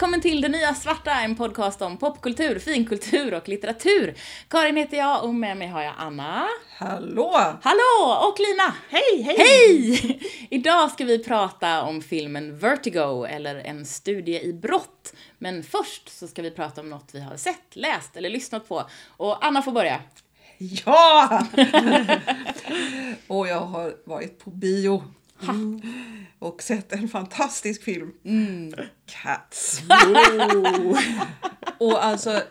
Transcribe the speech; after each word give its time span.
välkommen 0.00 0.20
till 0.20 0.40
Det 0.40 0.48
Nya 0.48 0.74
Svarta, 0.74 1.10
en 1.10 1.36
podcast 1.36 1.82
om 1.82 1.96
popkultur, 1.96 2.58
finkultur 2.58 3.34
och 3.34 3.48
litteratur. 3.48 4.14
Karin 4.48 4.76
heter 4.76 4.96
jag 4.96 5.24
och 5.24 5.34
med 5.34 5.56
mig 5.56 5.68
har 5.68 5.82
jag 5.82 5.94
Anna. 5.98 6.48
Hallå! 6.78 7.58
Hallå! 7.62 8.28
Och 8.28 8.36
Lina. 8.38 8.74
Hej, 8.88 9.22
hej! 9.22 9.36
Hej! 9.38 10.20
Idag 10.50 10.90
ska 10.90 11.04
vi 11.04 11.24
prata 11.24 11.82
om 11.82 12.02
filmen 12.02 12.58
Vertigo, 12.58 13.24
eller 13.24 13.56
En 13.56 13.86
studie 13.86 14.40
i 14.40 14.52
brott. 14.52 15.12
Men 15.38 15.62
först 15.62 16.18
så 16.18 16.28
ska 16.28 16.42
vi 16.42 16.50
prata 16.50 16.80
om 16.80 16.90
något 16.90 17.10
vi 17.12 17.20
har 17.20 17.36
sett, 17.36 17.76
läst 17.76 18.16
eller 18.16 18.30
lyssnat 18.30 18.68
på. 18.68 18.84
Och 19.16 19.46
Anna 19.46 19.62
får 19.62 19.72
börja. 19.72 20.00
Ja! 20.58 21.46
och 23.26 23.48
jag 23.48 23.60
har 23.60 23.94
varit 24.04 24.44
på 24.44 24.50
bio. 24.50 25.02
Och 26.38 26.62
sett 26.62 26.92
en 26.92 27.08
fantastisk 27.08 27.82
film. 27.82 28.12
Cats. 29.06 29.82
och 31.78 32.04
alltså, 32.04 32.42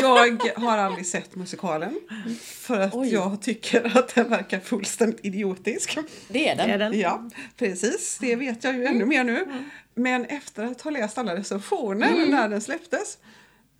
jag 0.00 0.52
har 0.56 0.78
aldrig 0.78 1.06
sett 1.06 1.34
musikalen. 1.34 2.00
För 2.40 2.80
att 2.80 2.94
Oj. 2.94 3.12
jag 3.12 3.42
tycker 3.42 3.98
att 3.98 4.14
den 4.14 4.30
verkar 4.30 4.60
fullständigt 4.60 5.24
idiotisk. 5.24 5.98
Det 6.28 6.48
är 6.48 6.56
den. 6.56 6.68
Det 6.68 6.74
är 6.74 6.78
den. 6.78 7.00
Ja, 7.00 7.30
precis. 7.56 8.18
Det 8.20 8.36
vet 8.36 8.64
jag 8.64 8.76
ju 8.76 8.84
ännu 8.84 9.04
mer 9.04 9.24
nu. 9.24 9.46
Men 9.94 10.24
efter 10.24 10.64
att 10.64 10.80
ha 10.80 10.90
läst 10.90 11.18
alla 11.18 11.36
recensioner 11.36 12.26
när 12.30 12.48
den 12.48 12.60
släpptes 12.60 13.18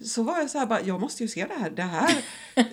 så 0.04 0.22
var 0.22 0.38
jag 0.38 0.50
så 0.50 0.58
här 0.58 0.66
bara, 0.66 0.80
jag 0.82 1.00
måste 1.00 1.22
ju 1.22 1.28
se 1.28 1.46
det 1.46 1.54
här. 1.54 1.70
Det 1.70 1.82
här 1.82 2.24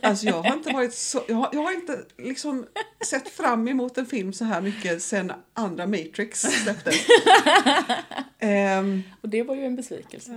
alltså 0.02 0.26
jag 0.26 0.42
har 0.44 0.54
inte 0.54 0.74
varit 0.74 0.94
så, 0.94 1.24
jag 1.28 1.36
har, 1.36 1.50
jag 1.54 1.62
har 1.64 1.72
inte 1.72 2.00
liksom 2.18 2.66
sett 3.06 3.30
fram 3.30 3.68
emot 3.68 3.98
en 3.98 4.06
film 4.06 4.34
så 4.34 4.46
här 4.46 4.62
mycket 4.62 5.02
sen 5.04 5.32
andra 5.54 5.88
Matrix 5.88 6.42
släpptes. 6.42 6.96
Ehm, 8.40 9.04
Och 9.22 9.30
det 9.30 9.44
var 9.44 9.56
ju 9.56 9.66
en 9.66 9.76
besvikelse. 9.76 10.32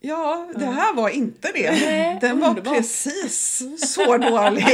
ja, 0.00 0.48
det 0.56 0.66
här 0.66 0.94
var 0.94 1.08
inte 1.08 1.50
det. 1.54 1.70
Nej, 1.70 2.18
Den 2.20 2.40
var 2.40 2.54
precis 2.54 3.62
så 3.94 4.16
dålig. 4.18 4.64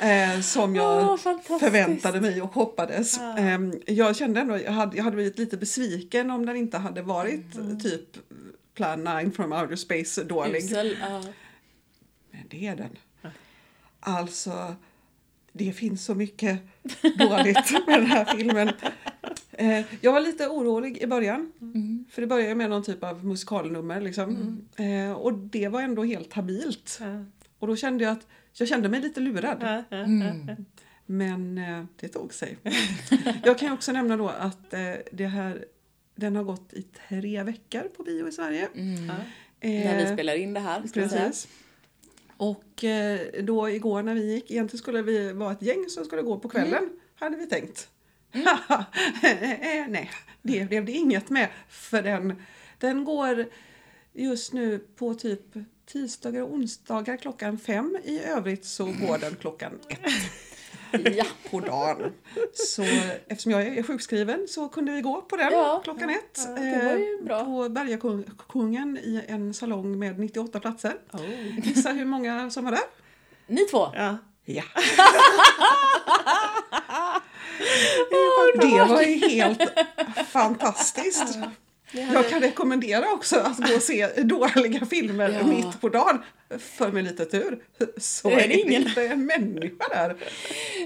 Eh, 0.00 0.40
som 0.40 0.74
jag 0.76 1.20
fantastiskt. 1.20 1.60
förväntade 1.60 2.20
mig 2.20 2.42
och 2.42 2.54
hoppades. 2.54 3.18
Ehm, 3.38 3.72
jag 3.86 4.16
kände 4.16 4.40
ändå 4.40 4.58
jag 4.58 4.72
hade, 4.72 4.96
jag 4.96 5.04
hade 5.04 5.16
blivit 5.16 5.38
lite 5.38 5.56
besviken 5.56 6.30
om 6.30 6.46
den 6.46 6.56
inte 6.56 6.78
hade 6.78 7.02
varit 7.02 7.54
Mm. 7.54 7.80
typ 7.80 8.08
Plan 8.76 9.04
9 9.04 9.30
from 9.30 9.52
outer 9.52 9.76
space 9.76 10.24
dålig. 10.24 10.64
Usel, 10.64 10.96
ja. 11.00 11.22
Men 12.30 12.42
det 12.48 12.66
är 12.66 12.76
den. 12.76 12.98
Alltså, 14.00 14.74
det 15.52 15.72
finns 15.72 16.04
så 16.04 16.14
mycket 16.14 16.60
dåligt 17.18 17.72
med 17.86 17.98
den 17.98 18.06
här 18.06 18.24
filmen. 18.24 18.70
Eh, 19.52 19.84
jag 20.00 20.12
var 20.12 20.20
lite 20.20 20.48
orolig 20.48 20.98
i 20.98 21.06
början. 21.06 21.52
Mm. 21.60 22.04
För 22.10 22.20
det 22.22 22.26
började 22.26 22.54
med 22.54 22.70
någon 22.70 22.82
typ 22.82 23.04
av 23.04 23.24
musikalnummer. 23.24 24.00
Liksom. 24.00 24.58
Eh, 24.76 25.12
och 25.12 25.32
det 25.32 25.68
var 25.68 25.82
ändå 25.82 26.04
helt 26.04 26.32
habilt. 26.32 27.00
Och 27.58 27.66
då 27.66 27.76
kände 27.76 28.04
jag 28.04 28.12
att 28.12 28.26
jag 28.52 28.68
kände 28.68 28.88
mig 28.88 29.00
lite 29.00 29.20
lurad. 29.20 29.84
Mm. 29.90 30.56
Men 31.06 31.58
eh, 31.58 31.84
det 32.00 32.08
tog 32.08 32.34
sig. 32.34 32.58
jag 33.44 33.58
kan 33.58 33.72
också 33.72 33.92
nämna 33.92 34.16
då 34.16 34.28
att 34.28 34.74
eh, 34.74 34.92
det 35.12 35.26
här, 35.26 35.64
den 36.16 36.36
har 36.36 36.44
gått 36.44 36.72
i 36.72 36.82
tre 37.08 37.42
veckor 37.42 37.82
på 37.96 38.02
bio 38.02 38.28
i 38.28 38.32
Sverige. 38.32 38.68
Mm. 38.74 39.10
Eh, 39.60 39.70
När 39.70 40.04
vi 40.06 40.12
spelar 40.12 40.34
in 40.34 40.54
det 40.54 40.60
här. 40.60 40.82
Precis. 40.94 41.48
Och 42.36 42.84
eh, 42.84 43.20
då 43.42 43.70
igår 43.70 44.02
när 44.02 44.14
vi 44.14 44.32
gick, 44.34 44.50
egentligen 44.50 44.78
skulle 44.78 45.02
vi 45.02 45.32
vara 45.32 45.52
ett 45.52 45.62
gäng 45.62 45.84
som 45.88 46.04
skulle 46.04 46.22
gå 46.22 46.38
på 46.38 46.48
kvällen, 46.48 46.78
Mm. 46.84 46.90
hade 47.14 47.36
vi 47.36 47.46
tänkt. 47.46 47.88
Eh, 49.22 49.86
Nej, 49.88 50.10
det 50.42 50.64
blev 50.68 50.84
det 50.84 50.92
inget 50.92 51.30
med. 51.30 51.48
För 51.68 52.02
den, 52.02 52.42
den 52.78 53.04
går 53.04 53.46
just 54.12 54.52
nu 54.52 54.78
på 54.78 55.14
typ 55.14 55.40
tisdagar 55.86 56.42
och 56.42 56.52
onsdagar 56.54 57.16
klockan 57.16 57.58
fem. 57.58 57.98
I 58.04 58.20
övrigt 58.20 58.64
så 58.64 58.84
går 58.84 59.18
den 59.18 59.34
klockan 59.34 59.72
ett 59.88 60.00
Ja. 60.92 61.24
på 61.50 61.60
dagen. 61.60 62.12
Så 62.54 62.82
eftersom 63.28 63.52
jag 63.52 63.66
är 63.66 63.82
sjukskriven 63.82 64.46
så 64.48 64.68
kunde 64.68 64.92
vi 64.92 65.00
gå 65.00 65.22
på 65.22 65.36
den 65.36 65.52
Ja. 65.52 65.80
klockan 65.84 66.10
ett. 66.10 66.38
Ja, 66.46 66.52
det 66.62 66.84
var 66.84 66.96
ju 66.96 67.18
eh, 67.20 67.24
bra. 67.24 67.44
På 67.44 67.68
Bergakungen 67.68 68.98
i 68.98 69.22
en 69.28 69.54
salong 69.54 69.98
med 69.98 70.18
98 70.18 70.60
platser. 70.60 70.94
Oh. 71.12 71.20
Gissa 71.68 71.90
hur 71.92 72.04
många 72.04 72.50
som 72.50 72.64
var 72.64 72.70
där? 72.70 72.80
Ni 73.46 73.64
två. 73.64 73.88
Ja. 73.94 74.16
Ja. 74.44 74.62
det 78.60 78.84
var 78.88 79.02
ju 79.02 79.28
helt 79.28 79.60
fantastiskt. 80.28 81.38
Jag 81.90 82.28
kan 82.28 82.40
rekommendera 82.40 83.12
också 83.12 83.36
att 83.40 83.56
gå 83.68 83.74
och 83.76 83.82
se 83.82 84.06
dåliga 84.22 84.86
filmer 84.86 85.28
Ja. 85.40 85.46
mitt 85.46 85.80
på 85.80 85.88
dagen. 85.88 86.22
För 86.58 86.92
med 86.92 87.04
lite 87.04 87.24
tur 87.24 87.58
så 87.96 88.30
Är 88.30 88.36
det 88.36 88.42
är 88.44 88.48
det 88.48 88.60
ingen? 88.60 88.82
inte 88.88 89.06
en 89.06 89.26
människa 89.26 89.88
där. 89.90 90.16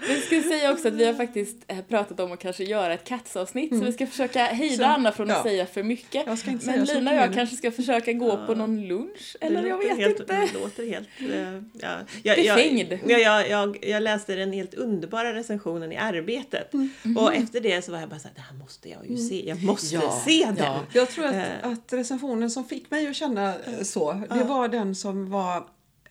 Vi 0.08 0.20
ska 0.20 0.42
säga 0.48 0.72
också 0.72 0.88
att 0.88 0.94
vi 0.94 1.04
har 1.06 1.14
faktiskt 1.14 1.56
eh, 1.68 1.80
pratat 1.88 2.20
om 2.20 2.32
att 2.32 2.38
kanske 2.40 2.64
göra 2.64 2.94
ett 2.94 3.04
Cats-avsnitt 3.04 3.78
så 3.78 3.84
vi 3.84 3.92
ska 3.92 4.06
försöka 4.06 4.44
hejda 4.44 4.76
Så, 4.76 4.84
Anna 4.84 5.12
från 5.12 5.30
att 5.30 5.36
ja. 5.36 5.42
säga 5.42 5.66
för 5.66 5.82
mycket. 5.82 6.26
Jag 6.26 6.38
ska 6.38 6.50
inte 6.50 6.66
Men 6.66 6.84
Lina 6.84 7.10
och 7.10 7.16
jag 7.16 7.34
kanske 7.34 7.56
ska 7.56 7.70
försöka 7.72 8.12
gå 8.12 8.46
på 8.46 8.54
någon 8.54 8.86
lunch 8.88 9.36
eller 9.40 9.62
Det 9.62 9.68
jag 9.68 9.78
vet 9.78 9.96
helt, 9.96 10.20
inte. 10.20 10.32
Det 10.52 10.58
låter 10.60 10.86
helt... 10.86 11.08
eh, 11.34 11.62
ja. 11.80 11.90
jag, 12.22 12.36
Befängd. 12.36 12.98
jag, 13.06 13.20
jag, 13.20 13.20
jag, 13.20 13.48
jag, 13.50 13.78
jag 13.84 14.02
läste 14.02 14.34
den 14.34 14.52
helt 14.52 14.74
underbara 14.74 15.34
recensionen 15.34 15.92
i 15.92 15.96
Arbetet. 15.96 16.72
Och 17.18 17.34
efter 17.34 17.60
det 17.60 17.82
så 17.84 17.92
var 17.92 18.00
jag 18.00 18.08
bara 18.08 18.18
såhär, 18.20 18.34
det 18.34 18.40
här 18.50 18.56
måste 18.58 18.88
jag 18.88 19.10
ju 19.10 19.16
se. 19.16 19.48
Jag 19.48 19.62
måste 19.62 19.94
Ja, 19.94 20.22
se 20.26 20.44
den. 20.44 20.56
ja. 20.58 20.80
Jag 20.92 21.10
tror 21.10 21.24
att, 21.24 21.34
Eh. 21.34 21.44
att 21.62 21.92
recensionen 21.92 22.50
som 22.50 22.64
fick 22.64 22.90
mig 22.90 23.08
att 23.08 23.16
känna 23.16 23.54
så, 23.82 24.22
det 24.28 24.44
var 24.44 24.68
den 24.68 24.94
som 24.94 25.30
var 25.30 25.59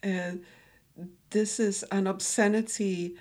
eh, 0.02 0.34
This 1.30 1.60
is 1.60 1.84
an 1.90 2.08
obscenity 2.08 3.18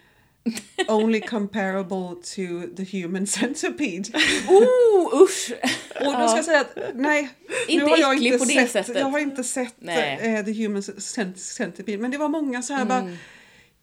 only 0.88 1.20
comparable 1.28 2.14
to 2.22 2.66
the 2.76 2.84
human 3.02 3.26
centipede. 3.26 4.04
Oh, 4.48 5.22
usch! 5.22 5.52
Och 6.00 6.12
då 6.20 6.28
ska 6.28 6.36
jag 6.36 6.44
säga 6.44 6.60
att 6.60 6.76
nej, 6.94 7.28
Inte 7.68 7.84
nu 7.84 7.90
har 7.90 7.98
jag 7.98 8.22
inte 8.22 8.38
på 8.38 8.44
det 8.44 8.50
sett, 8.54 8.70
sättet. 8.70 8.96
Jag 8.96 9.06
har 9.10 9.18
inte 9.18 9.44
sett 9.44 9.74
Nej. 9.78 10.18
eh, 10.38 10.44
The 10.44 10.52
Human 10.52 10.82
Cent- 10.82 11.38
Centipede 11.38 11.98
men 11.98 12.10
det 12.10 12.18
var 12.18 12.28
många 12.28 12.62
så 12.62 12.72
här 12.74 12.82
Mm. 12.82 12.88
bara 12.88 13.16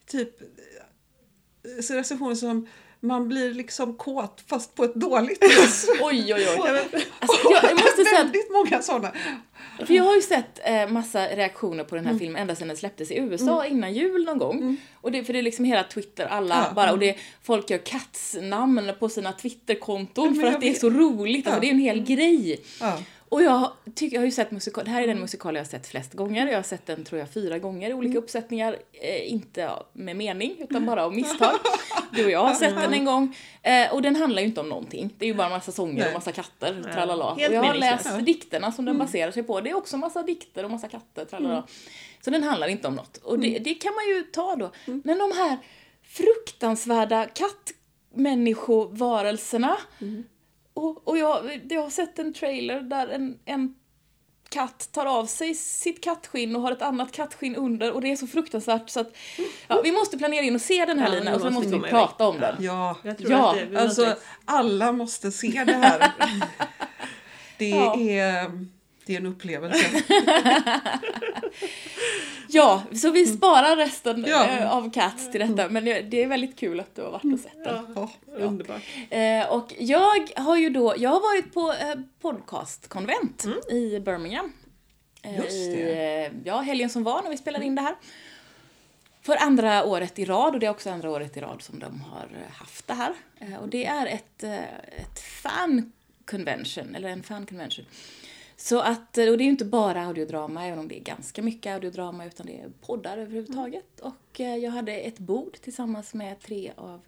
typ 0.07 0.41
eh, 0.41 1.81
så 1.81 1.93
recensioner 1.93 2.35
som 2.35 2.67
man 3.07 3.27
blir 3.27 3.53
liksom 3.53 3.93
kåt 3.93 4.43
fast 4.47 4.75
på 4.75 4.83
ett 4.83 4.95
dåligt 4.95 5.43
vis. 5.43 5.89
Oj, 6.01 6.33
oj, 6.33 6.47
oj. 6.57 6.69
Alltså, 7.19 7.51
jag, 7.51 7.63
jag 7.63 7.73
måste 7.73 8.05
säga 8.05 8.23
Väldigt 8.23 8.51
många 8.51 8.81
sådana. 8.81 9.11
För 9.87 9.93
jag 9.93 10.03
har 10.03 10.15
ju 10.15 10.21
sett 10.21 10.59
eh, 10.63 10.87
massa 10.87 11.27
reaktioner 11.27 11.83
på 11.83 11.95
den 11.95 12.05
här 12.05 12.17
filmen 12.19 12.41
ända 12.41 12.55
sedan 12.55 12.67
den 12.67 12.77
släpptes 12.77 13.11
i 13.11 13.15
USA 13.17 13.65
innan 13.65 13.93
jul 13.93 14.25
någon 14.25 14.37
gång. 14.37 14.77
Och 15.01 15.11
det, 15.11 15.23
för 15.23 15.33
det 15.33 15.39
är 15.39 15.43
liksom 15.43 15.65
hela 15.65 15.83
Twitter, 15.83 16.25
alla 16.25 16.55
Ja. 16.69 16.73
bara, 16.75 16.91
och 16.91 16.99
det, 16.99 17.15
folk 17.43 17.69
gör 17.69 17.77
Cats-namn 17.77 18.91
på 18.99 19.09
sina 19.09 19.31
Twitterkonton 19.33 20.35
för 20.35 20.47
att 20.47 20.61
det 20.61 20.69
är 20.69 20.73
så 20.73 20.89
roligt, 20.89 21.47
alltså 21.47 21.57
Ja. 21.57 21.61
det 21.61 21.67
är 21.67 21.71
en 21.71 21.79
hel 21.79 22.03
grej. 22.03 22.59
Ja. 22.81 22.97
Och 23.35 23.43
jag, 23.43 23.71
tycker, 23.95 24.15
jag 24.15 24.21
har 24.21 24.25
ju 24.25 24.31
sett 24.31 24.51
musikal, 24.51 24.85
det 24.85 24.91
här 24.91 25.01
är 25.01 25.07
den 25.07 25.19
musikal 25.19 25.55
jag 25.55 25.61
har 25.61 25.67
sett 25.67 25.87
flest 25.87 26.13
gånger. 26.13 26.47
Jag 26.47 26.57
har 26.57 26.63
sett 26.63 26.85
den 26.85 27.03
tror 27.03 27.19
jag 27.19 27.29
fyra 27.29 27.59
gånger 27.59 27.89
i 27.89 27.93
olika 27.93 28.17
uppsättningar. 28.17 28.77
Eh, 28.91 29.31
inte 29.31 29.71
med 29.93 30.15
mening 30.15 30.55
utan 30.59 30.85
bara 30.85 31.05
av 31.05 31.13
misstag. 31.13 31.55
Du 32.11 32.25
och 32.25 32.31
jag 32.31 32.43
har 32.43 32.53
sett 32.53 32.75
den 32.75 32.93
en 32.93 33.05
gång. 33.05 33.37
Eh, 33.61 33.93
och 33.93 34.01
den 34.01 34.15
handlar 34.15 34.41
ju 34.41 34.47
inte 34.47 34.61
om 34.61 34.69
någonting. 34.69 35.13
Det 35.17 35.25
är 35.25 35.27
ju 35.27 35.33
bara 35.33 35.49
massa 35.49 35.71
sånger 35.71 35.93
och 35.93 35.99
Nej. 36.05 36.13
massa 36.13 36.31
katter. 36.31 36.91
Tralala. 36.93 37.31
Och 37.31 37.39
jag 37.39 37.63
har 37.63 37.73
läst 37.73 38.25
dikterna 38.25 38.71
som 38.71 38.85
den 38.85 38.97
baserar 38.97 39.31
sig 39.31 39.43
på. 39.43 39.61
Det 39.61 39.69
är 39.69 39.75
också 39.75 39.97
massa 39.97 40.23
dikter 40.23 40.63
och 40.63 40.71
massa 40.71 40.87
katter. 40.87 41.25
Tralala. 41.25 41.67
Så 42.21 42.29
den 42.29 42.43
handlar 42.43 42.67
inte 42.67 42.87
om 42.87 42.95
något. 42.95 43.17
Och 43.17 43.39
det, 43.39 43.59
det 43.59 43.73
kan 43.73 43.95
man 43.95 44.07
ju 44.07 44.23
ta 44.23 44.55
då. 44.55 44.71
Men 44.85 45.17
de 45.17 45.31
här 45.35 45.57
fruktansvärda 46.03 47.25
kattmänniskovarelserna. 47.25 49.77
Och, 50.75 51.07
och 51.07 51.17
jag, 51.17 51.61
jag 51.69 51.81
har 51.81 51.89
sett 51.89 52.19
en 52.19 52.33
trailer 52.33 52.81
där 52.81 53.07
en, 53.07 53.39
en 53.45 53.75
katt 54.49 54.89
tar 54.91 55.05
av 55.05 55.25
sig 55.25 55.55
sitt 55.55 56.03
kattskinn 56.03 56.55
och 56.55 56.61
har 56.61 56.71
ett 56.71 56.81
annat 56.81 57.11
kattskinn 57.11 57.55
under 57.55 57.91
och 57.91 58.01
det 58.01 58.11
är 58.11 58.15
så 58.15 58.27
fruktansvärt 58.27 58.89
så 58.89 58.99
att 58.99 59.15
ja, 59.67 59.81
vi 59.83 59.91
måste 59.91 60.17
planera 60.17 60.43
in 60.45 60.55
och 60.55 60.61
se 60.61 60.85
den 60.85 60.99
här 60.99 61.07
Ja, 61.13 61.19
Lina 61.19 61.31
vi 61.31 61.37
och 61.37 61.41
så 61.41 61.49
måste 61.49 61.69
vi 61.75 61.79
prata 61.79 62.27
om 62.27 62.39
den. 62.39 62.55
Ja, 62.59 62.97
Jag 63.03 63.17
tror 63.17 63.31
Ja, 63.31 63.49
att 63.49 63.71
det, 63.71 63.81
alltså 63.81 64.15
alla 64.45 64.91
måste 64.91 65.31
se 65.31 65.63
det 65.65 65.73
här. 65.73 66.11
Det 67.57 67.69
Ja. 67.69 67.99
är, 67.99 68.51
det 69.05 69.13
är 69.15 69.17
en 69.19 69.25
upplevelse. 69.25 70.03
Ja, 72.47 72.83
så 72.95 73.11
vi 73.11 73.25
sparar 73.25 73.75
resten 73.75 74.25
Ja. 74.27 74.45
eh, 74.47 74.71
av 74.71 74.91
Cats 74.93 75.31
till 75.31 75.39
detta 75.41 75.69
men 75.69 75.85
det 75.85 76.01
det 76.01 76.23
är 76.23 76.27
väldigt 76.27 76.59
kul 76.59 76.79
att 76.79 76.95
du 76.95 77.01
har 77.01 77.11
varit 77.11 77.33
och 77.33 77.39
sett 77.39 77.63
den. 77.63 77.85
ja, 77.95 78.09
Ja. 78.27 78.33
underbart. 78.45 78.81
Eh, 79.09 79.45
och 79.51 79.73
jag 79.79 80.29
har 80.35 80.57
ju 80.57 80.69
då, 80.69 80.93
jag 80.97 81.09
har 81.09 81.19
varit 81.21 81.53
på 81.53 81.71
eh, 81.73 81.95
podcastkonvent 82.21 83.45
i 83.71 83.99
Birmingham. 83.99 84.53
Eh, 85.21 85.35
Just 85.37 85.51
I, 85.51 85.75
det. 85.75 86.25
eh, 86.25 86.31
ja, 86.43 86.59
helgen 86.61 86.89
som 86.89 87.03
var 87.03 87.21
när 87.23 87.29
vi 87.29 87.37
spelade 87.37 87.65
in 87.65 87.75
det 87.75 87.81
här. 87.81 87.95
För 89.21 89.35
andra 89.41 89.83
året 89.83 90.19
i 90.19 90.25
rad 90.25 90.53
och 90.53 90.59
det 90.59 90.65
är 90.65 90.69
också 90.71 90.89
andra 90.89 91.09
året 91.09 91.37
i 91.37 91.39
rad 91.39 91.61
som 91.61 91.79
de 91.79 92.01
har 92.01 92.23
eh, 92.23 92.53
haft 92.53 92.87
det 92.87 92.93
här. 92.93 93.13
Eh, 93.39 93.55
och 93.55 93.69
det 93.69 93.85
är 93.85 94.07
ett, 94.07 94.43
eh, 94.43 94.63
ett 95.01 95.19
fan 95.19 95.91
convention, 96.25 96.95
eller 96.95 97.09
en 97.09 97.23
fan 97.23 97.45
convention. 97.45 97.85
Så 98.57 98.79
att, 98.79 98.99
och 98.99 99.13
det 99.13 99.21
är 99.21 99.41
ju 99.41 99.49
inte 99.49 99.65
bara 99.65 100.05
audiodrama, 100.05 100.65
även 100.65 100.79
om 100.79 100.87
det 100.87 100.99
är 100.99 101.03
ganska 101.03 101.41
mycket 101.41 101.73
audiodrama, 101.73 102.25
utan 102.25 102.45
det 102.45 102.59
är 102.59 102.69
poddar 102.81 103.17
överhuvudtaget. 103.17 103.99
Och 103.99 104.41
eh, 104.41 104.55
jag 104.55 104.71
hade 104.71 104.93
ett 104.93 105.19
bord 105.19 105.53
tillsammans 105.61 106.13
med 106.13 106.39
tre 106.39 106.71
av 106.75 107.01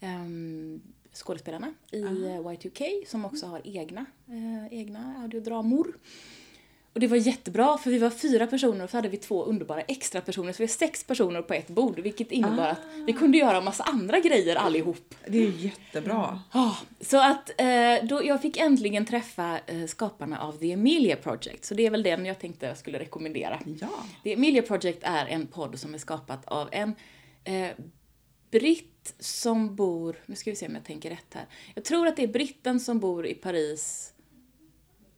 um, 0.00 0.82
skådespelarna 1.12 1.74
i 1.90 2.02
uh, 2.02 2.38
Y2K, 2.38 3.04
som 3.06 3.24
också 3.24 3.46
har 3.46 3.60
egna, 3.64 4.06
eh, 4.28 4.78
egna 4.78 5.14
audiodramor. 5.22 5.96
Och 6.92 7.00
det 7.00 7.06
var 7.06 7.16
jättebra 7.16 7.78
för 7.78 7.90
vi 7.90 7.98
var 7.98 8.10
fyra 8.10 8.46
personer 8.46 8.84
och 8.84 8.90
så 8.90 8.96
hade 8.96 9.08
vi 9.08 9.16
två 9.16 9.44
underbara 9.44 9.80
extra 9.80 10.20
personer 10.20 10.52
så 10.52 10.58
vi 10.58 10.66
var 10.66 10.68
sex 10.68 11.04
personer 11.04 11.42
på 11.42 11.54
ett 11.54 11.68
bord 11.68 11.98
vilket 11.98 12.32
innebar 12.32 12.66
ah. 12.66 12.70
att 12.70 12.78
vi 13.06 13.12
kunde 13.12 13.38
göra 13.38 13.56
en 13.56 13.64
massa 13.64 13.82
andra 13.82 14.20
grejer 14.20 14.56
allihop. 14.56 15.14
Det 15.26 15.38
är 15.38 15.50
jättebra. 15.50 16.40
Ja, 16.52 16.76
så 17.00 17.20
att 17.20 17.60
eh, 17.60 18.08
då 18.08 18.24
jag 18.24 18.42
fick 18.42 18.56
äntligen 18.56 19.06
träffa 19.06 19.58
eh, 19.66 19.86
skaparna 19.86 20.40
av 20.40 20.52
The 20.52 20.72
Emilia 20.72 21.16
Project 21.16 21.64
så 21.64 21.74
det 21.74 21.86
är 21.86 21.90
väl 21.90 22.02
den 22.02 22.26
jag 22.26 22.38
tänkte 22.38 22.66
jag 22.66 22.78
skulle 22.78 22.98
rekommendera. 22.98 23.60
Ja. 23.80 23.88
The 24.22 24.32
Emilia 24.32 24.62
Project 24.62 24.98
är 25.02 25.26
en 25.26 25.46
podd 25.46 25.78
som 25.78 25.94
är 25.94 25.98
skapat 25.98 26.44
av 26.44 26.68
en 26.72 26.94
eh, 27.44 27.70
britt 28.50 29.14
som 29.18 29.76
bor, 29.76 30.16
nu 30.26 30.36
ska 30.36 30.50
vi 30.50 30.56
se 30.56 30.66
om 30.66 30.74
jag 30.74 30.84
tänker 30.84 31.10
rätt 31.10 31.34
här. 31.34 31.46
Jag 31.74 31.84
tror 31.84 32.06
att 32.06 32.16
det 32.16 32.22
är 32.22 32.28
britten 32.28 32.80
som 32.80 33.00
bor 33.00 33.26
i 33.26 33.34
Paris 33.34 34.12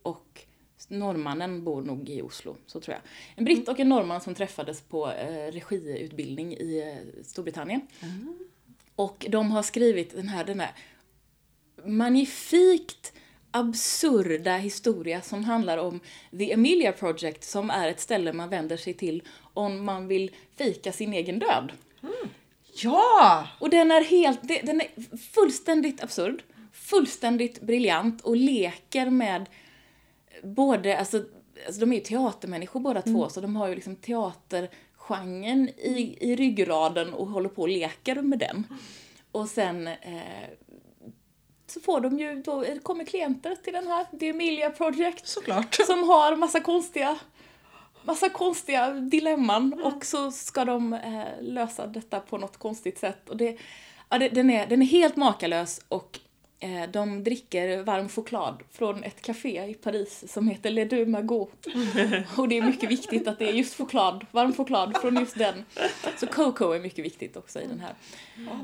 och 0.03 0.45
norrmannen 0.89 1.65
bor 1.65 1.83
nog 1.83 2.09
i 2.09 2.23
Oslo, 2.23 2.57
så 2.67 2.81
tror 2.81 2.95
jag. 2.95 3.03
En 3.37 3.45
britt 3.45 3.69
och 3.69 3.81
en 3.81 3.89
norrman 3.89 4.21
som 4.21 4.35
träffades 4.35 4.81
på 4.81 5.11
eh, 5.11 5.53
regiutbildning 5.53 6.53
i 6.53 6.79
eh, 6.79 7.23
Storbritannien. 7.25 7.81
Mm. 8.01 8.39
Och 8.97 9.27
de 9.29 9.51
har 9.51 9.63
skrivit 9.63 10.17
den 10.17 10.29
här, 10.29 10.45
den 10.45 10.61
här 10.61 10.73
magnifikt 11.85 13.13
absurda 13.51 14.57
historia 14.57 15.23
som 15.23 15.45
handlar 15.45 15.79
om 15.79 16.01
The 16.39 16.53
Emilia 16.53 16.93
Project 16.93 17.45
som 17.45 17.71
är 17.71 17.89
ett 17.89 18.01
ställe 18.01 18.33
man 18.33 18.49
vänder 18.49 18.77
sig 18.77 18.95
till 18.95 19.23
om 19.55 19.85
man 19.85 20.09
vill 20.09 20.31
fika 20.57 20.93
sin 20.93 21.13
egen 21.13 21.39
död. 21.39 21.73
Mm. 22.03 22.29
Ja! 22.83 23.49
Och 23.61 23.71
den 23.71 23.91
är 23.91 24.05
helt, 24.05 24.43
den 24.43 24.81
är 24.81 25.17
fullständigt 25.17 26.03
absurd, 26.03 26.43
fullständigt 26.73 27.61
briljant 27.61 28.21
och 28.21 28.37
leker 28.37 29.11
med 29.11 29.47
både, 30.45 30.99
alltså, 30.99 31.25
alltså 31.67 31.81
de 31.81 31.93
är 31.93 31.97
ju 31.97 32.03
teatermänniskor 32.03 32.81
båda 32.81 33.01
mm. 33.01 33.15
två, 33.15 33.29
så 33.29 33.41
de 33.41 33.57
har 33.57 33.69
ju 33.69 33.75
liksom 33.75 33.97
teatergenren 33.97 35.69
i, 35.69 36.19
i 36.21 36.37
ryggraden 36.37 37.15
och 37.15 37.27
håller 37.27 37.49
på 37.49 37.63
och 37.63 37.69
leker 37.69 38.23
med 38.23 38.39
den. 38.39 38.67
Och 39.33 39.49
sen 39.49 39.87
eh, 39.87 40.49
så 41.67 41.81
får 41.81 42.01
de 42.01 42.19
ju, 42.19 42.43
då 42.43 42.65
kommer 42.83 43.05
klienter 43.05 43.55
till 43.55 43.73
den 43.73 43.87
här, 43.87 44.07
The 44.21 44.29
Emilia 44.29 44.71
Project. 44.71 45.27
Såklart. 45.27 45.75
Som 45.87 46.09
har 46.09 46.37
massa 46.37 46.61
konstiga 46.61 47.19
massa 48.07 48.29
konstiga 48.29 48.91
dilemman 48.91 49.73
mm. 49.73 49.85
och 49.85 50.05
så 50.05 50.33
ska 50.33 50.65
de 50.65 50.93
eh, 50.93 51.25
lösa 51.41 51.87
detta 51.87 52.21
på 52.21 52.39
något 52.39 52.57
konstigt 52.57 52.99
sätt. 52.99 53.29
Och 53.29 53.37
det, 53.37 53.59
ja, 54.09 54.19
det, 54.19 54.29
den, 54.29 54.51
är, 54.51 54.67
den 54.67 54.83
är 54.83 54.87
helt 54.87 55.17
makalös 55.17 55.81
och 55.89 56.19
Eh, 56.19 56.34
de 56.93 57.25
dricker 57.25 57.83
varm 57.83 58.09
choklad 58.09 58.63
från 58.71 59.05
ett 59.05 59.23
café 59.23 59.71
i 59.71 59.75
Paris 59.75 60.33
som 60.33 60.49
heter 60.49 60.71
Le 60.71 60.85
Deux 60.85 61.09
Magots. 61.09 61.67
Och 62.37 62.49
det 62.49 62.59
är 62.59 62.63
mycket 62.63 62.91
viktigt 62.91 63.29
att 63.29 63.39
det 63.39 63.49
är 63.49 63.53
just 63.53 63.79
choklad, 63.79 64.27
varm 64.31 64.53
choklad 64.53 64.97
från 65.01 65.17
just 65.17 65.39
den. 65.39 65.65
Så 66.17 66.27
Coco 66.27 66.71
är 66.71 66.81
mycket 66.81 67.05
viktigt 67.05 67.37
också 67.37 67.61
i 67.61 67.67
den 67.67 67.81
här. 67.81 67.95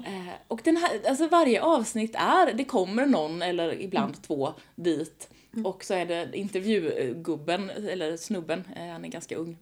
Eh, 0.06 0.34
och 0.48 0.60
den 0.64 0.76
här, 0.76 1.00
alltså 1.08 1.28
varje 1.28 1.62
avsnitt 1.62 2.14
är, 2.14 2.52
det 2.52 2.64
kommer 2.64 3.06
någon 3.06 3.42
eller 3.42 3.80
ibland 3.80 4.14
mm. 4.14 4.22
två 4.22 4.54
dit. 4.74 5.28
Och 5.64 5.84
så 5.84 5.94
är 5.94 6.06
det 6.06 6.30
intervjugubben, 6.36 7.70
eller 7.70 8.16
snubben, 8.16 8.64
eh, 8.76 8.86
han 8.86 9.04
är 9.04 9.08
ganska 9.08 9.36
ung. 9.36 9.58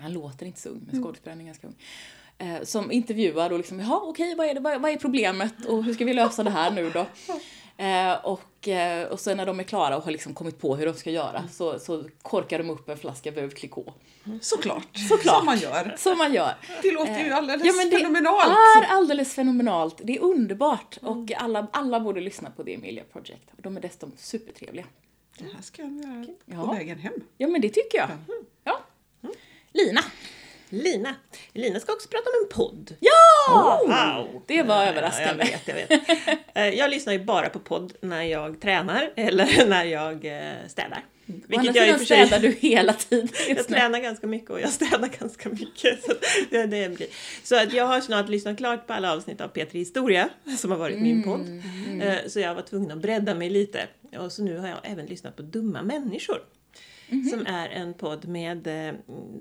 Han 0.00 0.12
låter 0.12 0.46
inte 0.46 0.60
så 0.60 0.68
ung, 0.68 0.88
men 0.90 1.02
skådespelaren 1.02 1.40
är 1.40 1.44
ganska 1.44 1.66
ung 1.66 1.76
eh, 2.38 2.62
som 2.62 2.92
intervjuar 2.92 3.50
och 3.50 3.58
liksom, 3.58 3.80
jaha 3.80 4.00
okej 4.02 4.34
vad 4.34 4.46
är 4.46 4.54
det, 4.54 4.60
vad, 4.60 4.80
vad, 4.80 4.90
är 4.90 4.96
problemet 4.96 5.66
och 5.68 5.84
hur 5.84 5.94
ska 5.94 6.04
vi 6.04 6.14
lösa 6.14 6.44
det 6.44 6.50
här 6.50 6.70
nu 6.70 6.90
då? 6.90 7.06
Eh, 7.78 8.12
och, 8.24 8.68
eh, 8.68 9.08
och 9.08 9.20
sen 9.20 9.36
när 9.36 9.46
de 9.46 9.60
är 9.60 9.64
klara 9.64 9.96
och 9.96 10.04
har 10.04 10.12
liksom 10.12 10.34
kommit 10.34 10.58
på 10.58 10.76
hur 10.76 10.86
de 10.86 10.94
ska 10.94 11.10
göra 11.10 11.38
mm. 11.38 11.50
så, 11.50 11.78
så 11.78 12.04
korkar 12.22 12.58
de 12.58 12.70
upp 12.70 12.88
en 12.88 12.98
flaska 12.98 13.30
Veuve 13.30 13.54
Clicquot. 13.54 13.94
Såklart. 14.40 14.88
Såklart. 15.08 15.36
Som 15.36 15.46
man 15.46 15.58
gör. 15.58 15.94
Som 15.98 16.18
man 16.18 16.32
gör. 16.32 16.54
Det 16.82 16.92
låter 16.92 17.18
ju 17.18 17.28
eh, 17.28 17.36
alldeles 17.36 17.66
ja, 17.66 17.72
men 17.72 17.90
det 17.90 17.96
fenomenalt. 17.96 18.52
Det 18.80 18.86
är 18.86 18.96
alldeles 18.96 19.34
fenomenalt. 19.34 20.00
Det 20.04 20.16
är 20.16 20.20
underbart 20.20 20.98
mm. 21.02 21.12
och 21.12 21.32
alla, 21.32 21.66
alla 21.72 22.00
borde 22.00 22.20
lyssna 22.20 22.50
på 22.50 22.64
The 22.64 22.74
Emilia 22.74 23.04
Project. 23.12 23.50
De 23.56 23.76
är 23.76 23.80
dessutom 23.80 24.12
supertrevliga. 24.16 24.86
Det 25.38 25.44
här 25.44 25.62
ska 25.62 25.82
jag 25.82 25.92
göra 25.92 26.24
på 26.24 26.32
ja. 26.44 26.72
vägen 26.72 26.98
hem. 26.98 27.12
Ja 27.38 27.48
men 27.48 27.60
det 27.60 27.68
tycker 27.68 27.98
jag. 27.98 28.08
Ja. 28.64 28.80
Lina. 29.72 30.00
Lina. 30.68 31.14
Lina 31.52 31.80
ska 31.80 31.92
också 31.92 32.08
prata 32.08 32.30
om 32.30 32.44
en 32.44 32.56
podd. 32.56 32.94
Ja! 33.00 33.50
Oh, 33.50 33.88
wow. 33.88 34.42
Det 34.46 34.62
var 34.62 34.86
överraskande. 34.86 35.44
Ja, 35.44 35.58
jag, 35.66 35.74
vet, 35.74 35.88
jag, 35.88 35.96
vet. 35.98 36.38
Eh, 36.54 36.68
jag 36.68 36.90
lyssnar 36.90 37.12
ju 37.12 37.24
bara 37.24 37.48
på 37.48 37.58
podd 37.58 37.92
när 38.00 38.22
jag 38.22 38.60
tränar 38.60 39.12
eller 39.16 39.66
när 39.68 39.84
jag 39.84 40.24
eh, 40.24 40.68
städar. 40.68 41.04
Vilket 41.26 41.76
jag 41.76 41.88
i 41.88 41.92
och 41.92 41.98
för 41.98 42.04
sig... 42.04 42.26
städar 42.26 42.42
du 42.42 42.50
hela 42.50 42.92
tiden. 42.92 43.28
Jag 43.48 43.68
tränar 43.68 44.00
ganska 44.00 44.26
mycket 44.26 44.50
och 44.50 44.60
jag 44.60 44.70
städar 44.70 45.08
ganska 45.20 45.48
mycket. 45.48 46.04
Så, 46.04 46.12
det, 46.50 46.66
det 46.66 46.96
blir. 46.96 47.08
så 47.42 47.62
att 47.62 47.72
jag 47.72 47.86
har 47.86 48.00
snart 48.00 48.28
lyssnat 48.28 48.56
klart 48.56 48.86
på 48.86 48.92
alla 48.92 49.12
avsnitt 49.12 49.40
av 49.40 49.52
P3 49.52 49.72
Historia 49.72 50.28
som 50.58 50.70
har 50.70 50.78
varit 50.78 50.96
mm. 50.96 51.08
min 51.08 51.22
podd. 51.22 51.46
Mm. 51.86 52.30
Så 52.30 52.40
jag 52.40 52.54
var 52.54 52.62
tvungen 52.62 52.90
att 52.90 52.98
bredda 52.98 53.34
mig 53.34 53.50
lite. 53.50 53.86
Och 54.18 54.32
så 54.32 54.42
nu 54.42 54.58
har 54.58 54.68
jag 54.68 54.78
även 54.82 55.06
lyssnat 55.06 55.36
på 55.36 55.42
Dumma 55.42 55.82
människor. 55.82 56.38
Mm 57.08 57.22
-hmm. 57.22 57.30
Som 57.30 57.46
är 57.46 57.68
en 57.68 57.94
podd 57.94 58.28
med, 58.28 58.66
eh, 58.66 58.94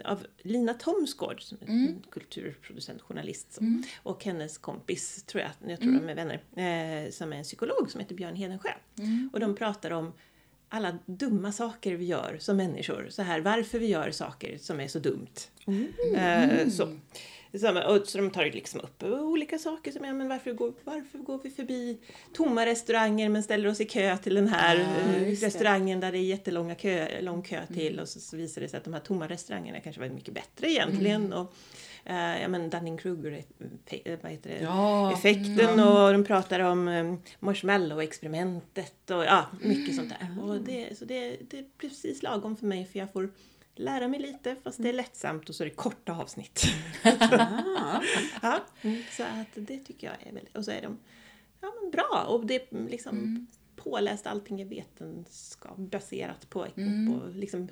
av 0.06 0.26
Lina 0.38 0.74
Thomsgård, 0.74 1.42
som 1.42 1.58
är 1.62 1.68
mm. 1.68 2.02
kulturproducent, 2.12 3.02
journalist. 3.02 3.58
Mm. 3.62 3.84
Och 4.04 4.24
hennes 4.24 4.58
kompis, 4.58 5.24
tror 5.24 5.44
jag, 5.44 5.72
jag 5.72 5.80
tror 5.80 5.92
mm. 5.92 6.02
de 6.06 6.12
är 6.12 6.16
vänner, 6.16 7.06
eh, 7.06 7.12
som 7.12 7.34
är 7.34 7.38
en 7.38 7.44
psykolog 7.44 7.92
som 7.92 8.00
heter 8.00 8.16
Björn 8.16 8.36
Hedensjö. 8.36 8.70
Mm. 9.00 9.30
Och 9.34 9.40
de 9.40 9.56
pratar 9.56 9.92
om 9.92 10.14
alla 10.70 10.98
dumma 11.06 11.52
saker 11.52 11.96
vi 11.96 12.06
gör 12.06 12.38
som 12.40 12.58
människor. 12.58 13.08
Så 13.10 13.22
här, 13.22 13.42
varför 13.42 13.80
vi 13.80 13.88
gör 13.88 14.12
saker 14.12 14.58
som 14.58 14.80
är 14.80 14.88
så 14.88 15.00
dumt. 15.00 15.50
Mm. 15.68 15.88
Eh, 16.16 16.70
så. 16.70 16.90
Och 17.64 18.08
så 18.08 18.18
de 18.18 18.32
tar 18.32 18.46
liksom 18.46 18.80
upp 18.80 19.04
olika 19.04 19.60
saker 19.60 19.92
som, 19.92 20.06
ja 20.06 20.14
men 20.14 20.30
varför 20.30 20.54
går, 20.54 20.74
varför 20.84 21.18
går 21.18 21.40
vi 21.44 21.50
förbi 21.50 21.98
tomma 22.34 22.66
restauranger 22.66 23.30
men 23.30 23.44
ställer 23.44 23.70
oss 23.70 23.82
i 23.82 23.86
kö 23.86 24.18
till 24.18 24.36
den 24.36 24.48
här 24.48 24.78
ja, 24.78 25.48
restaurangen 25.48 26.00
där 26.00 26.12
det 26.12 26.18
är 26.18 26.24
jättelånga 26.24 26.76
kö, 26.76 27.22
lång 27.22 27.42
kö 27.42 27.56
mm. 27.56 27.68
till 27.68 27.94
mm. 27.94 28.00
och 28.04 28.10
så, 28.10 28.20
så 28.20 28.38
visar 28.38 28.62
det 28.62 28.68
sig 28.68 28.78
att 28.78 28.84
de 28.84 28.94
här 28.94 29.02
tomma 29.02 29.28
restaurangerna 29.28 29.80
kanske 29.80 30.02
var 30.02 30.10
mycket 30.10 30.34
bättre 30.34 30.72
egentligen. 30.72 31.26
Mm. 31.26 31.38
Och, 31.38 31.54
Uh, 32.10 32.42
ja 32.42 32.48
men 32.48 32.70
Dunning-Kruger 32.70 33.44
vad 34.22 34.32
heter 34.32 34.50
det? 34.50 34.60
Ja, 34.62 35.14
effekten 35.14 35.70
mm. 35.70 35.88
och 35.88 36.14
de 36.14 36.24
pratar 36.24 36.60
om 36.60 36.88
um, 36.88 37.22
marshmallow-experimentet 37.40 39.12
och 39.12 39.26
ja, 39.26 39.46
mycket 39.62 39.96
sånt 39.96 40.10
där. 40.10 40.44
Och 40.44 40.62
det, 40.62 40.98
så 40.98 41.06
det, 41.06 41.38
det 41.50 41.60
är 41.60 41.66
precis 41.78 42.24
lagom 42.24 42.56
för 42.56 42.66
mig 42.66 42.86
för 42.86 43.00
jag 43.00 43.14
får 43.14 43.30
lära 43.76 44.08
mig 44.08 44.20
lite 44.20 44.56
fast 44.64 44.78
det 44.78 44.84
är 44.84 44.94
mm. 44.94 45.06
lättsamt 45.06 45.50
och 45.50 45.56
så 45.56 45.64
är 45.64 45.70
det 45.70 45.76
korta 45.76 46.14
avsnitt. 46.14 46.66
ja, 48.42 48.66
mm, 48.82 49.04
så 49.12 49.24
att 49.24 49.48
det 49.54 49.80
tycker 49.80 50.08
jag 50.08 50.28
är 50.28 50.34
väldigt... 50.34 50.58
Och 50.58 50.66
så 50.66 50.72
är 50.72 50.82
de 50.82 50.98
ja, 51.62 51.74
men 51.82 51.92
bra 51.92 52.26
och 52.28 52.46
det 52.46 52.56
är 52.56 52.90
liksom 52.90 53.18
mm. 53.18 53.48
påläst, 53.76 54.28
allting 54.28 54.62
är 54.62 54.66
vetenskapsbaserat 54.66 56.50
på, 56.50 56.68
mm. 56.76 57.14
på 57.14 57.28
liksom, 57.28 57.68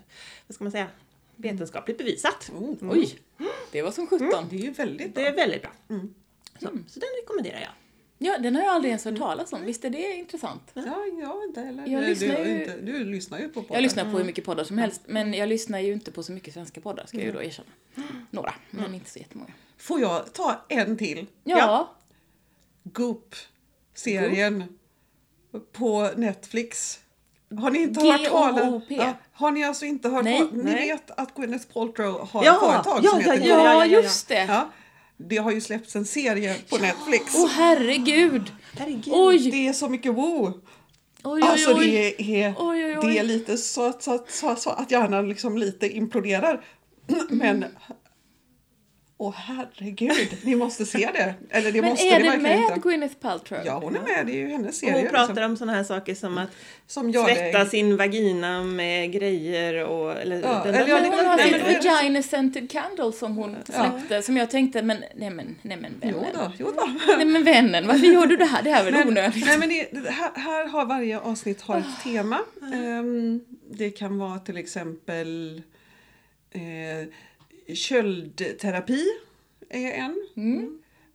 vad 0.47 0.55
ska 0.55 0.63
man 0.63 0.71
säga, 0.71 0.87
vetenskapligt 1.35 1.97
bevisat. 1.97 2.51
Oh, 2.53 2.75
oj! 2.81 3.19
Det 3.71 3.81
var 3.81 3.91
som 3.91 4.07
sjutton. 4.07 4.33
Mm. 4.33 4.49
Det 4.49 4.55
är 4.55 4.59
ju 4.59 4.71
väldigt 4.71 5.13
bra. 5.13 5.23
Det 5.23 5.29
är 5.29 5.35
väldigt 5.35 5.61
bra. 5.61 5.71
Så, 6.59 6.67
så 6.87 6.99
den 6.99 7.09
rekommenderar 7.21 7.59
jag. 7.59 7.82
Ja, 8.17 8.37
den 8.37 8.55
har 8.55 8.63
jag 8.63 8.73
aldrig 8.73 8.89
ens 8.89 9.05
hört 9.05 9.17
talas 9.17 9.53
om. 9.53 9.65
Visst 9.65 9.85
är 9.85 9.89
det 9.89 10.15
intressant? 10.15 10.71
Ja, 10.73 11.05
jag 11.19 11.43
inte 11.43 11.61
heller. 11.61 11.87
Jag 11.87 12.03
lyssnar 12.03 12.35
du, 12.35 12.49
ju... 12.49 12.59
inte, 12.59 12.77
du 12.77 13.05
lyssnar 13.05 13.39
ju 13.39 13.49
på 13.49 13.61
poddar. 13.61 13.75
Jag 13.75 13.81
lyssnar 13.81 14.11
på 14.11 14.17
hur 14.17 14.25
mycket 14.25 14.45
poddar 14.45 14.63
som 14.63 14.77
helst. 14.77 15.01
Men 15.05 15.33
jag 15.33 15.49
lyssnar 15.49 15.79
ju 15.79 15.93
inte 15.93 16.11
på 16.11 16.23
så 16.23 16.31
mycket 16.31 16.53
svenska 16.53 16.81
poddar, 16.81 17.05
ska 17.05 17.17
jag 17.17 17.25
ju 17.25 17.31
då 17.31 17.43
erkänna. 17.43 17.69
Några, 18.29 18.53
men 18.69 18.79
mm. 18.79 18.93
inte 18.93 19.09
så 19.09 19.19
jättemånga. 19.19 19.51
Får 19.77 20.01
jag 20.01 20.33
ta 20.33 20.65
en 20.69 20.97
till? 20.97 21.27
Ja. 21.43 21.57
ja. 21.57 21.95
Goop-serien 22.83 24.63
på 25.71 26.09
Netflix. 26.15 26.99
Har 27.59 27.71
ni 27.71 27.79
inte 27.79 28.01
hört 28.01 28.25
talas 28.25 28.83
ja, 28.87 29.13
Har 29.33 29.51
ni 29.51 29.63
alltså 29.63 29.85
inte 29.85 30.09
hört 30.09 30.23
Nej. 30.23 30.49
Ni 30.51 30.73
vet 30.73 31.11
att 31.11 31.35
Gwyneth 31.35 31.73
Paltrow 31.73 32.27
har 32.31 32.45
ja, 32.45 32.53
ett 32.53 32.59
företag 32.59 32.99
ja, 33.03 33.11
som 33.11 33.21
ja, 33.21 33.31
heter 33.31 33.47
ja, 33.47 33.85
ja, 33.85 33.85
just 33.85 34.27
det. 34.27 34.45
Ja. 34.45 34.69
Det 35.29 35.37
har 35.37 35.51
ju 35.51 35.61
släppts 35.61 35.95
en 35.95 36.05
serie 36.05 36.55
på 36.69 36.77
Netflix. 36.77 37.35
Åh 37.35 37.45
oh, 37.45 37.49
herregud. 37.49 38.51
herregud! 38.77 39.13
Oj! 39.13 39.51
Det 39.51 39.67
är 39.67 39.73
så 39.73 39.89
mycket 39.89 40.13
wow! 40.13 40.61
Oj, 41.23 41.41
alltså 41.41 41.73
oj, 41.73 42.15
det 42.17 42.43
är, 42.43 43.01
det 43.01 43.17
är 43.17 43.23
lite 43.23 43.57
så 43.57 43.85
att, 43.85 44.03
så, 44.03 44.25
så, 44.27 44.55
så 44.55 44.69
att 44.69 44.91
hjärnan 44.91 45.29
liksom 45.29 45.57
lite 45.57 45.87
imploderar. 45.87 46.65
Men 47.29 47.65
Åh 49.17 49.33
herregud, 49.35 50.37
ni 50.43 50.55
måste 50.55 50.85
se 50.85 51.09
det. 51.13 51.33
Eller 51.49 51.71
det 51.71 51.81
Men 51.81 51.89
måste 51.89 52.05
är 52.07 52.19
ni 52.19 52.29
det 52.29 52.37
med 52.37 52.57
inte. 52.59 52.79
Gwyneth 52.79 53.15
Paltrow? 53.15 53.59
Ja, 53.65 53.79
hon 53.83 53.95
är 53.95 54.01
med. 54.01 54.25
Det 54.25 54.31
är 54.31 54.37
ju 54.37 54.47
hennes 54.49 54.67
Och 54.69 54.73
serie. 54.75 54.93
hon 55.01 55.07
pratar 55.09 55.27
liksom, 55.27 55.43
om 55.51 55.57
sådana 55.57 55.73
här 55.77 55.83
saker 55.83 56.15
som 56.15 56.37
att 56.37 56.49
som 56.87 57.11
jag 57.11 57.25
tvätta 57.35 57.65
sin 57.65 57.97
vagina 57.97 58.63
med 58.63 59.11
grejer 59.11 59.85
och... 59.85 60.11
Eller, 60.21 60.41
Ja, 60.41 60.61
den 60.65 60.75
eller 60.75 60.87
ja, 60.87 61.01
Men 61.01 61.11
hon 61.11 61.25
har 61.25 61.37
det- 61.37 61.89
Vagina 61.89 62.21
Scented 62.21 62.71
Candle 62.71 63.11
som 63.11 63.35
hon 63.37 63.55
släppte 63.65 64.21
som 64.21 64.37
jag 64.37 64.49
tänkte, 64.51 64.81
men 64.81 64.97
nej 65.15 65.29
men, 65.29 65.55
nej 65.61 65.77
men 65.77 65.93
Jo 66.03 66.19
vännen. 66.19 66.31
då, 66.33 66.51
jo 66.59 66.71
då. 66.75 66.89
Nej 67.17 67.25
men 67.25 67.43
vännen, 67.43 67.87
varför 67.87 68.05
gör 68.07 68.25
du 68.25 68.35
det 68.37 68.45
här? 68.45 68.63
Det 68.63 68.69
här 68.71 68.85
är 68.87 68.91
väl 68.91 69.07
onödigt? 69.07 69.45
nej, 69.45 69.57
men 69.57 69.69
det, 69.69 70.09
här, 70.09 70.31
här 70.35 70.67
har 70.67 70.85
varje 70.85 71.19
avsnitt 71.19 71.61
har 71.61 71.77
ett 71.79 72.03
tema. 72.03 72.39
Ehm, 72.73 73.41
det 73.71 73.89
kan 73.89 74.17
vara 74.17 74.39
till 74.39 74.57
exempel 74.57 75.61
eh, 76.51 77.07
köldterapi 77.67 79.05
är 79.69 79.91
en. 79.91 80.27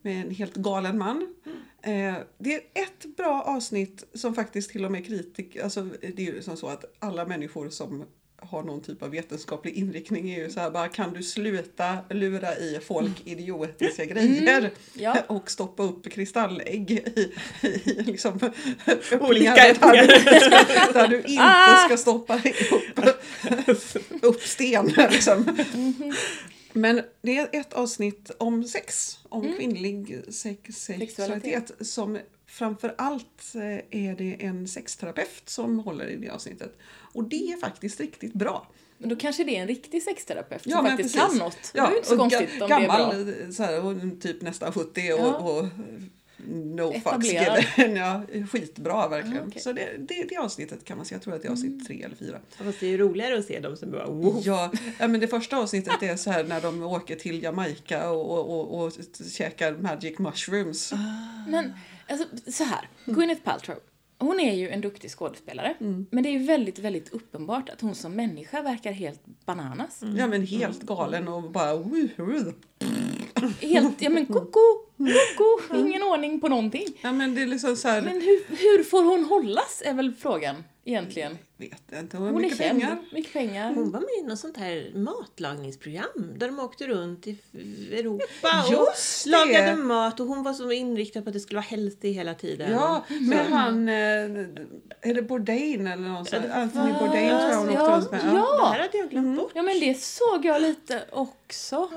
Med 0.01 0.25
en 0.25 0.31
helt 0.31 0.55
galen 0.55 0.97
man. 0.97 1.35
Eh, 1.81 2.15
det 2.37 2.53
är 2.53 2.61
ett 2.73 3.17
bra 3.17 3.41
avsnitt 3.41 4.03
som 4.13 4.35
faktiskt 4.35 4.71
till 4.71 4.85
och 4.85 4.91
med 4.91 5.05
kritiker, 5.05 5.63
alltså 5.63 5.87
det 6.01 6.27
är 6.27 6.33
ju 6.33 6.41
som 6.41 6.57
så 6.57 6.67
att 6.67 6.85
alla 6.99 7.25
människor 7.25 7.69
som 7.69 8.05
har 8.41 8.63
någon 8.63 8.81
typ 8.81 9.03
av 9.03 9.09
vetenskaplig 9.09 9.73
inriktning 9.73 10.31
är 10.31 10.39
ju 10.39 10.49
så 10.51 10.59
här 10.59 10.71
bara 10.71 10.87
kan 10.87 11.13
du 11.13 11.23
sluta 11.23 11.97
lura 12.09 12.55
i 12.57 12.79
folk 12.87 13.11
idiotiska 13.27 14.05
grejer 14.05 14.71
Ja. 14.93 15.17
och 15.27 15.51
stoppa 15.51 15.83
upp 15.83 16.11
kristallägg 16.11 16.91
i, 16.91 17.31
i 17.61 18.03
liksom 18.03 18.39
Olika 19.19 19.69
öppningar 19.71 20.07
där, 20.07 20.87
du- 20.87 20.93
där 20.93 21.07
du 21.07 21.17
inte 21.17 21.43
Ah! 21.43 21.85
ska 21.85 21.97
stoppa 21.97 22.41
upp, 22.71 23.97
upp 24.21 24.41
sten. 24.41 24.85
Liksom. 25.11 25.57
Men 26.73 27.01
det 27.21 27.37
är 27.37 27.49
ett 27.59 27.73
avsnitt 27.73 28.31
om 28.37 28.63
sex, 28.63 29.17
om 29.29 29.53
kvinnlig 29.57 30.21
sex, 30.29 30.75
sexualitet 30.75 31.71
som 31.81 32.19
framför 32.49 32.95
allt 32.97 33.55
eh, 33.55 34.01
är 34.01 34.15
det 34.15 34.43
en 34.45 34.67
sexterapeut 34.67 35.49
som 35.49 35.79
håller 35.79 36.07
i 36.07 36.15
det 36.15 36.29
avsnittet. 36.29 36.77
Och 37.13 37.23
det 37.23 37.51
är 37.51 37.57
faktiskt 37.57 37.99
riktigt 37.99 38.33
bra. 38.33 38.67
Men 38.97 39.09
då 39.09 39.15
kanske 39.15 39.43
det 39.43 39.57
är 39.57 39.61
en 39.61 39.67
riktig 39.67 40.03
sexterapeut 40.03 40.63
som 40.63 40.71
Ja, 40.71 40.81
men 40.81 40.91
faktiskt 40.91 41.15
precis. 41.15 41.29
kan 41.29 41.45
något. 41.45 41.71
det 41.73 41.79
är 41.79 41.89
ju 41.91 41.95
inte 41.95 42.07
så 42.07 42.13
och 42.13 42.19
konstigt 42.19 42.61
om 42.61 42.69
det 42.69 42.75
är 42.75 42.79
gammal, 42.79 43.25
bra. 43.25 43.51
Så 43.51 43.79
hon 43.79 44.19
typ 44.19 44.41
nästan 44.41 44.71
70 44.73 45.13
och, 45.13 45.19
Ja. 45.19 45.37
och 45.37 45.65
no 46.47 46.93
fucks 46.93 47.05
Etablerad. 47.05 47.65
given. 47.77 47.95
Ja, 47.95 48.21
skitbra 48.51 49.07
verkligen. 49.07 49.37
Ja, 49.37 49.43
okej. 49.47 49.61
Så 49.61 49.73
det, 49.73 49.89
det, 49.97 50.25
det 50.29 50.37
avsnittet 50.37 50.85
kan 50.85 50.97
man 50.97 51.05
se. 51.05 51.15
Jag 51.15 51.21
tror 51.21 51.35
att 51.35 51.41
det 51.41 51.47
är 51.47 51.51
avsnitt 51.51 51.87
tre 51.87 52.03
eller 52.03 52.15
fyra. 52.15 52.39
Fast 52.57 52.79
det 52.79 52.85
är 52.85 52.89
ju 52.89 52.97
roligare 52.97 53.39
att 53.39 53.45
se 53.45 53.59
dem 53.59 53.77
som 53.77 53.91
bara 53.91 54.07
wow. 54.07 54.41
Ja, 54.45 54.71
ja, 54.99 55.07
men 55.07 55.19
det 55.19 55.27
första 55.27 55.57
avsnittet 55.57 56.03
är 56.03 56.15
så 56.15 56.31
här 56.31 56.43
när 56.43 56.61
de 56.61 56.83
åker 56.83 57.15
till 57.15 57.43
Jamaica 57.43 58.09
och, 58.09 58.31
och, 58.31 58.59
och, 58.59 58.85
och 58.85 58.93
käkar 59.31 59.73
magic 59.73 60.19
mushrooms. 60.19 60.93
Men 61.47 61.73
alltså, 62.07 62.27
så 62.51 62.63
här, 62.63 62.89
Gwyneth 63.05 63.41
Paltrow. 63.41 63.77
Hon 64.21 64.39
är 64.39 64.53
ju 64.53 64.69
en 64.69 64.81
duktig 64.81 65.11
skådespelare. 65.11 65.75
Men 66.09 66.23
det 66.23 66.29
är 66.29 66.31
ju 66.31 66.45
väldigt, 66.45 66.79
väldigt 66.79 67.09
uppenbart 67.13 67.69
att 67.69 67.81
hon 67.81 67.95
som 67.95 68.15
människa 68.15 68.61
verkar 68.61 68.91
helt 68.91 69.21
bananas. 69.45 70.01
Ja 70.17 70.27
men 70.27 70.45
helt 70.45 70.81
galen 70.83 71.27
och 71.27 71.51
bara... 71.51 71.83
Helt, 73.61 74.01
ja 74.01 74.09
men 74.09 74.25
koko, 74.25 74.59
koko, 75.37 75.75
ingen 75.79 76.03
ordning 76.03 76.41
på 76.41 76.47
någonting. 76.47 76.85
Ja 77.01 77.11
men 77.11 77.35
det 77.35 77.41
är 77.41 77.47
liksom 77.47 77.75
så 77.75 77.87
här... 77.87 78.01
Men 78.01 78.21
hur, 78.21 78.43
hur 78.57 78.83
får 78.83 79.03
hon 79.03 79.23
hållas 79.25 79.81
är 79.85 79.93
väl 79.93 80.13
frågan 80.13 80.63
egentligen. 80.85 81.37
Vet 81.57 81.81
jag 81.91 81.99
inte, 81.99 82.17
hon 82.17 82.25
har 82.25 82.33
Hon 82.33 82.41
är 82.41 82.43
mycket 82.43 82.57
känd, 82.57 82.79
pengar. 82.81 82.97
mycket 83.11 83.33
pengar. 83.33 83.73
Hon 83.73 83.91
var 83.91 83.99
med 83.99 84.09
i 84.19 84.27
något 84.27 84.39
sånt 84.39 84.57
här 84.57 84.91
matlagningsprogram 84.95 86.31
där 86.37 86.47
de 86.47 86.59
åkte 86.59 86.87
runt 86.87 87.27
i 87.27 87.37
Europa 87.91 88.63
och 88.67 88.71
Just 88.71 89.23
det. 89.25 89.29
lagade 89.31 89.75
mat 89.75 90.19
och 90.19 90.25
hon 90.25 90.43
var 90.43 90.53
så 90.53 90.71
inriktad 90.71 91.21
på 91.21 91.29
att 91.29 91.33
det 91.33 91.39
skulle 91.39 91.57
vara 91.57 91.65
healthy 91.69 92.11
hela 92.11 92.33
tiden. 92.33 92.71
Ja, 92.71 93.05
men 93.21 93.53
han... 93.53 93.89
eh, 93.89 93.95
Är 95.01 95.13
det 95.13 95.21
Bourdain 95.21 95.87
eller 95.87 96.03
någon 96.09 96.25
sån? 96.25 96.51
Anthony 96.51 96.91
Bourdain 96.93 97.29
tror 97.39 97.51
jag 97.51 97.57
hon 97.57 97.69
åkte 97.69 97.79
Ja, 97.83 97.95
runt 97.97 98.11
med. 98.11 98.19
Det 98.25 98.31
ja. 98.37 98.69
här 98.73 98.79
hade 98.81 98.97
jag 98.97 99.09
glömt 99.09 99.37
bort. 99.39 99.51
Ja 99.55 99.61
men 99.61 99.79
det 99.79 100.01
såg 100.01 100.45
jag 100.45 100.61
lite 100.61 101.01
också. 101.11 101.89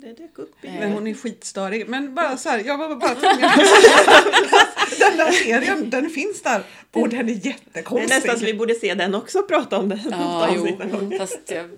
Det 0.00 0.12
dök 0.12 0.38
upp 0.38 0.64
i... 0.64 0.68
Men 0.68 0.92
hon 0.92 1.06
är 1.06 1.14
skitstörig. 1.14 1.88
Men 1.88 2.14
bara 2.14 2.36
så 2.36 2.48
här, 2.48 2.62
jag 2.66 2.78
var 2.78 2.96
bara 2.96 3.14
tvungen 3.14 3.40
den 4.98 5.16
där 5.16 5.30
serien, 5.32 5.90
den 5.90 6.10
finns 6.10 6.42
där. 6.42 6.62
Och 6.92 7.08
den 7.08 7.18
är 7.18 7.24
Det 7.24 7.32
är 7.32 7.46
jättekonstig. 7.46 8.08
nästan 8.08 8.38
så 8.38 8.44
vi 8.44 8.54
borde 8.54 8.74
se 8.74 8.94
den 8.94 9.14
också 9.14 9.38
och 9.38 9.48
prata 9.48 9.78
om 9.78 9.88
den. 9.88 10.00
Ja, 10.10 10.48
jo. 10.56 10.78
Fast 11.18 11.50
jag, 11.50 11.70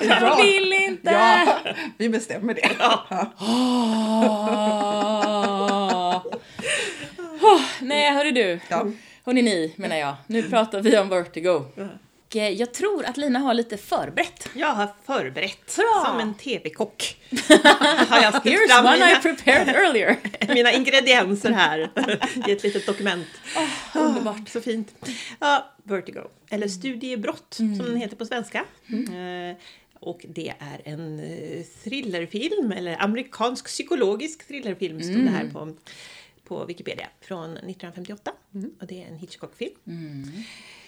jag 0.00 0.36
vill 0.44 0.72
inte! 0.72 1.10
Ja, 1.10 1.58
vi 1.98 2.08
bestämmer 2.08 2.54
det. 2.54 2.70
Ah. 2.78 3.26
Oh, 7.42 7.60
nej, 7.80 8.12
hörru 8.14 8.30
du. 8.30 8.60
Ja. 8.68 8.86
Hörni 9.24 9.42
ni, 9.42 9.74
menar 9.76 9.96
jag. 9.96 10.14
Nu 10.26 10.42
pratar 10.42 10.80
vi 10.80 10.98
om 10.98 11.08
Vertigo. 11.08 11.60
Och, 12.32 12.36
eh, 12.36 12.48
Jag 12.48 12.74
tror 12.74 13.04
att 13.04 13.16
Lina 13.16 13.38
har 13.38 13.54
lite 13.54 13.76
förberett. 13.76 14.48
Jag 14.54 14.74
har 14.74 14.88
förberett 15.04 15.76
Bra. 15.76 16.04
som 16.06 16.20
en 16.20 16.34
TV-kock. 16.34 17.16
Here's 17.30 18.80
one 18.80 18.96
I 18.96 19.00
mina, 19.00 19.20
prepared 19.20 19.68
earlier. 19.68 20.16
mina 20.54 20.72
ingredienser 20.72 21.50
här 21.50 21.90
i 22.48 22.52
ett 22.52 22.62
litet 22.62 22.86
dokument. 22.86 23.26
Underbart. 23.94 24.48
Så 24.48 24.60
fint. 24.60 25.08
Ja, 25.40 25.70
Vertigo, 25.82 26.20
eller 26.50 26.68
Studiebrott 26.68 27.54
som 27.54 27.78
den 27.78 27.96
heter 27.96 28.16
på 28.16 28.26
svenska. 28.26 28.64
Eh, 28.88 29.56
och 30.00 30.24
det 30.28 30.54
är 30.58 30.82
en 30.84 31.20
eh, 31.20 31.64
thrillerfilm, 31.84 32.72
eller 32.72 33.02
amerikansk 33.02 33.66
psykologisk 33.66 34.48
thrillerfilm 34.48 35.02
stod 35.02 35.24
det 35.24 35.30
här 35.30 35.50
på, 35.52 35.76
på 36.44 36.64
Wikipedia, 36.64 37.08
från 37.20 37.50
1958. 37.50 38.32
Och 38.80 38.86
det 38.86 39.02
är 39.02 39.06
en 39.08 39.16
Hitchcock-film. 39.16 39.74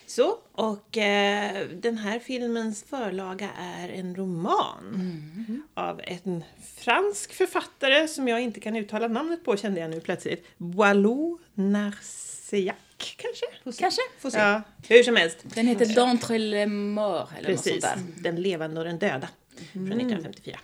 Så, 0.07 0.39
och 0.53 0.99
eh, 0.99 1.69
den 1.69 1.99
här 1.99 2.19
filmens 2.19 2.85
förlaga 2.85 3.51
är 3.59 3.89
en 3.89 4.17
roman 4.17 5.63
av 5.75 6.01
en 6.05 6.45
fransk 6.77 7.33
författare 7.33 8.09
som 8.09 8.29
jag 8.29 8.41
inte 8.41 8.61
kan 8.61 8.77
uttala 8.77 9.09
namnet 9.09 9.45
på 9.45 9.57
kände 9.57 9.81
jag 9.81 9.91
nu 9.91 10.01
plötsligt. 10.01 10.47
Boileau 10.57 11.39
Narcellac 11.55 12.77
kanske? 13.17 13.47
Kanske? 13.83 14.03
Får 14.19 14.31
se. 14.31 14.39
Ja, 14.39 14.63
hur 14.89 15.03
som 15.03 15.17
helst. 15.17 15.39
Den 15.43 15.67
heter 15.67 15.87
D'entre 15.87 16.39
les 16.39 16.69
morts 16.69 17.33
eller 17.39 17.51
något 17.51 17.65
sånt 17.65 17.65
Precis, 17.65 17.83
där. 17.83 17.99
Den 18.23 18.43
levande 18.43 18.81
och 18.81 18.87
den 18.87 18.99
döda 18.99 19.29
från 19.73 19.93
1954. 19.93 20.59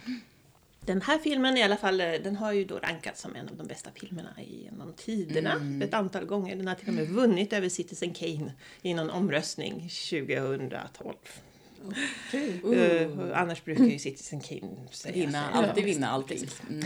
Den 0.91 1.03
här 1.03 1.19
filmen 1.19 1.57
i 1.57 1.63
alla 1.63 1.77
fall, 1.77 2.01
eh, 2.01 2.13
den 2.25 2.37
har 2.37 2.53
ju 2.53 2.65
då 2.65 2.79
rankats 2.79 3.21
som 3.21 3.37
en 3.37 3.49
av 3.49 3.57
de 3.57 3.67
bästa 3.67 3.91
filmerna 3.95 4.31
genom 4.47 4.93
tiderna 4.93 5.81
ett 5.85 5.95
antal 5.95 6.25
gånger. 6.25 6.57
Den 6.57 6.69
har 6.69 6.75
till 6.75 6.89
och 6.89 6.95
med 6.95 7.09
vunnit 7.09 7.53
över 7.53 7.69
Citizen 7.69 8.15
Kane 8.15 8.53
i 8.83 8.95
någon 8.95 9.11
omröstning 9.11 9.89
2012. 10.11 11.15
Okej. 12.29 12.61
Eh, 12.75 13.19
och 13.21 13.39
annars 13.39 13.65
brukar 13.65 13.85
ju 13.85 13.99
Citizen 13.99 14.41
Kane 14.41 14.61
säga 14.91 15.15
Vinna, 15.15 15.33
sig- 15.33 15.53
alltid 15.69 15.85
vinna 15.85 16.09
allting. 16.11 16.47
Mm. 16.71 16.85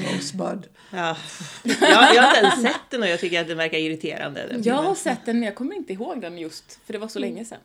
Ja. 0.90 1.16
Jag, 1.62 1.76
jag 2.14 2.22
har 2.22 2.28
inte 2.28 2.40
ens 2.40 2.62
sett 2.62 2.90
den 2.90 3.02
och 3.02 3.08
jag 3.08 3.20
tycker 3.20 3.40
att 3.40 3.48
den 3.48 3.56
verkar 3.56 3.78
irriterande. 3.78 4.46
den 4.46 4.62
Jag 4.62 4.74
har 4.74 4.94
sett 4.94 5.26
den 5.26 5.36
men 5.38 5.46
jag 5.46 5.54
kommer 5.54 5.74
inte 5.76 5.92
ihåg 5.92 6.20
den 6.20 6.38
just 6.38 6.78
för 6.84 6.92
det 6.92 6.98
var 6.98 7.08
så 7.08 7.18
länge 7.18 7.44
sedan. 7.44 7.58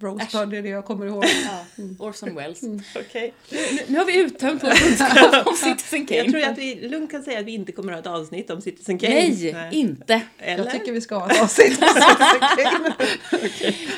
Rosebud 0.00 0.54
är 0.58 0.62
det 0.62 0.68
jag 0.68 0.84
kommer 0.84 1.06
ihåg. 1.06 1.24
Ja, 1.44 1.64
Orson 1.98 2.34
Welles. 2.34 2.60
Okej. 2.96 3.34
Nu, 3.50 3.58
nu 3.86 3.98
har 3.98 4.04
vi 4.04 4.18
uttömt 4.20 4.62
vår 4.64 4.70
kunskap 4.70 5.46
om 5.46 5.54
Citizen 5.56 6.06
Kane. 6.06 6.20
Jag 6.20 6.30
tror 6.30 6.42
att 6.42 6.58
vi 6.58 6.88
lugnt 6.88 7.10
kan 7.10 7.22
säga 7.22 7.38
att 7.40 7.44
vi 7.46 7.52
inte 7.54 7.72
kommer 7.72 7.92
att 7.92 8.06
ha 8.06 8.14
ett 8.14 8.20
avsnitt 8.20 8.50
om 8.50 8.60
Citizen 8.60 8.98
Kane. 8.98 9.12
Nej, 9.14 9.68
inte. 9.72 10.22
Eller? 10.38 10.64
Jag 10.64 10.72
tycker 10.72 10.92
vi 10.92 11.00
ska 11.00 11.14
ha 11.18 11.30
ett 11.30 11.42
avsnitt. 11.42 11.78
om 11.82 11.88
Citizen 11.88 12.56
Kane. 12.56 12.94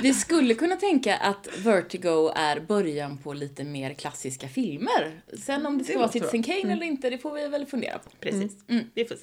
Vi 0.02 0.14
skulle 0.14 0.54
kunna 0.54 0.76
tänka 0.76 1.16
att 1.16 1.48
Vertigo 1.58 2.32
är 2.36 2.60
början 2.60 3.18
på 3.18 3.32
lite 3.32 3.64
mer 3.64 3.94
klassiska 3.94 4.48
filmer. 4.48 5.20
Sen 5.46 5.66
om 5.66 5.78
det 5.78 5.84
ska 5.84 5.92
Det 5.92 5.98
vara 5.98 6.08
Citizen 6.12 6.42
Kane 6.42 6.72
eller 6.72 6.86
inte, 6.86 7.10
det 7.10 7.18
får 7.18 7.34
vi 7.34 7.48
väl 7.48 7.66
fundera 7.66 7.98
på. 7.98 8.10
Precis, 8.20 8.52
Mm. 8.68 8.84
vi 8.94 9.04
får 9.04 9.14
se. 9.14 9.22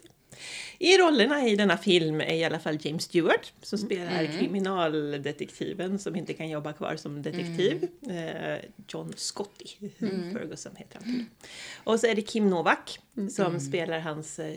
I 0.80 0.98
rollerna 0.98 1.48
i 1.48 1.56
denna 1.56 1.78
film 1.78 2.22
är 2.22 2.34
i 2.34 2.44
alla 2.44 2.60
fall 2.60 2.78
James 2.82 3.04
Stewart 3.04 3.54
som 3.62 3.78
Mm. 3.80 3.86
spelar 3.88 4.40
kriminaldetektiven 4.40 6.00
som 6.00 6.16
inte 6.16 6.34
kan 6.34 6.50
jobba 6.50 6.74
kvar 6.74 6.96
som 6.96 7.22
detektiv. 7.22 7.88
Eh, 8.10 8.58
John 8.88 9.14
Scotty 9.18 9.66
Mm. 10.00 10.34
Ferguson 10.34 10.76
heter 10.76 11.00
han. 11.04 11.04
till. 11.04 11.26
Och 11.84 12.00
så 12.00 12.08
är 12.08 12.16
det 12.16 12.22
Kim 12.22 12.50
Novak 12.50 13.00
som 13.32 13.60
spelar 13.60 14.00
hans 14.00 14.40
eh, 14.40 14.56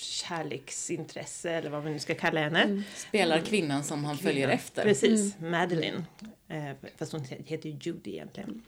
kärleksintresse 0.00 1.50
eller 1.50 1.70
vad 1.70 1.82
man 1.84 1.92
nu 1.92 1.98
ska 1.98 2.14
kalla 2.14 2.40
henne. 2.40 2.82
Spelar 2.96 3.40
kvinnan 3.40 3.84
som 3.84 4.04
han 4.04 4.18
följer 4.18 4.48
efter. 4.48 4.82
Precis, 4.82 5.34
Madeline. 5.40 6.04
Eh, 6.48 6.88
fast 6.98 7.12
hon 7.12 7.24
heter 7.46 7.68
ju 7.68 7.76
Judy 7.80 8.10
egentligen. 8.10 8.62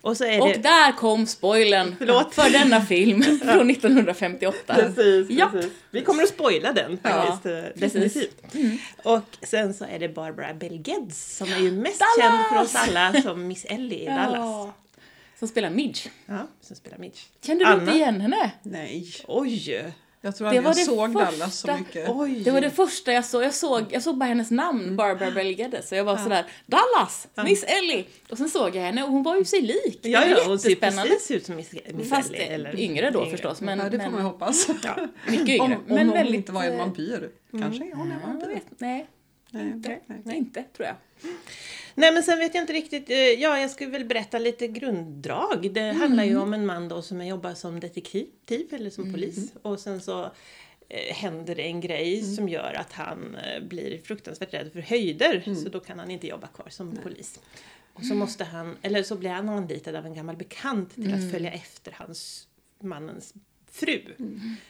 Och 0.00 0.16
så 0.16 0.24
är 0.24 0.40
Och 0.40 0.48
det... 0.48 0.58
där 0.58 0.92
kom 0.92 1.26
spoilern 1.26 1.94
Förlåt. 1.98 2.34
för 2.34 2.50
denna 2.50 2.80
film 2.80 3.22
från 3.42 3.70
1958. 3.70 4.74
Precis, 4.74 5.30
Japp. 5.30 5.52
precis. 5.52 5.72
Vi 5.90 6.00
kommer 6.00 6.22
att 6.22 6.28
spoila 6.28 6.72
den 6.72 6.98
Ja, 7.02 7.10
faktiskt. 7.10 7.46
eh, 7.46 7.80
precis. 7.80 8.16
Mm. 8.16 8.30
definitivt. 8.54 8.80
Och 9.02 9.22
sen 9.42 9.74
så 9.74 9.84
är 9.84 9.98
det 9.98 10.08
Barbara 10.08 10.54
Bel 10.54 10.82
Geddes 10.88 11.36
som 11.36 11.52
är 11.52 11.58
ju 11.58 11.72
mest 11.72 12.00
Dallas! 12.18 12.30
känd 12.30 12.46
för 12.48 12.62
oss 12.62 12.74
alla 12.88 13.22
som 13.22 13.46
Miss 13.46 13.64
Ellie 13.64 14.02
i 14.02 14.06
Dallas. 14.06 14.36
Ja. 14.38 14.72
som 15.38 15.48
spelar 15.48 15.70
Midge. 15.70 16.10
Ja, 16.26 16.46
som 16.60 16.76
spelar 16.76 16.98
Midge. 16.98 17.18
Kände 17.42 17.64
du 17.64 17.70
inte 17.72 17.82
Anna? 17.82 17.94
igen 17.94 18.20
henne? 18.20 18.50
Nej, 18.62 19.06
Oj! 19.26 19.84
Jag 20.24 20.36
tror 20.36 20.50
Det 20.50 20.60
var 20.60 20.68
jag 20.70 20.76
det 20.76 20.80
såg 20.84 21.12
första- 21.12 21.24
Dallas 21.30 21.58
så 21.58 21.76
mycket. 21.76 22.08
Oj! 22.08 22.40
Det 22.44 22.50
var 22.50 22.60
det 22.60 22.70
första 22.70 23.12
jag 23.12 23.24
såg. 23.24 23.42
Jag 23.44 23.54
såg, 23.54 23.82
jag 23.90 24.02
såg 24.02 24.18
bara 24.18 24.24
hennes 24.26 24.50
namn, 24.50 24.96
Barbara 24.96 25.30
Bel 25.30 25.58
Geddes. 25.58 25.88
Så 25.88 25.94
jag 25.94 26.04
var 26.04 26.16
sådär, 26.16 26.46
Dallas! 26.66 27.28
Miss 27.44 27.64
Ellie! 27.64 28.04
Och 28.30 28.38
sen 28.38 28.48
såg 28.50 28.76
jag 28.76 28.82
henne 28.82 29.02
och 29.04 29.10
hon 29.10 29.22
var 29.22 29.36
ju 29.36 29.44
sig 29.44 29.60
lik. 29.60 29.98
Ja, 30.02 30.26
ja, 30.26 30.36
hon 30.46 30.58
ser 30.58 30.74
precis 30.76 31.30
ut 31.30 31.46
som 31.46 31.56
Miss, 31.56 31.72
Miss 31.94 32.08
Fast 32.10 32.30
Ellie, 32.30 32.42
eller 32.46 32.80
yngre 32.80 33.10
då 33.10 33.18
yngre. 33.20 33.30
förstås. 33.30 33.60
Men, 33.60 33.78
ja, 33.78 33.84
det 33.84 33.90
får 33.90 33.98
men, 33.98 34.12
man 34.12 34.20
ju 34.20 34.26
hoppas. 34.26 34.68
Ja. 34.82 34.96
Mycket 35.28 35.48
yngre. 35.48 35.62
Om, 35.64 35.72
om 35.72 35.80
men 35.86 35.98
hon 36.08 36.16
väldigt, 36.16 36.34
inte 36.34 36.52
var 36.52 36.64
en 36.64 36.72
eh, 36.72 36.78
vampyr. 36.78 37.30
Kanske 37.60 37.84
är 37.84 37.94
hon 37.94 38.10
en 38.12 38.18
Jag 38.20 38.26
vampyr. 38.28 38.60
nej, 38.78 39.06
Nej, 39.50 39.62
inte. 39.66 39.98
nej. 40.24 40.36
inte 40.36 40.64
tror 40.76 40.86
jag. 40.88 40.96
Nej 41.94 42.12
men 42.12 42.22
sen 42.22 42.38
vet 42.38 42.54
jag 42.54 42.62
inte 42.62 42.72
riktigt, 42.72 43.10
eh, 43.10 43.16
ja 43.16 43.58
jag 43.58 43.70
skulle 43.70 43.90
väl 43.90 44.04
berätta 44.04 44.38
lite 44.38 44.66
grunddrag. 44.68 45.70
Det 45.72 45.92
handlar 45.92 46.24
ju 46.24 46.36
om 46.36 46.54
en 46.54 46.66
man 46.66 46.88
då 46.88 47.02
som 47.02 47.26
jobbar 47.26 47.54
som 47.54 47.80
detektiv 47.80 48.28
eller 48.70 48.90
som 48.90 49.12
polis. 49.12 49.52
Och 49.62 49.80
sen 49.80 50.00
så 50.00 50.24
eh, 50.88 51.14
händer 51.14 51.54
det 51.54 51.62
en 51.62 51.80
grej 51.80 52.22
som 52.22 52.48
gör 52.48 52.74
att 52.80 52.92
han 52.92 53.34
eh, 53.34 53.62
blir 53.62 53.98
fruktansvärt 53.98 54.54
rädd 54.54 54.72
för 54.72 54.80
höjder. 54.80 55.54
Så 55.54 55.68
då 55.68 55.80
kan 55.80 55.98
han 55.98 56.10
inte 56.10 56.26
jobba 56.26 56.46
kvar 56.46 56.68
som 56.68 56.96
polis. 57.02 57.40
Och 57.92 58.04
så 58.04 58.14
måste 58.14 58.44
han, 58.44 58.76
eller 58.82 59.02
så 59.02 59.16
blir 59.16 59.30
han 59.30 59.48
anlitad 59.48 59.96
av 59.96 60.06
en 60.06 60.14
gammal 60.14 60.36
bekant 60.36 60.94
till 60.94 61.14
att 61.14 61.30
följa 61.30 61.52
efter 61.52 61.92
hans, 61.92 62.48
mannens 62.82 63.34
fru. 63.70 64.00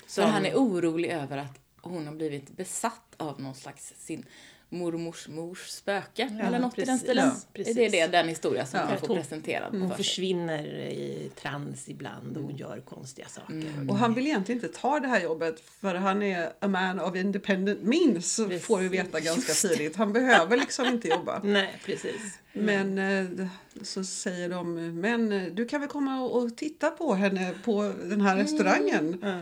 Så 0.06 0.22
han 0.22 0.46
är 0.46 0.54
orolig 0.54 1.10
över 1.10 1.38
att 1.38 1.60
hon 1.80 2.06
har 2.06 2.14
blivit 2.14 2.56
besatt 2.56 3.14
av 3.16 3.40
någon 3.40 3.54
slags 3.54 3.94
sin 3.96 4.24
mormors 4.74 5.28
mors 5.28 5.68
spöke 5.70 6.30
Ja, 6.40 6.46
eller 6.46 6.58
något 6.58 6.78
i 6.78 6.80
den 6.84 6.86
precis. 6.86 7.02
stilen. 7.02 7.26
Ja, 7.28 7.34
precis. 7.52 7.74
det 7.76 7.84
är 7.86 7.90
det, 7.90 8.06
den 8.06 8.28
historia 8.28 8.66
som 8.66 8.80
Ja. 8.80 8.86
han 8.86 8.98
får 8.98 9.08
Hon- 9.08 9.16
presenterad 9.16 9.70
Hon 9.72 9.80
för 9.80 9.88
sig. 9.88 9.96
försvinner 10.04 10.64
i 10.88 11.30
trans 11.42 11.88
ibland 11.88 12.36
och 12.36 12.42
hon 12.42 12.56
gör 12.56 12.80
konstiga 12.80 13.28
saker. 13.28 13.64
Och 13.88 13.96
han 13.96 14.14
vill 14.14 14.26
egentligen 14.26 14.64
inte 14.64 14.78
ta 14.80 15.00
det 15.00 15.08
här 15.08 15.20
jobbet 15.20 15.60
för 15.80 15.94
han 15.94 16.22
är 16.22 16.52
a 16.60 16.68
man 16.68 17.00
of 17.00 17.16
independent 17.16 17.82
means 17.82 18.36
Precis. 18.36 18.64
får 18.66 18.78
vi 18.78 18.88
veta 18.88 19.20
ganska 19.20 19.52
tidigt. 19.68 19.96
Han 19.96 20.12
behöver 20.12 20.56
liksom 20.56 20.86
inte 20.86 21.08
jobba. 21.08 21.40
Nej, 21.44 21.74
precis. 21.84 22.38
Men 22.52 22.98
eh, 22.98 23.46
så 23.82 24.04
säger 24.04 24.48
de, 24.48 24.74
men 25.00 25.32
eh, 25.32 25.42
du 25.52 25.64
kan 25.66 25.80
väl 25.80 25.88
komma 25.90 26.20
och 26.22 26.56
titta 26.56 26.90
på 26.90 27.14
henne 27.14 27.54
på 27.64 27.92
den 28.04 28.20
här 28.20 28.36
restaurangen. 28.36 29.18
Ja. 29.22 29.40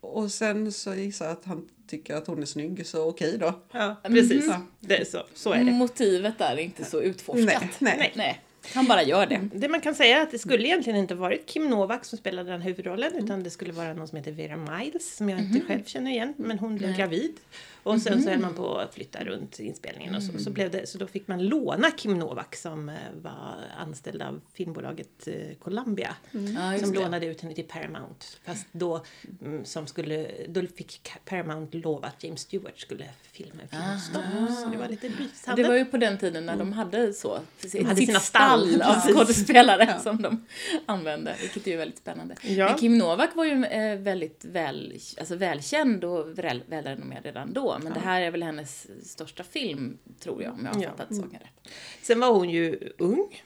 Och 0.00 0.32
sen 0.32 0.72
så 0.72 0.94
gissar 0.94 1.24
jag 1.24 1.32
att 1.32 1.44
han 1.44 1.68
tycker 1.86 2.14
att 2.14 2.26
hon 2.26 2.42
är 2.42 2.46
snygg 2.46 2.86
så 2.86 3.08
okej 3.08 3.38
då. 3.38 3.60
Ja, 3.72 3.96
precis. 4.02 4.46
Mhm. 4.46 4.66
Det 4.80 4.96
är 4.96 5.04
så, 5.04 5.22
så 5.34 5.52
är 5.52 5.64
det. 5.64 5.72
Motivet 5.72 6.38
där 6.38 6.52
är 6.52 6.58
inte 6.58 6.84
så 6.84 7.00
utforskat. 7.00 7.62
Nej, 7.78 7.96
nej. 7.98 8.12
nej. 8.16 8.42
Han 8.74 8.86
bara 8.86 9.02
gör 9.02 9.26
det. 9.26 9.48
Det 9.52 9.68
man 9.68 9.80
kan 9.80 9.94
säga 9.94 10.18
är 10.18 10.22
att 10.22 10.30
det 10.30 10.38
skulle 10.38 10.68
egentligen 10.68 10.98
inte 10.98 11.14
varit 11.14 11.46
Kim 11.46 11.70
Novak 11.70 12.04
som 12.04 12.18
spelade 12.18 12.50
den 12.50 12.60
huvudrollen 12.60 13.12
utan 13.14 13.42
det 13.42 13.50
skulle 13.50 13.72
vara 13.72 13.94
någon 13.94 14.08
som 14.08 14.18
heter 14.18 14.32
Vera 14.32 14.56
Miles 14.56 15.16
som 15.16 15.28
jag 15.28 15.40
inte 15.40 15.60
själv 15.60 15.84
känner 15.84 16.10
igen 16.10 16.34
men 16.36 16.58
hon 16.58 16.76
blev 16.76 16.96
gravid. 16.96 17.36
Och 17.82 18.00
sen 18.00 18.22
så 18.22 18.30
höll 18.30 18.38
man 18.38 18.54
på 18.54 18.78
att 18.78 18.94
flytta 18.94 19.24
runt 19.24 19.58
inspelningen 19.58 20.14
och 20.14 20.22
så, 20.22 20.38
så, 20.38 20.50
blev 20.50 20.70
det, 20.70 20.88
så 20.88 20.98
då 20.98 21.06
fick 21.06 21.28
man 21.28 21.46
låna 21.46 21.90
Kim 21.90 22.18
Novak 22.18 22.56
som 22.56 22.88
eh, 22.88 22.94
var 23.22 23.56
anställd 23.78 24.22
av 24.22 24.40
filmbolaget 24.52 25.28
eh, 25.28 25.56
Columbia. 25.58 26.16
Ja, 26.30 26.72
just 26.72 26.84
som 26.84 26.94
det. 26.94 27.00
lånade 27.00 27.26
ut 27.26 27.40
henne 27.40 27.54
till 27.54 27.64
Paramount. 27.64 28.26
Fast 28.44 28.66
då, 28.72 29.04
mm, 29.44 29.64
som 29.64 29.86
skulle, 29.86 30.30
då 30.48 30.62
fick 30.76 31.12
Paramount 31.24 31.76
lov 31.76 32.04
att 32.04 32.24
James 32.24 32.40
Stewart 32.40 32.78
skulle 32.78 33.04
filma 33.32 33.62
en 33.62 33.68
film 33.68 33.82
om 33.92 33.98
Stockholm. 34.00 34.56
Så 34.62 34.68
det 34.68 34.76
var 34.76 34.88
lite 34.88 35.08
lysande. 35.08 35.62
Det 35.62 35.68
var 35.68 35.76
ju 35.76 35.84
på 35.84 35.96
den 35.96 36.18
tiden 36.18 36.46
när 36.46 36.56
de 36.56 36.72
hade 36.72 37.12
så, 37.12 37.40
sitt, 37.58 37.86
hade 37.86 38.06
sina 38.06 38.20
stall 38.20 38.57
stall, 38.66 38.82
av 38.82 39.00
skådespelare 39.12 40.00
som 40.02 40.22
de 40.22 40.46
använde, 40.86 41.36
vilket 41.42 41.66
är 41.66 41.70
ju 41.70 41.76
väldigt 41.76 41.98
spännande. 41.98 42.34
Ja. 42.42 42.68
Men 42.68 42.78
Kim 42.78 42.98
Novak 42.98 43.30
var 43.36 43.44
ju 43.44 43.64
eh, 43.64 43.98
väldigt 43.98 44.44
väl, 44.44 44.98
alltså 45.18 45.36
välkänd 45.36 46.04
och 46.04 46.38
väl, 46.38 46.62
välrenommerad 46.68 47.24
redan 47.24 47.52
då, 47.52 47.78
men 47.82 47.92
det 47.92 48.00
här 48.00 48.20
är 48.20 48.30
väl 48.30 48.42
hennes 48.42 48.86
största 49.10 49.42
film, 49.44 49.98
tror 50.20 50.42
jag, 50.42 50.52
om 50.52 50.64
jag 50.64 50.74
har 50.74 50.82
Ja. 50.82 50.88
fattat 50.90 51.16
saken 51.16 51.38
rätt. 51.40 51.72
Sen 52.02 52.20
var 52.20 52.32
hon 52.32 52.50
ju 52.50 52.92
ung. 52.98 53.42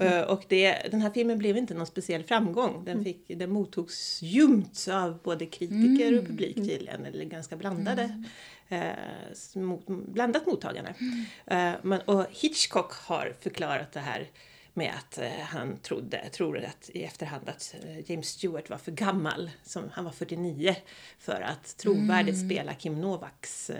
Eh, 0.00 0.20
Och 0.20 0.44
det, 0.48 0.76
den 0.90 1.00
här 1.00 1.10
filmen 1.10 1.38
blev 1.38 1.56
inte 1.56 1.74
någon 1.74 1.86
speciell 1.86 2.22
framgång. 2.24 2.84
Den, 2.84 3.04
fick, 3.04 3.24
den 3.28 3.50
mottogs 3.50 4.22
ljumt 4.22 4.86
av 4.92 5.18
både 5.22 5.46
kritiker 5.46 6.18
och 6.18 6.26
publik 6.26 6.54
tydligen, 6.54 7.04
eller 7.06 7.24
ganska 7.24 7.56
blandade. 7.56 8.24
Eh, 8.72 9.60
mot, 9.60 9.86
blandat 9.86 10.46
mottagande. 10.46 10.94
Eh, 11.46 11.72
men, 11.82 12.00
och 12.00 12.26
Hitchcock 12.30 12.92
har 12.92 13.34
förklarat 13.40 13.92
det 13.92 14.00
här 14.00 14.30
med 14.74 14.92
att 14.98 15.18
eh, 15.18 15.30
han 15.40 15.76
trodde, 15.76 16.28
tror 16.32 16.58
att 16.58 16.90
i 16.92 17.02
efterhand 17.02 17.48
att 17.48 17.74
James 18.06 18.28
Stewart 18.28 18.70
var 18.70 18.78
för 18.78 18.92
gammal, 18.92 19.50
som, 19.62 19.84
han 19.92 20.04
var 20.04 20.12
49, 20.12 20.76
för 21.18 21.40
att 21.40 21.76
trovärdigt 21.76 22.46
spela 22.46 22.74
Kim 22.74 23.00
Novaks 23.00 23.70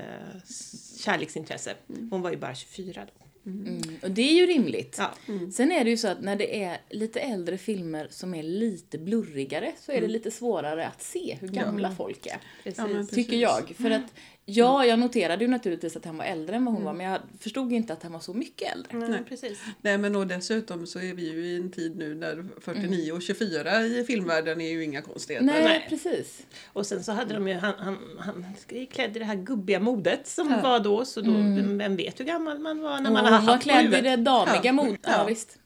kärleksintresse. 0.98 1.74
Hon 2.10 2.22
var 2.22 2.30
ju 2.30 2.36
bara 2.36 2.54
24 2.54 3.06
då. 3.16 3.22
Mm. 3.46 3.82
Och 4.02 4.10
det 4.10 4.22
är 4.22 4.34
ju 4.34 4.46
rimligt. 4.46 4.96
Ja. 4.98 5.14
Sen 5.52 5.72
är 5.72 5.84
det 5.84 5.90
ju 5.90 5.96
så 5.96 6.08
att 6.08 6.22
när 6.22 6.36
det 6.36 6.62
är 6.62 6.80
lite 6.90 7.20
äldre 7.20 7.58
filmer 7.58 8.08
som 8.10 8.34
är 8.34 8.42
lite 8.42 8.98
blurrigare 8.98 9.72
så 9.80 9.92
är 9.92 10.00
det 10.00 10.08
lite 10.08 10.30
svårare 10.30 10.86
att 10.86 11.02
se 11.02 11.36
hur 11.40 11.48
gamla 11.48 11.90
folk 11.90 12.26
är. 12.26 12.38
Precis. 12.64 13.10
Tycker 13.10 13.36
jag. 13.36 13.74
För 13.76 13.90
att, 13.90 14.14
ja, 14.44 14.84
jag 14.86 14.98
noterade 14.98 15.44
ju 15.44 15.50
naturligtvis 15.50 15.96
att 15.96 16.04
han 16.04 16.16
var 16.16 16.24
äldre 16.24 16.56
än 16.56 16.64
vad 16.64 16.74
hon 16.74 16.84
var, 16.84 16.92
men 16.92 17.06
jag 17.06 17.20
förstod 17.40 17.72
inte 17.72 17.92
att 17.92 18.02
han 18.02 18.12
var 18.12 18.20
så 18.20 18.34
mycket 18.34 18.72
äldre. 18.74 19.08
Nej, 19.08 19.24
precis. 19.28 19.58
Nej 19.80 19.98
men 19.98 20.16
och 20.16 20.26
dessutom 20.26 20.86
så 20.86 20.98
är 20.98 21.14
vi 21.14 21.32
ju 21.32 21.46
i 21.46 21.56
en 21.56 21.70
tid 21.70 21.96
nu 21.96 22.14
där 22.14 22.44
49 22.60 23.12
och 23.12 23.22
24 23.22 23.82
i 23.82 24.04
filmvärlden 24.04 24.60
är 24.60 24.70
ju 24.70 24.84
inga 24.84 25.02
konstigheter. 25.02 25.46
Nej, 25.46 25.64
Nej. 25.64 25.86
precis. 25.88 26.46
Och 26.72 26.86
sen 26.86 27.04
så 27.04 27.12
hade 27.12 27.34
de 27.34 27.48
ju, 27.48 27.54
han, 27.54 27.74
han, 27.78 27.98
han 28.18 28.44
klädd 28.90 29.16
i 29.16 29.18
det 29.18 29.24
här 29.24 29.36
gubbiga 29.36 29.80
modet 29.80 30.26
som 30.28 30.60
var 30.62 30.80
då, 30.80 31.04
så 31.04 31.20
då, 31.20 31.32
vem, 31.32 31.78
vem 31.78 31.96
vet 31.96 32.20
hur 32.20 32.24
gammal 32.24 32.58
man 32.58 32.80
var 32.82 33.00
när 33.00 33.10
man 33.10 33.24
Och 33.24 33.30
har 33.30 33.38
hon 33.38 33.46
var 33.46 33.52
haft 33.52 33.62
klädd 33.64 33.94
i 33.94 34.00
det 34.00 34.16
damiga 34.16 34.60
Ja. 34.62 34.72
modet. 34.72 35.00
Ja, 35.02 35.10
Ja. 35.16 35.24
visst. 35.24 35.58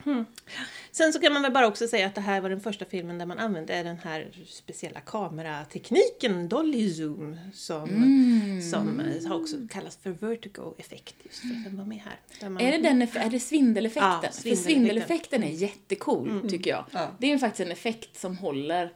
Sen 0.96 1.12
så 1.12 1.20
kan 1.20 1.32
man 1.32 1.42
väl 1.42 1.52
bara 1.52 1.66
också 1.66 1.88
säga 1.88 2.06
att 2.06 2.14
det 2.14 2.20
här 2.20 2.40
var 2.40 2.50
den 2.50 2.60
första 2.60 2.84
filmen 2.84 3.18
där 3.18 3.26
man 3.26 3.38
använde 3.38 3.82
den 3.82 3.98
här 3.98 4.30
speciella 4.46 5.00
kameratekniken, 5.00 6.48
Dolly 6.48 6.94
Zoom, 6.94 7.36
som, 7.52 7.88
som 8.72 9.00
eh, 9.00 9.28
har 9.28 9.40
också 9.40 9.56
kallas 9.70 9.96
för 9.96 10.10
vertigo 10.10 10.74
effekt 10.78 11.14
just 11.22 11.38
för 11.38 11.48
att 11.48 11.64
den 11.64 11.76
var 11.76 11.84
med 11.84 11.98
här. 11.98 12.48
Man, 12.50 12.62
Är 12.62 12.72
det, 12.72 12.78
den, 12.78 13.02
är 13.02 13.30
det 13.30 13.40
svindeleffekten? 13.40 14.10
Ja, 14.10 14.20
För 14.22 14.32
svindeleffekten. 14.32 14.74
svindeleffekten 14.74 15.42
är 15.42 15.50
jättecool, 15.50 16.50
tycker 16.50 16.70
jag. 16.70 16.84
Ja. 16.92 17.10
Det 17.18 17.26
är 17.26 17.30
ju 17.30 17.38
faktiskt 17.38 17.66
en 17.66 17.72
effekt 17.72 18.20
som 18.20 18.36
håller 18.38 18.92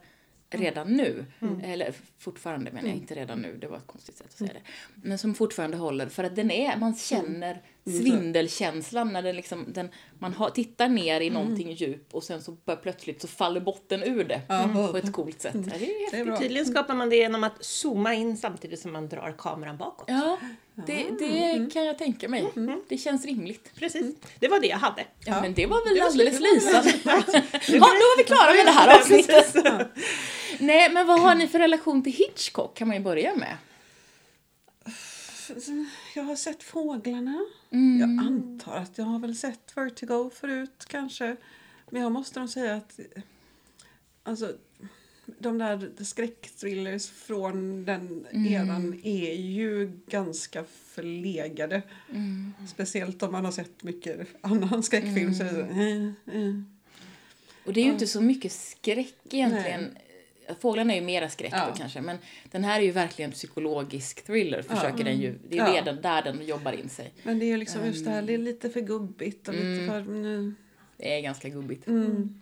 redan 0.49 0.93
nu. 0.93 1.25
Eller 1.63 1.93
fortfarande 2.19 2.71
menar 2.71 2.87
jag, 2.87 2.97
inte 2.97 3.15
redan 3.15 3.41
nu, 3.41 3.57
det 3.61 3.67
var 3.67 3.77
ett 3.77 3.87
konstigt 3.87 4.15
sätt 4.17 4.27
att 4.27 4.37
säga 4.37 4.53
det. 4.53 4.61
Men 4.95 5.17
som 5.17 5.33
fortfarande 5.33 5.77
håller, 5.77 6.07
för 6.09 6.23
att 6.23 6.35
den 6.35 6.51
är, 6.51 6.77
man 6.77 6.95
känner 6.95 7.61
svindelkänslan 7.85 9.13
när 9.13 9.21
den 9.21 9.35
liksom, 9.35 9.65
den, 9.67 9.89
man 10.19 10.33
har, 10.33 10.49
tittar 10.49 10.89
ner 10.89 11.21
i 11.21 11.29
någonting 11.29 11.71
djup 11.71 12.07
och 12.11 12.23
sen 12.23 12.41
så 12.41 12.51
bara 12.51 12.75
plötsligt 12.75 13.21
så 13.21 13.27
faller 13.27 13.61
botten 13.61 14.03
ur 14.03 14.23
det 14.23 14.41
på 14.91 14.97
ett 14.97 15.13
coolt 15.13 15.41
sätt. 15.41 15.55
Ja, 15.55 15.73
det 15.79 15.85
är 15.85 16.25
Det 16.25 16.31
är. 16.31 16.37
Tydligen 16.37 16.65
skapar 16.65 16.93
man 16.93 17.09
det 17.09 17.15
genom 17.15 17.43
att 17.43 17.65
zooma 17.65 18.13
in 18.13 18.37
samtidigt 18.37 18.79
som 18.79 18.91
man 18.91 19.09
drar 19.09 19.35
kameran 19.37 19.77
bakåt. 19.77 20.05
Ja, 20.07 20.37
det, 20.75 21.05
det 21.19 21.73
kan 21.73 21.85
jag 21.85 21.97
tänka 21.97 22.29
mig. 22.29 22.45
Det 22.89 22.97
känns 22.97 23.25
rimligt. 23.25 23.71
Precis, 23.75 24.15
det 24.39 24.47
var 24.47 24.59
det 24.59 24.67
jag 24.67 24.77
hade. 24.77 25.05
Ja, 25.25 25.41
men 25.41 25.53
det 25.53 25.65
var 25.65 25.89
väl 25.89 26.01
alldeles 26.01 26.39
lysande. 26.39 26.93
Ja, 27.03 27.23
då 27.67 27.79
var 27.79 28.17
vi 28.17 28.23
klara 28.23 28.53
med 28.53 28.65
det 28.65 28.71
här 28.71 28.99
avsnittet. 28.99 29.55
Nej, 30.59 30.91
men 30.91 31.07
vad 31.07 31.19
har 31.19 31.35
ni 31.35 31.47
för 31.47 31.59
relation 31.59 32.03
till 32.03 32.13
Hitchcock 32.13 32.77
kan 32.77 32.87
man 32.87 32.97
ju 32.97 33.03
börja 33.03 33.35
med. 33.35 33.57
Jag 36.15 36.23
har 36.23 36.35
sett 36.35 36.63
Fåglarna. 36.63 37.45
Mm. 37.69 37.99
Jag 37.99 38.25
antar 38.27 38.75
att 38.75 38.97
jag 38.97 39.05
har 39.05 39.19
väl 39.19 39.35
sett 39.35 39.77
Vertigo 39.77 40.29
förut 40.33 40.85
kanske. 40.87 41.35
Men 41.89 42.01
jag 42.01 42.11
måste 42.11 42.39
nog 42.39 42.49
säga 42.49 42.75
att 42.75 42.99
alltså, 44.23 44.53
de 45.39 45.57
där 45.57 46.03
skräckthrillers 46.03 47.09
från 47.09 47.85
den 47.85 48.25
Mm. 48.31 48.53
eran 48.53 48.99
är 49.03 49.33
ju 49.33 49.99
ganska 50.07 50.63
förlegade. 50.85 51.81
Mm. 52.09 52.53
Speciellt 52.67 53.23
om 53.23 53.31
man 53.31 53.45
har 53.45 53.51
sett 53.51 53.83
mycket 53.83 54.27
annan 54.41 54.83
skräckfilm. 54.83 55.33
Så 55.33 55.43
är 55.43 55.53
det 55.53 56.13
så, 56.25 56.31
eh, 56.31 56.41
eh. 56.41 56.55
Och 57.65 57.73
det 57.73 57.81
är 57.81 57.85
ju 57.85 57.91
inte 57.91 58.07
så 58.07 58.21
mycket 58.21 58.51
skräck 58.51 59.15
egentligen. 59.29 59.97
Fåglarna 60.59 60.93
är 60.93 60.99
ju 60.99 61.05
mera 61.05 61.29
skräck 61.29 61.53
Ja. 61.55 61.67
då 61.71 61.77
kanske, 61.77 62.01
men 62.01 62.17
den 62.51 62.63
här 62.63 62.79
är 62.79 62.83
ju 62.83 62.91
verkligen 62.91 63.31
psykologisk 63.31 64.23
thriller, 64.25 64.61
försöker 64.61 65.03
den 65.03 65.19
ju. 65.21 65.37
Det 65.49 65.59
är 65.59 65.67
ju 65.67 65.73
Ja. 65.73 65.81
redan 65.81 66.01
där 66.01 66.21
den 66.21 66.45
jobbar 66.45 66.71
in 66.71 66.89
sig. 66.89 67.13
Men 67.23 67.39
det 67.39 67.45
är 67.45 67.47
ju 67.47 67.57
liksom 67.57 67.85
just 67.85 68.05
det 68.05 68.11
här, 68.11 68.21
det 68.21 68.33
är 68.33 68.37
lite 68.37 68.69
för 68.69 68.81
gubbigt 68.81 69.47
och 69.47 69.53
Mm. 69.53 69.73
lite 69.73 69.85
för... 69.87 69.99
mm, 69.99 70.55
Det 70.97 71.17
är 71.17 71.21
ganska 71.21 71.49
gubbigt. 71.49 71.87
Mm. 71.87 72.41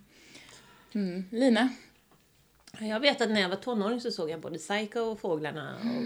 Mm. 0.92 1.24
Lina? 1.30 1.68
Jag 2.80 3.00
vet 3.00 3.20
att 3.20 3.30
när 3.30 3.40
jag 3.40 3.48
var 3.48 3.56
tonåring 3.56 4.00
så 4.00 4.10
såg 4.10 4.30
jag 4.30 4.40
både 4.40 4.58
Psycho 4.58 5.00
och 5.00 5.20
Fåglarna 5.20 5.74
och 5.76 6.02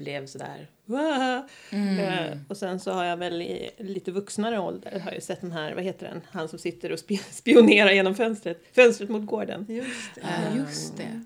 blev 0.00 0.26
sådär 0.26 0.68
Wah! 0.84 1.40
Eh, 1.72 2.36
och 2.48 2.56
sen 2.56 2.80
så 2.80 2.92
har 2.92 3.04
jag 3.04 3.16
väl 3.16 3.42
i 3.42 3.70
lite 3.78 4.10
vuxnare 4.12 4.58
ålder 4.58 5.00
har 5.00 5.12
jag 5.12 5.22
sett 5.22 5.40
den 5.40 5.52
här, 5.52 5.74
vad 5.74 5.84
heter 5.84 6.06
den, 6.08 6.20
han 6.30 6.48
som 6.48 6.58
sitter 6.58 6.92
och 6.92 6.98
spi- 6.98 7.20
spionerar 7.30 7.90
genom 7.90 8.14
fönstret, 8.14 8.62
fönstret 8.72 9.10
mot 9.10 9.26
gården. 9.26 9.66
Just 9.68 10.14
det. 10.14 10.20
Ja, 10.22 10.56
just 10.58 10.96
det. 10.96 11.24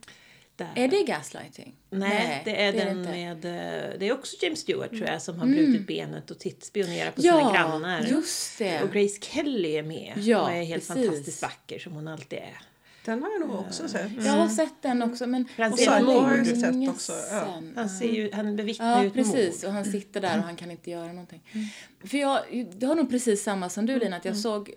Där. 0.57 0.73
Är 0.77 0.89
det 0.89 1.03
gaslighting? 1.03 1.75
Nej, 1.91 2.43
det 2.45 2.63
är 2.63 2.73
den 2.73 2.99
inte. 2.99 3.11
med, 3.11 3.45
eh, 3.45 3.99
det 3.99 4.09
är 4.09 4.13
också 4.13 4.37
James 4.43 4.59
Stewart 4.61 4.91
tror 4.91 5.07
jag 5.07 5.23
som 5.23 5.39
har 5.39 5.47
brutit 5.47 5.87
benet 5.87 6.31
och 6.31 6.39
titt, 6.39 6.65
spionerar 6.65 7.11
på 7.11 7.21
sina 7.23 7.35
Ja, 7.41 7.53
grannar. 7.55 8.01
just 8.03 8.59
det. 8.59 8.83
Och 8.83 8.93
Grace 8.93 9.19
Kelly 9.21 9.77
är 9.77 9.83
med 9.83 10.13
Ja, 10.17 10.43
och 10.43 10.53
är 10.53 10.63
helt 10.65 10.89
precis. 10.89 11.07
fantastiskt 11.07 11.43
vacker 11.43 11.79
som 11.79 11.93
hon 11.93 12.09
alltid 12.09 12.39
är. 12.39 12.59
Den 13.05 13.23
har 13.23 13.31
jag 13.31 13.41
nog 13.41 13.59
också 13.61 13.89
sett. 13.89 14.11
Jag 14.25 14.33
har 14.33 14.49
sett 14.49 14.75
den 14.83 15.03
också 15.03 15.27
men 15.27 15.49
han 15.57 15.73
Och 15.73 16.05
mord. 16.05 16.23
har 16.23 16.37
jag 16.37 16.47
sett 16.47 16.89
också. 16.89 17.13
Ja. 17.31 17.63
Han, 17.77 17.89
ser 17.89 18.13
ju, 18.13 18.31
han 18.33 18.57
bevittnar 18.57 18.97
ju 18.99 19.03
Ja, 19.03 19.07
ett 19.07 19.15
precis. 19.15 19.63
mord. 19.63 19.69
Och 19.69 19.75
han 19.75 19.85
sitter 19.85 20.21
där 20.21 20.39
och 20.39 20.45
han 20.45 20.57
kan 20.57 20.71
inte 20.71 20.91
göra 20.91 21.07
någonting. 21.13 21.43
För 22.05 22.19
jag, 22.19 22.41
jag 22.81 22.89
har 22.89 22.95
nog 22.97 23.11
precis 23.11 23.43
samma 23.43 23.69
som 23.69 23.87
du 23.87 23.99
Lina, 23.99 24.17
att 24.17 24.25
jag 24.25 24.37
såg, 24.37 24.71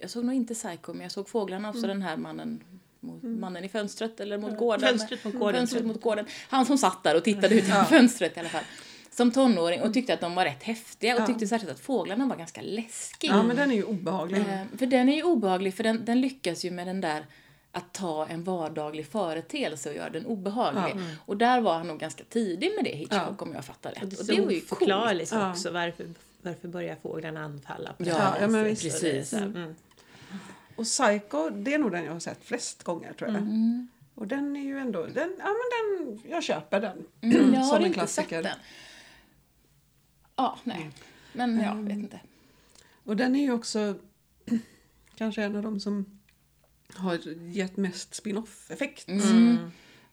jag 0.00 0.10
såg 0.10 0.24
nog 0.24 0.34
inte 0.34 0.54
Psycho, 0.54 0.92
men 0.92 1.00
jag 1.02 1.12
såg 1.12 1.28
Fåglarna 1.28 1.70
också, 1.70 1.86
den 1.86 2.02
här 2.02 2.16
mannen 2.16 2.60
mot, 3.00 3.22
mannen 3.22 3.64
i 3.64 3.68
fönstret 3.68 4.20
eller 4.20 4.38
mot 4.38 4.58
gården. 4.58 4.88
Fönstret 4.88 5.24
mot 5.24 5.34
gården. 5.34 5.54
Fönstret 5.60 5.84
mot 5.86 6.00
gården. 6.00 6.26
Han 6.48 6.66
som 6.66 6.78
satt 6.78 7.02
där 7.04 7.16
och 7.16 7.24
tittade 7.24 7.54
ut 7.54 7.68
genom 7.68 7.84
fönstret 7.84 8.36
i 8.36 8.40
alla 8.40 8.48
fall. 8.48 8.64
Som 9.10 9.30
tonåring 9.30 9.82
och 9.82 9.94
tyckte 9.94 10.14
att 10.14 10.20
de 10.20 10.34
var 10.34 10.44
rätt 10.44 10.62
häftiga 10.62 11.14
och 11.14 11.20
Ja. 11.20 11.26
tyckte 11.26 11.46
särskilt 11.46 11.72
att 11.72 11.80
fåglarna 11.80 12.26
var 12.26 12.36
ganska 12.36 12.60
läskiga. 12.62 13.32
Ja, 13.32 13.42
men 13.42 13.56
den 13.56 13.70
är 13.70 13.74
ju 13.74 13.82
obehaglig. 13.84 14.38
Eh, 14.40 14.60
För 14.78 14.86
den 14.86 15.08
är 15.08 15.16
ju 15.16 15.22
obehaglig, 15.22 15.74
för 15.74 15.82
den, 15.84 16.04
den 16.04 16.20
lyckas 16.20 16.64
ju 16.64 16.70
med 16.70 16.86
den 16.86 17.00
där 17.00 17.26
att 17.74 17.92
ta 17.92 18.26
en 18.26 18.44
vardaglig 18.44 19.06
företeelse 19.06 19.88
och 19.90 19.96
göra 19.96 20.10
den 20.10 20.26
obehaglig. 20.26 20.96
Och 21.26 21.36
där 21.36 21.60
var 21.60 21.74
han 21.78 21.86
nog 21.88 21.98
ganska 21.98 22.24
tidig 22.24 22.72
med 22.76 22.84
det, 22.84 22.90
Hitchcock, 22.96 23.42
om 23.42 23.52
jag 23.54 23.64
fattar 23.64 23.90
rätt. 23.90 24.02
Och 24.02 24.08
det, 24.08 24.18
Och 24.18 24.26
det 24.26 24.40
var 24.42 24.50
ju 24.50 24.60
coolt. 24.60 24.68
förklarligt 24.68 25.32
Ja. 25.32 25.50
också 25.50 25.70
varför, 25.70 26.06
varför 26.42 26.68
börjar 26.68 26.96
fåglarna 27.02 27.40
anfalla 27.44 27.92
på 27.92 28.04
Ja, 28.04 28.34
ja, 28.40 28.46
men 28.48 28.64
visst. 28.64 28.82
Precis. 28.82 29.32
här, 29.32 29.42
mm. 29.42 29.74
Och 30.76 30.84
Psycho, 30.84 31.50
det 31.50 31.74
är 31.74 31.78
nog 31.78 31.92
den 31.92 32.04
jag 32.04 32.12
har 32.12 32.20
sett 32.20 32.44
flest 32.44 32.82
gånger 32.82 33.12
tror 33.12 33.30
jag. 33.30 33.38
Mm. 33.38 33.88
Och 34.14 34.26
den 34.26 34.56
är 34.56 34.60
ju 34.64 34.78
ändå, 34.78 35.06
den, 35.06 35.34
ja 35.38 35.44
men 35.44 36.06
den, 36.06 36.20
jag 36.30 36.42
köper 36.42 36.80
den. 36.80 37.04
Mm, 37.20 37.54
jag 37.54 37.60
har 37.60 37.64
Som 37.66 37.76
en 37.76 37.82
inte 37.82 37.94
klassiker. 37.94 38.42
sett 38.42 38.52
den. 38.52 38.58
Ja, 40.36 40.58
nej. 40.64 40.90
Men 41.32 41.60
jag 41.60 41.74
vet 41.74 41.92
inte. 41.92 42.20
Och 43.04 43.16
den 43.16 43.36
är 43.36 43.42
ju 43.42 43.52
också 43.52 43.94
kanske 45.16 45.42
en 45.42 45.56
av 45.56 45.62
de 45.62 45.80
som 45.80 46.13
har 46.92 47.18
gett 47.52 47.76
mest 47.76 48.14
spin-off-effekt. 48.14 49.06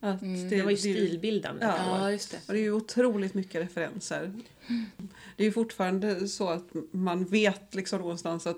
Att 0.04 0.22
Mm. 0.22 0.50
Det 0.50 0.62
var 0.62 0.70
ju 0.72 0.76
det- 0.76 0.82
stilbildande. 0.82 1.66
Ja. 1.66 1.76
Ja, 1.88 2.12
just 2.12 2.32
det. 2.32 2.38
Och 2.48 2.54
det 2.54 2.60
är 2.60 2.64
ju 2.64 2.72
otroligt 2.72 3.34
mycket 3.34 3.62
referenser. 3.62 4.34
Det 5.38 5.44
är 5.44 5.46
ju 5.46 5.52
fortfarande 5.52 6.28
så 6.28 6.50
att 6.50 6.68
man 6.92 7.26
vet 7.26 7.76
liksom 7.76 8.00
någonstans 8.02 8.48
att 8.48 8.58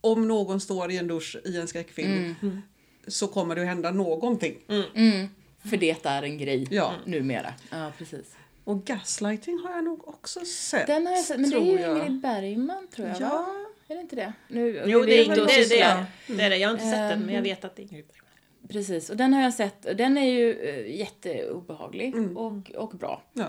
om 0.00 0.28
någon 0.28 0.60
står 0.60 0.90
i 0.90 0.96
en 0.98 1.06
dusch 1.06 1.36
i 1.44 1.56
en 1.56 1.68
skräckfilm 1.68 2.34
så 3.06 3.26
kommer 3.28 3.54
det 3.54 3.60
att 3.60 3.66
hända 3.68 3.90
någonting. 3.90 4.58
Mm, 4.94 5.28
för 5.64 5.76
det 5.76 6.06
är 6.06 6.22
en 6.22 6.38
grej 6.38 6.66
Ja. 6.70 6.92
numera. 7.06 7.54
Ja, 7.70 7.92
precis. 7.98 8.26
Och 8.64 8.84
gaslighting 8.84 9.58
har 9.64 9.70
jag 9.70 9.84
nog 9.84 10.08
också 10.08 10.40
sett. 10.44 10.86
Den 10.86 11.06
har 11.06 11.12
jag 11.14 11.24
sett, 11.24 11.40
men 11.40 11.50
det 11.50 11.56
är 11.56 11.60
ju. 11.88 11.90
Ingrid 12.00 12.20
Bergman 12.20 12.88
tror 12.88 13.08
jag, 13.08 13.20
Ja. 13.20 13.28
va? 13.28 13.61
Är 13.92 13.96
det 13.96 14.00
inte 14.00 14.16
det? 14.16 14.32
Nu, 14.48 14.82
Jo, 14.86 15.02
det 15.02 15.18
är, 15.20 15.28
det, 15.28 15.34
det, 15.34 15.40
det, 15.46 15.64
cyklar. 15.64 16.04
det 16.26 16.42
är 16.42 16.50
det. 16.50 16.56
Jag 16.56 16.68
har 16.68 16.72
inte 16.72 16.84
sett 16.84 16.92
den, 16.98 17.12
Ehm. 17.12 17.26
men 17.26 17.34
jag 17.34 17.42
vet 17.42 17.64
att 17.64 17.76
det 17.76 17.82
är 17.82 17.84
Ingrid. 17.84 18.04
Precis, 18.68 19.10
och 19.10 19.16
den 19.16 19.32
har 19.34 19.42
jag 19.42 19.54
sett. 19.54 19.82
Den 19.82 20.18
är 20.18 20.26
ju 20.30 20.52
eh, 20.62 20.96
jätteobehaglig 20.98 22.14
Mm. 22.14 22.36
och, 22.36 22.70
och 22.70 22.88
bra. 22.90 23.22
Ja. 23.32 23.48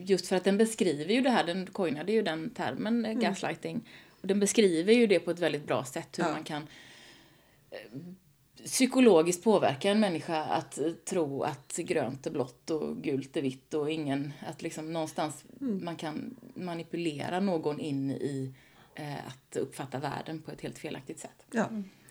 Just 0.00 0.26
för 0.26 0.36
att 0.36 0.44
den 0.44 0.58
beskriver 0.58 1.14
ju 1.14 1.20
det 1.20 1.30
här, 1.30 1.44
den 1.44 1.66
coinade 1.66 2.12
ju 2.12 2.22
den 2.22 2.50
termen 2.50 3.04
eh, 3.04 3.12
gaslighting. 3.14 3.80
Och 4.20 4.26
den 4.28 4.40
beskriver 4.40 4.92
ju 4.92 5.06
det 5.06 5.18
på 5.20 5.30
ett 5.30 5.38
väldigt 5.38 5.66
bra 5.66 5.84
sätt 5.84 6.18
hur 6.18 6.24
Ja. 6.24 6.30
man 6.32 6.44
kan 6.44 6.62
eh, 7.70 7.78
psykologiskt 8.64 9.44
påverka 9.44 9.90
en 9.90 10.00
människa 10.00 10.42
att 10.44 10.78
eh, 10.78 10.90
tro 10.92 11.42
att 11.42 11.76
grönt 11.76 12.26
är 12.26 12.30
blått 12.30 12.70
och 12.70 12.96
gult 13.02 13.36
är 13.36 13.42
vitt 13.42 13.74
och 13.74 13.90
ingen, 13.90 14.32
att 14.46 14.62
liksom 14.62 14.92
någonstans 14.92 15.44
man 15.58 15.96
kan 15.96 16.36
manipulera 16.54 17.40
någon 17.40 17.80
in 17.80 18.10
i 18.10 18.54
eh, 18.94 19.26
att 19.26 19.56
uppfatta 19.56 19.98
världen 19.98 20.42
på 20.42 20.50
ett 20.50 20.60
helt 20.60 20.78
felaktigt 20.78 21.18
sätt. 21.20 21.46
Ja. 21.50 21.68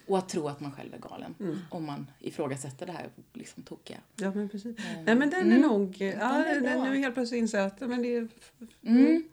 Och 0.08 0.18
att 0.18 0.30
tro 0.30 0.48
att 0.48 0.60
man 0.60 0.72
själv 0.72 0.94
är 0.94 0.98
galen 0.98 1.36
om 1.70 1.86
man 1.86 2.12
ifrågasätter 2.20 2.86
det 2.86 2.92
här 2.92 3.10
liksom 3.34 3.64
tokiga. 3.64 3.98
ja, 4.16 4.32
men 4.36 4.50
precis. 4.50 4.78
Nej, 5.06 5.16
men 5.16 5.30
den 5.30 5.52
är 5.52 5.58
nog... 5.60 5.96
Ja, 6.00 6.06
Mm. 6.12 6.58
är 6.58 6.62
den, 6.62 6.84
nu 6.84 6.98
helt 6.98 7.14
plötsligt 7.14 7.40
inser 7.40 7.60
att 7.60 7.80
men 7.80 8.02
det 8.02 8.16
är... 8.16 8.28
Mm. 8.86 9.24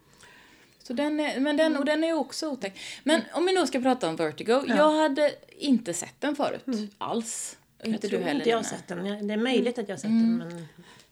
Så 0.83 0.93
den 0.93 1.21
är, 1.21 1.41
men 1.41 1.57
den, 1.57 1.77
och 1.77 1.85
den 1.85 2.05
är 2.05 2.09
ju 2.09 2.15
också 2.15 2.49
otäck. 2.49 2.81
Men 3.05 3.21
om 3.33 3.47
vi 3.47 3.53
nu 3.53 3.67
ska 3.67 3.81
prata 3.81 4.09
om 4.09 4.17
Vertigo. 4.17 4.65
Jag 4.69 4.93
hade 5.03 5.35
inte 5.59 5.95
sett 5.95 6.21
den 6.21 6.37
förut. 6.37 6.65
Alls. 6.99 7.59
Och 7.79 7.87
Jag 7.87 7.95
inte 7.95 8.09
tror 8.09 8.19
du 8.19 8.25
heller, 8.25 8.41
inte 8.41 8.51
jag 8.51 8.57
har 8.59 8.63
sett 8.65 8.89
den. 8.89 9.27
Det 9.29 9.35
är 9.35 9.39
möjligt 9.39 9.79
att 9.79 9.89
jag 9.89 9.97
har 9.97 10.01
sett 10.01 10.11
den, 10.11 10.37
men 10.37 10.67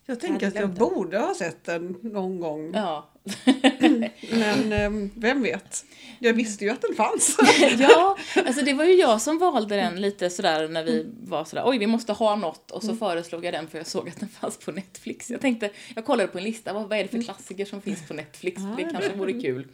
Jag 0.06 0.20
tänker 0.20 0.48
att 0.48 0.54
jag 0.54 0.64
den. 0.68 0.74
borde 0.74 1.18
ha 1.18 1.34
sett 1.34 1.64
den 1.64 1.96
någon 2.02 2.40
gång. 2.40 2.70
Ja. 2.74 3.10
Men 4.30 4.72
ehm, 4.72 5.10
vem 5.16 5.42
vet? 5.42 5.84
Jag 6.18 6.32
visste 6.32 6.64
ju 6.64 6.70
att 6.70 6.82
den 6.82 6.94
fanns. 6.94 7.36
ja, 7.78 8.16
alltså 8.46 8.64
det 8.64 8.72
var 8.74 8.84
ju 8.84 8.94
jag 8.94 9.20
som 9.22 9.38
valde 9.38 9.76
den 9.76 10.00
lite 10.00 10.30
sådär 10.30 10.68
när 10.68 10.84
vi 10.84 11.06
var 11.22 11.44
sådär, 11.44 11.62
oj 11.66 11.78
vi 11.78 11.86
måste 11.86 12.12
ha 12.12 12.36
något 12.36 12.70
och 12.70 12.82
så 12.82 12.96
föreslog 12.96 13.44
jag 13.44 13.54
den 13.54 13.68
för 13.68 13.78
jag 13.78 13.86
såg 13.86 14.08
att 14.08 14.20
den 14.20 14.28
fanns 14.28 14.56
på 14.58 14.72
Netflix. 14.72 15.30
Jag 15.30 15.40
tänkte, 15.40 15.70
jag 15.94 16.04
kollade 16.04 16.28
på 16.28 16.38
en 16.38 16.44
lista, 16.44 16.72
vad, 16.72 16.88
vad 16.88 16.98
är 16.98 17.02
det 17.02 17.08
för 17.08 17.22
klassiker 17.22 17.64
som 17.64 17.82
finns 17.82 18.08
på 18.08 18.14
Netflix? 18.14 18.62
Det 18.76 18.82
kanske 18.82 19.12
vore 19.14 19.32
kul. 19.32 19.68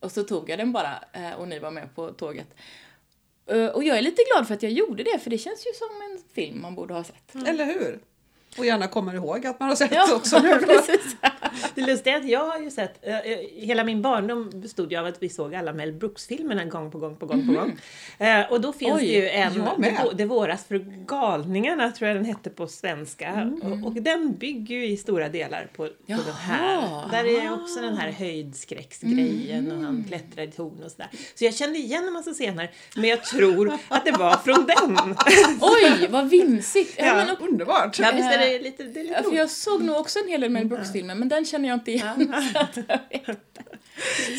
Och 0.00 0.12
så 0.12 0.22
tog 0.22 0.50
jag 0.50 0.58
den 0.58 0.72
bara 0.72 1.04
eh, 1.12 1.32
och 1.32 1.48
ni 1.48 1.58
var 1.58 1.70
med 1.70 1.94
på 1.94 2.10
tåget. 2.12 2.54
Eh, 3.46 3.66
Och 3.66 3.84
jag 3.84 3.98
är 3.98 4.02
lite 4.02 4.22
glad 4.34 4.46
för 4.46 4.54
att 4.54 4.62
jag 4.62 4.72
gjorde 4.72 5.02
det, 5.02 5.18
för 5.18 5.30
det 5.30 5.38
känns 5.38 5.66
ju 5.66 5.70
som 5.78 5.88
en 6.10 6.18
film 6.34 6.62
man 6.62 6.74
borde 6.74 6.94
ha 6.94 7.04
sett. 7.04 7.34
Eller 7.46 7.64
hur? 7.64 8.00
Och 8.58 8.66
gärna 8.66 8.86
kommer 8.86 9.14
ihåg 9.14 9.46
att 9.46 9.60
man 9.60 9.68
har 9.68 9.76
sett 9.76 9.92
Ja, 9.92 10.06
det 10.06 10.14
också 10.14 10.38
nu. 10.42 10.60
Det 11.80 11.86
lustiga 11.86 12.14
är 12.14 12.20
att 12.20 12.28
jag 12.28 12.46
har 12.46 12.58
ju 12.58 12.70
sett, 12.70 13.06
eh, 13.06 13.18
eh, 13.18 13.38
hela 13.56 13.84
min 13.84 14.02
barndom 14.02 14.50
bestod 14.54 14.92
ju 14.92 14.98
av 14.98 15.06
att 15.06 15.22
vi 15.22 15.28
såg 15.28 15.54
alla 15.54 15.72
Mel 15.72 15.92
Brooks-filmerna 15.92 16.64
gång 16.64 16.90
på 16.90 16.98
gång 16.98 17.16
på 17.16 17.26
gång 17.26 17.46
på 17.46 17.52
gång. 17.52 17.78
Eh, 18.18 18.52
och 18.52 18.60
då 18.60 18.72
finns 18.72 19.00
Oj, 19.00 19.06
det 19.06 19.12
ju 19.12 19.28
en, 19.28 19.54
det, 19.78 19.98
det 20.14 20.24
våras 20.24 20.64
för 20.64 20.78
galningarna 21.06 21.90
tror 21.90 22.08
jag 22.08 22.16
den 22.16 22.24
hette 22.24 22.50
på 22.50 22.66
svenska. 22.66 23.50
Och, 23.62 23.86
och 23.86 23.92
den 24.02 24.36
bygger 24.36 24.76
ju 24.76 24.86
i 24.86 24.96
stora 24.96 25.28
delar 25.28 25.68
på, 25.76 25.86
på 25.86 25.92
den 26.06 26.34
här. 26.34 27.10
Där 27.10 27.24
är 27.24 27.42
ju 27.42 27.52
också 27.52 27.80
den 27.80 27.96
här 27.96 28.10
höjdskräcksgrejen 28.10 29.72
och 29.72 29.78
han 29.84 30.04
klättrar 30.08 30.44
i 30.44 30.50
torn 30.50 30.82
och 30.84 30.90
sådär. 30.90 31.08
Så 31.34 31.44
jag 31.44 31.54
kände 31.54 31.78
igen 31.78 32.04
en 32.06 32.12
massa 32.12 32.32
scener, 32.32 32.70
men 32.96 33.04
jag 33.04 33.24
tror 33.24 33.72
att 33.88 34.04
det 34.04 34.12
var 34.12 34.36
från 34.36 34.66
den. 34.66 34.98
Oj, 35.60 36.08
vad 36.10 36.28
vimsigt! 36.28 36.94
Ja, 36.98 37.06
Ja. 37.06 37.16
men, 37.16 37.30
och, 37.30 37.48
Underbart! 37.48 37.98
Ja, 37.98 38.10
visst 38.14 38.30
är 38.32 38.38
det 38.38 38.58
lite, 38.58 38.82
det 38.82 39.00
är 39.00 39.04
lite 39.04 39.20
ja, 39.24 39.30
för 39.30 39.36
jag 39.36 39.50
såg 39.50 39.82
nog 39.82 39.96
också 39.96 40.18
en 40.18 40.28
hel 40.28 40.40
del 40.40 40.50
Mel 40.50 40.66
Brooks-filmer, 40.66 41.14
men 41.14 41.28
den 41.28 41.44
känner 41.44 41.68
jag 41.68 41.69
inte 41.74 41.90
igen. 41.90 42.34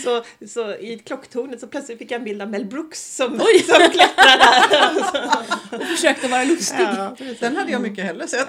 Så, 0.03 0.23
så 0.47 0.75
i 0.75 0.99
klocktornet 1.05 1.59
så 1.59 1.67
plötsligt 1.67 1.97
fick 1.97 2.11
jag 2.11 2.17
en 2.19 2.23
bild 2.23 2.41
av 2.41 2.49
Mel 2.49 2.65
Brooks 2.65 3.15
som, 3.15 3.33
Oj. 3.41 3.59
som 3.63 3.75
klättrar 3.89 4.37
där. 4.37 5.79
Och 5.81 5.83
försökte 5.87 6.27
vara 6.27 6.43
lustig. 6.43 6.79
Ja, 6.83 7.15
Den 7.39 7.55
hade 7.55 7.71
jag 7.71 7.81
mycket 7.81 8.05
hellre 8.05 8.27
sett. 8.27 8.47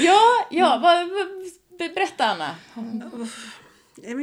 Ja, 0.00 0.20
ja, 0.50 0.80
vad, 0.82 1.08
berätta 1.94 2.24
Anna. 2.24 2.54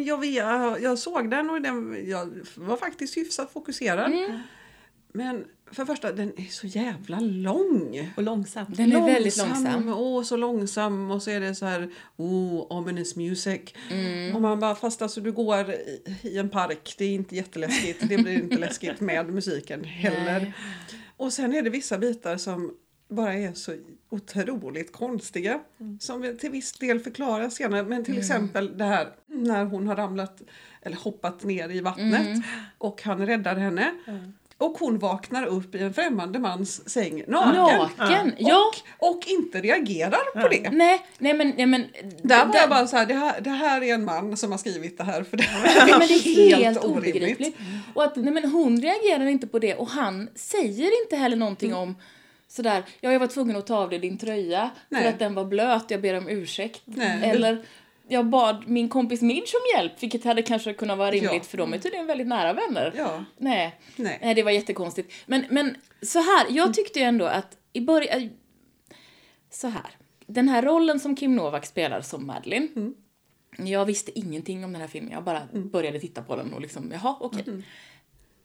Jag, 0.05 0.19
vet- 0.19 0.33
jag, 0.33 0.81
jag 0.81 0.99
såg 0.99 1.31
den 1.31 1.49
och 1.49 1.61
den, 1.61 2.09
jag 2.09 2.47
var 2.55 2.77
faktiskt 2.77 3.17
hyfsat 3.17 3.53
fokuserad. 3.53 4.11
Mm. 4.11 4.39
Men 5.13 5.45
för 5.71 5.81
det 5.83 5.87
första, 5.87 6.11
den 6.11 6.33
är 6.39 6.45
så 6.49 6.67
jävla 6.67 7.19
lång. 7.19 8.11
Och 8.17 8.23
långsam. 8.23 8.65
Den 8.69 8.91
är 8.91 9.05
väldigt 9.05 9.37
långsam. 9.37 9.93
Åh, 9.93 10.23
så 10.23 10.37
långsam. 10.37 11.11
Och 11.11 11.23
så 11.23 11.31
är 11.31 11.39
det 11.39 11.55
så 11.55 11.65
här, 11.65 11.89
oh, 12.17 12.65
ominous 12.69 13.15
music. 13.15 13.61
Mm. 13.89 14.35
Och 14.35 14.41
man 14.41 14.59
bara, 14.59 14.75
fast 14.75 15.01
alltså 15.01 15.21
du 15.21 15.31
går 15.31 15.71
i, 16.21 16.37
en 16.37 16.49
park, 16.49 16.95
det 16.97 17.05
är 17.05 17.13
inte 17.13 17.35
jätteläskigt. 17.35 18.09
Det 18.09 18.17
blir 18.17 18.33
inte 18.43 18.57
läskigt 18.67 18.99
med 18.99 19.33
musiken 19.33 19.83
heller. 19.83 20.39
Nej. 20.39 20.53
Och 21.17 21.33
sen 21.33 21.53
är 21.53 21.61
det 21.61 21.69
vissa 21.69 21.97
bitar 21.97 22.37
som 22.37 22.73
bara 23.09 23.33
är 23.33 23.53
så 23.53 23.75
otroligt 24.09 24.91
konstiga. 24.91 25.59
Mm. 25.79 25.99
Som 25.99 26.21
vi 26.21 26.37
till 26.37 26.51
viss 26.51 26.71
del 26.73 26.99
förklaras 26.99 27.55
senare. 27.55 27.83
Men 27.83 28.03
till 28.03 28.17
exempel 28.17 28.77
det 28.77 28.83
här 28.83 29.07
när 29.27 29.65
hon 29.65 29.87
har 29.87 29.95
ramlat 29.95 30.41
eller 30.81 30.97
hoppat 30.97 31.43
ner 31.43 31.69
i 31.69 31.81
vattnet 31.81 32.27
Mm. 32.27 32.41
och 32.77 33.01
han 33.03 33.25
räddar 33.25 33.55
henne. 33.55 33.91
Och 34.61 34.77
hon 34.79 34.99
vaknar 34.99 35.45
upp 35.45 35.75
i 35.75 35.79
en 35.79 35.93
främmande 35.93 36.39
mans 36.39 36.89
säng 36.89 37.23
naken. 37.27 37.89
Naken? 37.97 38.35
Ja. 38.37 38.71
Och, 38.99 39.09
och 39.09 39.27
inte 39.27 39.61
reagerar 39.61 40.41
på 40.41 40.47
det. 40.47 40.69
Nej, 40.71 41.05
nej 41.17 41.33
men, 41.33 41.53
nej 41.57 41.65
men. 41.65 41.87
Där 42.23 42.45
var 42.45 42.55
jag 42.55 42.69
bara 42.69 42.87
så 42.87 42.97
här, 42.97 43.05
det 43.05 43.13
här, 43.13 43.41
det 43.41 43.49
här 43.49 43.83
är 43.83 43.93
en 43.93 44.05
man 44.05 44.37
som 44.37 44.51
har 44.51 44.57
skrivit 44.57 44.97
det 44.97 45.03
här 45.03 45.23
för 45.23 45.37
det 45.37 45.43
Ja, 45.87 45.97
men 45.97 46.07
det 46.07 46.13
är 46.13 46.35
helt, 46.35 46.63
helt 46.63 46.83
orimligt. 46.83 47.15
obegripligt. 47.15 47.57
Och 47.93 48.03
att, 48.03 48.15
nej, 48.15 48.33
men 48.33 48.51
hon 48.51 48.81
reagerar 48.81 49.25
inte 49.25 49.47
på 49.47 49.59
det 49.59 49.75
och 49.75 49.89
han 49.89 50.29
säger 50.35 51.03
inte 51.03 51.15
heller 51.15 51.37
någonting 51.37 51.73
om 51.73 51.95
sådär, 52.47 52.83
ja 52.99 53.11
jag 53.11 53.19
var 53.19 53.27
tvungen 53.27 53.55
att 53.55 53.67
ta 53.67 53.75
av 53.75 53.89
dig 53.89 53.99
din 53.99 54.17
tröja 54.17 54.69
Nej. 54.89 55.01
för 55.01 55.09
att 55.09 55.19
den 55.19 55.35
var 55.35 55.45
blöt, 55.45 55.85
jag 55.87 56.01
ber 56.01 56.17
om 56.17 56.29
ursäkt. 56.29 56.81
Nej. 56.85 57.29
Eller 57.29 57.65
jag 58.11 58.25
bad 58.25 58.63
min 58.67 58.89
kompis 58.89 59.21
Midge 59.21 59.51
om 59.53 59.77
hjälp, 59.79 60.03
vilket 60.03 60.23
hade 60.23 60.41
kanske 60.41 60.73
kunnat 60.73 60.97
vara 60.97 61.11
rimligt 61.11 61.31
Ja. 61.33 61.39
för 61.43 61.57
de 61.57 61.73
är 61.73 61.77
tydligen 61.77 62.07
väldigt 62.07 62.27
nära 62.27 62.53
vänner. 62.53 62.93
Ja. 62.97 63.23
Nej. 63.37 63.79
Nej. 63.95 64.19
Nej, 64.21 64.35
det 64.35 64.43
var 64.43 64.51
jättekonstigt. 64.51 65.13
Men, 65.25 65.45
men 65.49 65.75
så 66.01 66.19
här, 66.19 66.47
jag 66.49 66.73
tyckte 66.73 66.99
ju 66.99 67.05
ändå 67.05 67.25
att 67.25 67.57
i 67.73 67.81
början... 67.81 68.29
Så 69.49 69.67
här. 69.67 69.91
Den 70.27 70.49
här 70.49 70.61
rollen 70.61 70.99
som 70.99 71.15
Kim 71.15 71.35
Novak 71.35 71.65
spelar 71.65 72.01
som 72.01 72.27
Madeline. 72.27 72.93
Jag 73.57 73.85
visste 73.85 74.19
ingenting 74.19 74.63
om 74.65 74.71
den 74.71 74.81
här 74.81 74.87
filmen. 74.87 75.11
Jag 75.11 75.23
bara 75.23 75.41
började 75.53 75.99
titta 75.99 76.21
på 76.21 76.35
den 76.35 76.53
och 76.53 76.61
liksom, 76.61 76.91
jaha, 76.93 77.15
okej. 77.19 77.43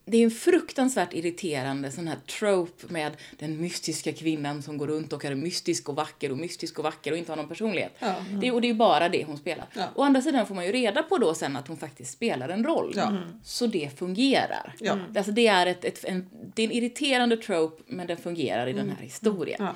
Det 0.08 0.16
är 0.16 0.24
en 0.24 0.30
fruktansvärt 0.30 1.14
irriterande 1.14 1.90
sån 1.90 2.08
här 2.08 2.16
trope 2.16 2.92
med 2.92 3.12
den 3.38 3.60
mystiska 3.60 4.12
kvinnan 4.12 4.62
som 4.62 4.78
går 4.78 4.86
runt 4.86 5.12
och 5.12 5.24
är 5.24 5.34
mystisk 5.34 5.88
och 5.88 5.96
vacker 5.96 6.30
och 6.30 6.38
mystisk 6.38 6.78
och 6.78 6.84
vacker 6.84 7.12
och 7.12 7.18
inte 7.18 7.32
har 7.32 7.36
någon 7.36 7.48
personlighet. 7.48 7.92
Ja. 7.98 8.14
Det, 8.40 8.50
och 8.50 8.60
det 8.60 8.66
är 8.66 8.72
ju 8.72 8.74
bara 8.74 9.08
det 9.08 9.24
hon 9.24 9.38
spelar. 9.38 9.66
Ja. 9.74 9.88
Å 9.94 10.02
andra 10.02 10.22
sidan 10.22 10.46
får 10.46 10.54
man 10.54 10.66
ju 10.66 10.72
reda 10.72 11.02
på 11.02 11.18
då 11.18 11.34
sen 11.34 11.56
att 11.56 11.68
hon 11.68 11.76
faktiskt 11.76 12.12
spelar 12.12 12.48
en 12.48 12.64
roll. 12.64 12.92
Ja. 12.96 13.16
Så 13.44 13.66
det 13.66 13.98
fungerar. 13.98 14.74
Ja. 14.80 14.98
Alltså 15.16 15.32
det 15.32 15.46
är, 15.46 15.66
ett, 15.66 15.84
ett, 15.84 16.04
en, 16.04 16.30
det 16.54 16.62
är 16.62 16.66
en 16.66 16.72
irriterande 16.72 17.36
trope, 17.36 17.82
men 17.86 18.06
den 18.06 18.16
fungerar 18.16 18.66
i 18.66 18.72
den 18.72 18.90
här 18.90 19.02
historien. 19.02 19.58
Ja. 19.58 19.74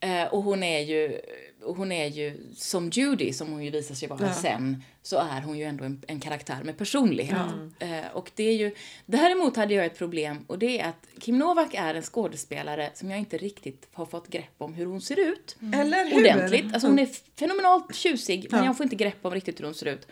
Eh, 0.00 0.24
och 0.24 0.42
hon 0.42 0.62
är 0.62 0.80
ju, 0.80 1.20
hon 1.62 1.92
är 1.92 2.06
ju 2.06 2.40
som 2.56 2.90
Judy, 2.90 3.32
som 3.32 3.48
hon 3.48 3.64
ju 3.64 3.70
visar 3.70 3.94
sig 3.94 4.08
vara 4.08 4.20
Ja. 4.26 4.32
sen, 4.34 4.82
så 5.02 5.18
är 5.18 5.40
hon 5.40 5.58
ju 5.58 5.64
ändå 5.64 5.84
en, 5.84 6.02
en 6.08 6.20
karaktär 6.20 6.62
med 6.64 6.78
personlighet. 6.78 7.36
Eh, 7.78 8.06
och 8.12 8.30
det 8.34 8.42
är 8.44 8.52
ju, 8.56 8.74
däremot 9.06 9.56
hade 9.56 9.74
jag 9.74 9.86
ett 9.86 9.98
problem 9.98 10.44
och 10.46 10.58
det 10.58 10.80
är 10.80 10.88
att 10.88 11.06
Kim 11.20 11.38
Novak 11.38 11.74
är 11.74 11.94
en 11.94 12.02
skådespelare 12.02 12.90
som 12.94 13.10
jag 13.10 13.18
inte 13.18 13.38
riktigt 13.38 13.88
har 13.92 14.06
fått 14.06 14.28
grepp 14.28 14.54
om 14.58 14.74
hur 14.74 14.86
hon 14.86 15.00
ser 15.00 15.18
ut. 15.32 15.56
Eller 15.74 16.04
hur? 16.04 16.20
Ordentligt. 16.20 16.74
Alltså 16.74 16.88
hon 16.88 16.98
är 16.98 17.08
fenomenalt 17.38 17.94
tjusig, 17.94 18.46
men 18.50 18.60
Ja. 18.60 18.66
jag 18.66 18.76
får 18.76 18.84
inte 18.84 18.96
grepp 18.96 19.18
om 19.22 19.34
riktigt 19.34 19.60
hur 19.60 19.64
hon 19.64 19.74
ser 19.74 19.86
ut. 19.86 20.06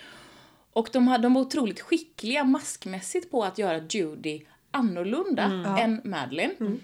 Och 0.72 0.88
de, 0.92 1.18
de 1.22 1.34
var 1.34 1.40
otroligt 1.40 1.80
skickliga 1.80 2.44
maskmässigt 2.44 3.30
på 3.30 3.44
att 3.44 3.58
göra 3.58 3.82
Judy 3.90 4.40
annorlunda 4.70 5.76
än 5.80 6.00
Madeline. 6.04 6.80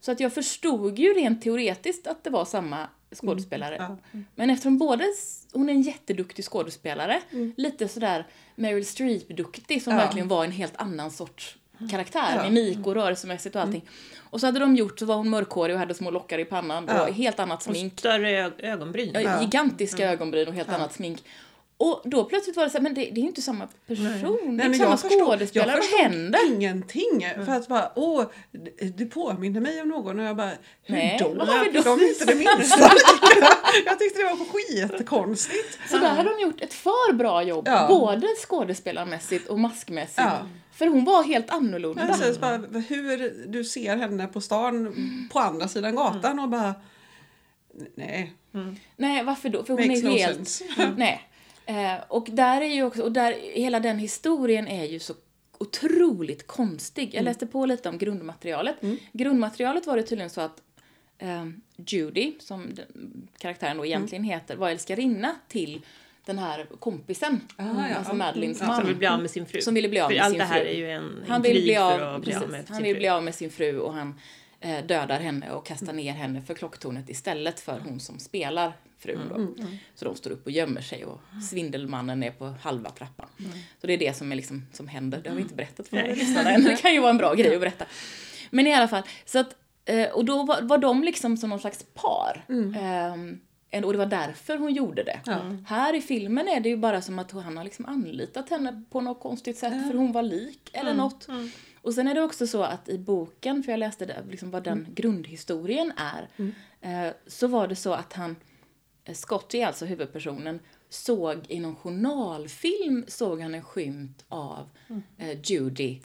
Så 0.00 0.12
att 0.12 0.20
jag 0.20 0.32
förstod 0.32 0.98
ju 0.98 1.14
rent 1.14 1.42
teoretiskt 1.42 2.06
att 2.06 2.24
det 2.24 2.30
var 2.30 2.44
samma 2.44 2.88
skådespelare. 3.14 3.76
Ja. 3.78 3.96
Men 4.34 4.50
eftersom 4.50 4.78
både, 4.78 5.04
hon 5.52 5.68
är 5.68 5.72
en 5.72 5.82
jätteduktig 5.82 6.44
skådespelare, 6.44 7.20
lite 7.56 7.88
sådär 7.88 8.26
Meryl 8.54 8.84
Streep-duktig 8.84 9.80
som 9.82 9.92
Ja. 9.92 9.98
verkligen 9.98 10.28
var 10.28 10.44
en 10.44 10.52
helt 10.52 10.76
annan 10.76 11.10
sorts 11.10 11.56
karaktär, 11.90 12.36
Ja. 12.36 12.42
mimik 12.50 12.86
och 12.86 12.94
rörelsemässigt 12.94 13.56
och 13.56 13.62
allting. 13.62 13.82
Och 14.30 14.40
så 14.40 14.46
hade 14.46 14.60
de 14.60 14.76
gjort, 14.76 14.98
så 14.98 15.06
var 15.06 15.14
hon 15.16 15.30
mörkhårig 15.30 15.74
och 15.74 15.80
hade 15.80 15.94
små 15.94 16.10
lockar 16.10 16.38
i 16.38 16.44
pannan 16.44 16.84
Ja. 16.88 17.06
och 17.08 17.14
helt 17.14 17.40
annat 17.40 17.56
Och 17.68 17.76
smink. 17.76 17.98
större 17.98 18.30
ö- 18.30 18.50
ögonbryn. 18.58 19.10
Ja. 19.14 19.42
Gigantiska 19.42 20.10
ögonbryn 20.12 20.48
och 20.48 20.54
helt 20.54 20.68
annat 20.68 20.92
smink. 20.94 21.22
Och 21.78 22.02
då 22.04 22.24
plötsligt 22.24 22.56
var 22.56 22.64
det 22.64 22.70
så 22.70 22.76
här, 22.76 22.82
men 22.82 22.94
det, 22.94 23.00
det 23.00 23.10
är 23.20 23.22
ju 23.22 23.26
inte 23.28 23.42
samma 23.42 23.66
person. 23.86 23.96
det 24.42 24.48
är 24.48 24.50
Nej, 24.52 24.66
inte 24.66 24.78
samma 24.78 24.90
jag 24.90 25.26
skådespelare. 25.26 25.70
jag 25.70 25.76
Vad 26.00 26.12
händer? 26.12 26.38
ingenting. 26.54 27.26
För 27.44 27.52
att 27.52 27.68
bara, 27.68 27.92
åh, 27.96 28.24
det- 28.52 28.98
det 28.98 29.06
påminner 29.06 29.60
mig 29.60 29.82
om 29.82 29.88
någon 29.88 30.20
och 30.20 30.26
jag 30.26 30.36
bara, 30.36 30.50
hur 30.82 30.94
Nej, 30.94 31.16
då? 31.20 31.34
vad 31.34 31.48
har 31.48 31.64
vi 31.64 31.70
då? 31.70 31.82
De 31.82 32.00
är 32.00 32.08
inte 32.08 32.24
det 32.24 32.34
minsta. 32.34 32.78
jag 33.86 33.98
tyckte 33.98 34.18
det 34.22 34.24
var 34.24 34.36
skitkonstigt. 34.96 35.78
Så 35.90 35.98
där 35.98 36.08
hade 36.08 36.30
de 36.30 36.40
gjort 36.42 36.60
ett 36.60 36.74
för 36.74 37.12
bra 37.12 37.42
jobb, 37.42 37.64
Ja. 37.68 37.86
både 37.88 38.26
skådespelarmässigt 38.48 39.48
och 39.48 39.58
maskmässigt. 39.58 40.18
Ja. 40.18 40.38
För 40.72 40.86
hon 40.86 41.04
var 41.04 41.22
helt 41.22 41.50
annorlunda. 41.50 42.06
Precis, 42.06 42.38
bara, 42.38 42.56
hur 42.88 43.46
du 43.46 43.64
ser 43.64 43.96
henne 43.96 44.26
på 44.26 44.40
stan 44.40 44.94
på 45.32 45.38
andra 45.38 45.68
sidan 45.68 45.94
gatan 45.94 46.38
och 46.38 46.48
bara, 46.48 46.74
nej, 47.94 48.32
Nej, 48.96 49.24
varför 49.24 49.48
då? 49.48 49.64
För 49.64 49.74
hon 49.74 49.86
makes 49.86 50.02
är 50.02 50.06
no 50.08 50.12
helt... 50.16 50.48
sense. 50.48 50.64
Nej. 50.96 51.28
Eh, 51.66 51.94
och 52.08 52.28
där 52.30 52.60
är 52.60 52.74
ju 52.74 52.82
också, 52.82 53.02
och 53.02 53.12
där, 53.12 53.32
hela 53.54 53.80
den 53.80 53.98
historien 53.98 54.68
är 54.68 54.84
ju 54.84 54.98
så 54.98 55.14
otroligt 55.58 56.46
konstig. 56.46 57.14
Jag 57.14 57.24
läste 57.24 57.46
på 57.46 57.66
lite 57.66 57.88
om 57.88 57.98
grundmaterialet. 57.98 58.76
Grundmaterialet 59.12 59.86
var 59.86 59.96
det 59.96 60.02
tydligen 60.02 60.30
så 60.30 60.40
att 60.40 60.62
eh, 61.18 61.46
Judy, 61.76 62.32
som 62.38 62.74
den, 62.74 63.28
karaktären 63.38 63.76
då 63.76 63.86
egentligen 63.86 64.24
heter, 64.24 64.56
var 64.56 64.70
älskarinna 64.70 65.34
till 65.48 65.80
den 66.24 66.38
här 66.38 66.66
kompisen. 66.78 67.40
Ah, 67.56 67.64
ja. 67.88 67.94
Alltså 67.94 68.14
Madeleines 68.14 68.60
Ja, 68.60 68.66
man. 68.66 68.76
Som 68.76 68.86
vill 68.86 68.96
bli 68.96 69.06
av 69.06 69.20
med 69.20 69.30
sin 69.30 69.46
fru. 69.46 69.60
Som 69.60 69.74
ville 69.74 69.88
bli 69.88 70.00
av 70.00 70.08
För 70.08 70.14
med 70.14 70.24
allt 70.24 70.32
sin 70.32 70.38
det 70.38 70.44
här 70.44 70.60
fru. 70.60 70.68
är 70.68 70.74
ju 70.74 70.90
en, 70.90 71.24
Han 71.28 71.36
en 71.36 71.42
vill, 71.42 71.52
krig 71.52 71.64
bli 71.64 71.74
för 71.74 72.00
av, 72.08 72.14
att 72.14 72.22
bli 72.22 72.34
av 72.34 72.38
precis, 72.38 72.52
med 72.52 72.64
han 72.68 72.82
vill 72.82 72.94
fru. 72.94 72.98
bli 72.98 73.08
av 73.08 73.22
med 73.22 73.34
sin 73.34 73.50
fru 73.50 73.78
och 73.78 73.94
han 73.94 74.14
eh, 74.60 74.84
dödar 74.86 75.20
henne 75.20 75.50
och 75.50 75.66
kastar 75.66 75.92
ner 75.92 76.12
henne 76.12 76.42
för 76.42 76.54
klocktornet 76.54 77.08
istället 77.10 77.60
för 77.60 77.80
hon 77.80 78.00
som 78.00 78.18
spelar 78.18 78.72
frun. 78.98 79.20
Då. 79.28 79.34
Så 79.94 80.04
de 80.04 80.16
står 80.16 80.30
upp 80.30 80.46
och 80.46 80.52
gömmer 80.52 80.80
sig 80.80 81.04
och 81.04 81.20
svindelmannen 81.50 82.22
är 82.22 82.30
på 82.30 82.46
halva 82.62 82.90
trappan. 82.90 83.28
Så 83.80 83.86
det 83.86 83.92
är 83.92 83.98
det 83.98 84.16
som, 84.16 84.32
är 84.32 84.36
liksom, 84.36 84.66
som 84.72 84.88
händer. 84.88 85.20
Det 85.22 85.28
har 85.28 85.36
vi 85.36 85.42
inte 85.42 85.54
berättat 85.54 85.88
för 85.88 85.96
våra 86.02 86.06
lyssnare 86.14 86.48
än. 86.50 86.64
Det 86.64 86.76
kan 86.76 86.92
ju 86.94 87.00
vara 87.00 87.10
en 87.10 87.18
bra 87.18 87.34
grej 87.34 87.54
att 87.54 87.60
berätta. 87.60 87.84
Men 88.50 88.66
i 88.66 88.74
alla 88.74 88.88
fall, 88.88 89.02
så 89.24 89.38
att, 89.38 89.56
eh, 89.84 90.08
och 90.08 90.24
då 90.24 90.42
var, 90.44 90.62
var 90.62 90.78
de 90.78 91.04
liksom 91.04 91.36
som 91.36 91.50
någon 91.50 91.60
slags 91.60 91.84
par. 91.94 92.44
En- 93.70 93.84
och 93.84 93.92
det 93.92 93.98
var 93.98 94.06
därför 94.06 94.56
hon 94.58 94.74
gjorde 94.74 95.02
det. 95.02 95.20
Ja. 95.26 95.56
Här 95.66 95.94
i 95.94 96.00
filmen 96.00 96.48
är 96.48 96.60
det 96.60 96.68
ju 96.68 96.76
bara 96.76 97.02
som 97.02 97.18
att 97.18 97.32
han 97.32 97.56
har 97.56 97.64
liksom 97.64 97.84
anlitat 97.86 98.50
henne 98.50 98.82
på 98.90 99.00
något 99.00 99.20
konstigt 99.20 99.58
sätt 99.58 99.72
för 99.90 99.94
hon 99.98 100.12
var 100.12 100.22
lik 100.22 100.70
eller 100.72 100.94
något. 100.94 101.26
Och 101.82 101.94
sen 101.94 102.08
är 102.08 102.14
det 102.14 102.22
också 102.22 102.46
så 102.46 102.62
att 102.62 102.88
i 102.88 102.98
boken, 102.98 103.62
för 103.62 103.72
jag 103.72 103.78
läste 103.78 104.06
det, 104.06 104.24
liksom 104.30 104.50
vad 104.50 104.62
den 104.64 104.86
grundhistorien 104.94 105.92
är, 105.96 106.28
eh, 106.80 107.12
så 107.26 107.46
var 107.46 107.68
det 107.68 107.76
så 107.76 107.92
att 107.92 108.12
han, 108.12 108.36
eh, 109.06 109.14
Scotty, 109.14 109.62
alltså 109.62 109.84
huvudpersonen, 109.84 110.60
såg 110.88 111.44
i 111.48 111.60
någon 111.60 111.76
journalfilm 111.76 113.04
såg 113.08 113.40
han 113.40 113.54
en 113.54 113.62
skymt 113.62 114.24
av 114.28 114.68
eh, 115.18 115.40
Judy 115.50 115.98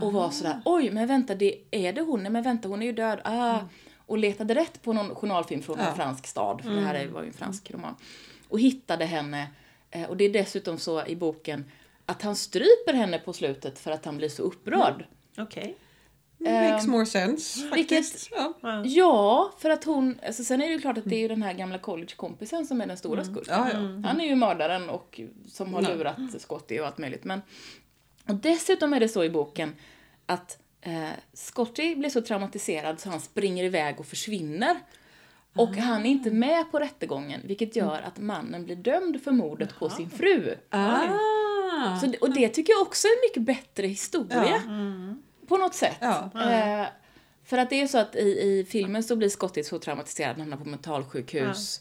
och 0.00 0.12
var 0.12 0.30
sådär, 0.30 0.62
oj 0.64 0.90
men 0.90 1.06
vänta, 1.08 1.34
det, 1.34 1.58
är 1.70 1.92
det 1.92 2.00
hon? 2.00 2.22
Nej 2.22 2.32
men 2.32 2.42
vänta, 2.42 2.68
hon 2.68 2.82
är 2.82 2.86
ju 2.86 2.92
död. 2.92 3.20
Ah. 3.24 3.58
Och 4.06 4.18
letade 4.18 4.54
rätt 4.54 4.82
på 4.82 4.92
någon 4.92 5.14
journalfilm 5.14 5.62
från 5.62 5.78
Ja. 5.78 5.84
en 5.86 5.96
fransk 5.96 6.26
stad, 6.26 6.60
för 6.62 6.70
det 6.70 6.80
här 6.80 6.94
är- 6.94 7.08
var 7.08 7.22
ju 7.22 7.26
en 7.28 7.32
fransk 7.32 7.70
roman. 7.70 7.94
Och 8.48 8.60
hittade 8.60 9.04
henne, 9.04 9.46
eh, 9.90 10.04
och 10.08 10.16
det 10.16 10.24
är 10.24 10.32
dessutom 10.32 10.78
så 10.78 11.06
i 11.06 11.16
boken 11.16 11.64
att 12.06 12.22
han 12.22 12.36
stryper 12.36 12.92
henne 12.92 13.18
på 13.18 13.32
slutet 13.32 13.78
för 13.78 13.90
att 13.90 14.04
han 14.04 14.16
blir 14.16 14.28
så 14.28 14.42
upprörd. 14.42 15.04
Okej. 15.38 15.76
Makes 16.50 16.86
more 16.86 17.06
sense 17.06 17.68
vilket-. 17.74 18.28
Ja. 18.84 19.52
För 19.58 19.70
att 19.70 19.84
hon, 19.84 20.20
alltså 20.26 20.44
sen 20.44 20.60
är 20.62 20.66
det 20.66 20.72
ju 20.72 20.80
klart 20.80 20.98
att 20.98 21.04
det 21.04 21.16
är 21.16 21.20
ju 21.20 21.28
den 21.28 21.42
här 21.42 21.52
gamla 21.52 21.78
collegekompisen 21.78 22.66
som 22.66 22.80
är 22.80 22.86
den 22.86 22.96
stora 22.96 23.24
skurken. 23.24 23.54
Ja, 23.54 23.68
ja. 23.72 23.78
Han 24.08 24.20
är 24.20 24.24
ju 24.24 24.34
mördaren 24.34 24.88
och 24.90 25.20
som 25.48 25.74
har 25.74 25.82
Ja. 25.82 25.88
lurat 25.94 26.16
Scotty 26.38 26.80
och 26.80 26.86
allt 26.86 26.98
möjligt. 26.98 27.24
Men, 27.24 27.42
och 28.28 28.34
dessutom 28.34 28.92
är 28.94 29.00
det 29.00 29.08
så 29.08 29.24
i 29.24 29.30
boken 29.30 29.74
att 30.26 30.58
eh, 30.80 31.08
Scotty 31.32 31.94
blir 31.94 32.10
så 32.10 32.20
traumatiserad 32.20 33.00
så 33.00 33.10
han 33.10 33.20
springer 33.20 33.64
iväg 33.64 34.00
och 34.00 34.06
försvinner. 34.06 34.76
Och 35.56 35.68
han 35.76 36.06
är 36.06 36.10
inte 36.10 36.30
med 36.30 36.70
på 36.70 36.78
rättegången, 36.78 37.40
vilket 37.44 37.76
gör 37.76 38.00
att 38.02 38.18
mannen 38.18 38.64
blir 38.64 38.76
dömd 38.76 39.22
för 39.22 39.30
mordet 39.32 39.78
på 39.78 39.88
sin 39.90 40.10
fru. 40.10 40.54
Ah. 40.70 42.00
Så, 42.00 42.12
och 42.20 42.30
det 42.34 42.48
tycker 42.48 42.72
jag 42.72 42.82
också 42.82 43.06
är 43.06 43.10
en 43.10 43.28
mycket 43.30 43.42
bättre 43.42 43.86
historia. 43.86 44.62
På 45.48 45.56
något 45.56 45.74
sätt. 45.74 45.96
Ja. 46.00 46.30
Eh, 46.34 46.86
för 47.44 47.58
att 47.58 47.70
det 47.70 47.80
är 47.80 47.86
så 47.86 47.98
att 47.98 48.16
i, 48.16 48.20
i 48.20 48.66
filmen 48.68 49.02
så 49.02 49.16
blir 49.16 49.28
Scotty 49.28 49.62
så 49.64 49.78
traumatiserad, 49.78 50.30
han 50.30 50.40
hamnar 50.40 50.56
på 50.56 50.64
mentalsjukhus. 50.64 51.80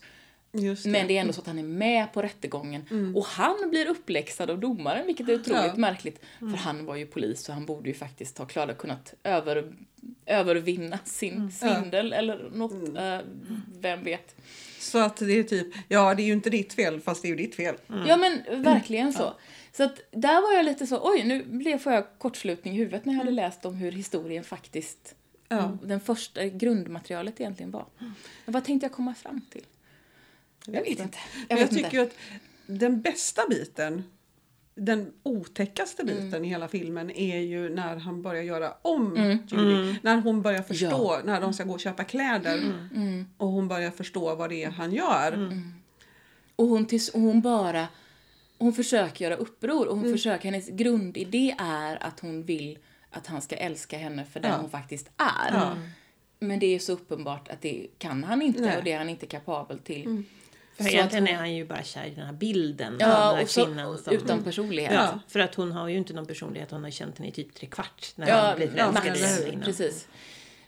Just 0.57 0.83
det. 0.83 0.89
Men 0.89 1.07
det 1.07 1.17
är 1.17 1.21
ändå 1.21 1.33
så 1.33 1.41
att 1.41 1.47
han 1.47 1.59
är 1.59 1.63
med 1.63 2.13
på 2.13 2.21
rättegången. 2.21 3.13
Och 3.15 3.25
han 3.25 3.69
blir 3.69 3.87
uppläxad 3.87 4.49
av 4.49 4.59
domaren, 4.59 5.05
vilket 5.05 5.29
är 5.29 5.33
otroligt 5.35 5.61
Ja. 5.65 5.73
märkligt. 5.75 6.21
För 6.39 6.57
han 6.57 6.85
var 6.85 6.95
ju 6.95 7.05
polis 7.05 7.47
och 7.49 7.53
han 7.55 7.65
borde 7.65 7.89
ju 7.89 7.95
faktiskt 7.95 8.37
ha 8.37 8.45
klarat 8.45 8.77
kunnat 8.77 9.13
över, 9.23 9.73
övervinna 10.25 10.99
sin 11.05 11.51
svindel 11.51 12.13
eller 12.13 12.49
något. 12.53 12.97
eh, 12.97 13.17
vem 13.79 14.03
vet. 14.03 14.35
Så 14.79 14.97
att 14.97 15.17
det 15.17 15.39
är 15.39 15.43
typ, 15.43 15.67
ja 15.87 16.13
det 16.15 16.21
är 16.21 16.25
ju 16.25 16.33
inte 16.33 16.49
ditt 16.49 16.73
fel 16.73 16.99
fast 17.01 17.21
det 17.21 17.27
är 17.27 17.29
ju 17.29 17.35
ditt 17.35 17.55
fel. 17.55 17.75
Ja 18.07 18.17
men 18.17 18.63
verkligen 18.63 19.13
så. 19.13 19.33
Så 19.77 19.83
att 19.83 19.99
där 20.11 20.41
var 20.41 20.53
jag 20.53 20.65
lite 20.65 20.87
så, 20.87 20.99
oj 21.11 21.23
nu 21.23 21.43
blev, 21.43 21.77
får 21.77 21.93
jag 21.93 22.05
kortslutning 22.17 22.73
i 22.73 22.77
huvudet 22.77 23.05
när 23.05 23.13
jag 23.13 23.17
hade 23.19 23.31
läst 23.31 23.65
om 23.65 23.75
hur 23.75 23.91
historien 23.91 24.43
faktiskt, 24.43 25.15
Ja. 25.47 25.77
den 25.83 25.99
första 25.99 26.45
grundmaterialet 26.47 27.39
egentligen 27.41 27.71
var. 27.71 27.85
Men 27.97 28.13
vad 28.45 28.63
tänkte 28.65 28.85
jag 28.85 28.91
komma 28.93 29.13
fram 29.15 29.41
till? 29.51 29.65
Jag 30.65 30.81
vet 30.81 30.99
inte. 30.99 31.17
Jag 31.33 31.47
Men 31.49 31.57
jag 31.57 31.57
vet 31.57 31.71
inte. 31.71 31.83
tycker 31.83 31.97
ju 31.97 32.03
att 32.03 32.13
den 32.67 33.01
bästa 33.01 33.41
biten, 33.49 34.03
den 34.75 35.13
otäckaste 35.23 36.03
biten 36.03 36.27
Mm. 36.27 36.45
i 36.45 36.47
hela 36.47 36.67
filmen 36.67 37.11
är 37.11 37.39
ju 37.39 37.69
när 37.69 37.95
han 37.95 38.21
börjar 38.21 38.43
göra 38.43 38.73
om 38.81 39.17
Mm. 39.17 39.37
Judy. 39.47 39.95
När 40.03 40.17
hon 40.21 40.41
börjar 40.41 40.61
förstå, 40.61 40.87
Ja. 40.89 41.21
när 41.25 41.41
de 41.41 41.53
ska 41.53 41.63
gå 41.63 41.73
och 41.73 41.79
köpa 41.79 42.03
kläder 42.03 42.57
Mm. 42.95 43.25
och 43.37 43.47
hon 43.47 43.67
börjar 43.67 43.91
förstå 43.91 44.35
vad 44.35 44.49
det 44.49 44.63
är 44.63 44.69
han 44.69 44.91
gör. 44.93 45.51
Och 46.55 46.67
hon, 46.67 46.85
tills, 46.85 47.09
och 47.09 47.21
hon 47.21 47.41
bara, 47.41 47.87
hon 48.65 48.73
försöker 48.73 49.25
göra 49.25 49.35
uppror 49.35 49.85
och 49.87 49.95
hon 49.95 50.05
Mm. 50.05 50.17
försöker, 50.17 50.45
hennes 50.51 50.69
grundidé 50.69 51.55
är 51.59 52.03
att 52.03 52.19
hon 52.19 52.43
vill 52.43 52.77
att 53.09 53.27
han 53.27 53.41
ska 53.41 53.55
älska 53.55 53.97
henne 53.97 54.25
för 54.25 54.39
den 54.39 54.51
Ja. 54.51 54.57
hon 54.57 54.69
faktiskt 54.69 55.09
är. 55.17 55.53
Ja. 55.57 55.73
Men 56.39 56.59
det 56.59 56.65
är 56.75 56.79
så 56.79 56.91
uppenbart 56.93 57.47
att 57.47 57.61
det 57.61 57.87
kan 57.97 58.23
han 58.23 58.41
inte 58.41 58.61
Nej. 58.61 58.77
och 58.77 58.83
det 58.83 58.91
är 58.91 58.97
han 58.97 59.09
inte 59.09 59.25
kapabel 59.25 59.79
till. 59.79 60.05
Mm. 60.05 60.25
För 60.77 60.83
Så 60.83 60.89
egentligen 60.89 61.27
är 61.27 61.35
han 61.35 61.53
ju 61.55 61.65
bara 61.65 61.83
kär 61.83 62.05
i 62.05 62.09
den 62.15 62.25
här 62.25 62.33
bilden 62.33 62.97
Ja, 62.99 63.17
av 63.23 63.29
den 63.29 63.39
här 63.39 63.45
så, 63.45 63.65
kvinnan. 63.65 63.97
Som, 63.97 64.13
utan 64.13 64.43
personlighet. 64.43 64.93
ja, 64.93 65.19
för 65.27 65.39
att 65.39 65.55
hon 65.55 65.71
har 65.71 65.87
ju 65.87 65.97
inte 65.97 66.13
någon 66.13 66.25
personlighet, 66.25 66.71
hon 66.71 66.83
har 66.83 66.91
känt 66.91 67.17
henne 67.17 67.29
i 67.29 67.31
typ 67.31 67.53
tre 67.53 67.67
kvart 67.67 68.11
när 68.15 68.27
Ja, 68.27 68.35
han 68.35 68.55
blev 68.55 68.77
ja, 68.77 68.93
förälskad 68.93 69.47
i 69.47 69.51
henne. 69.51 69.65
Precis. 69.65 70.07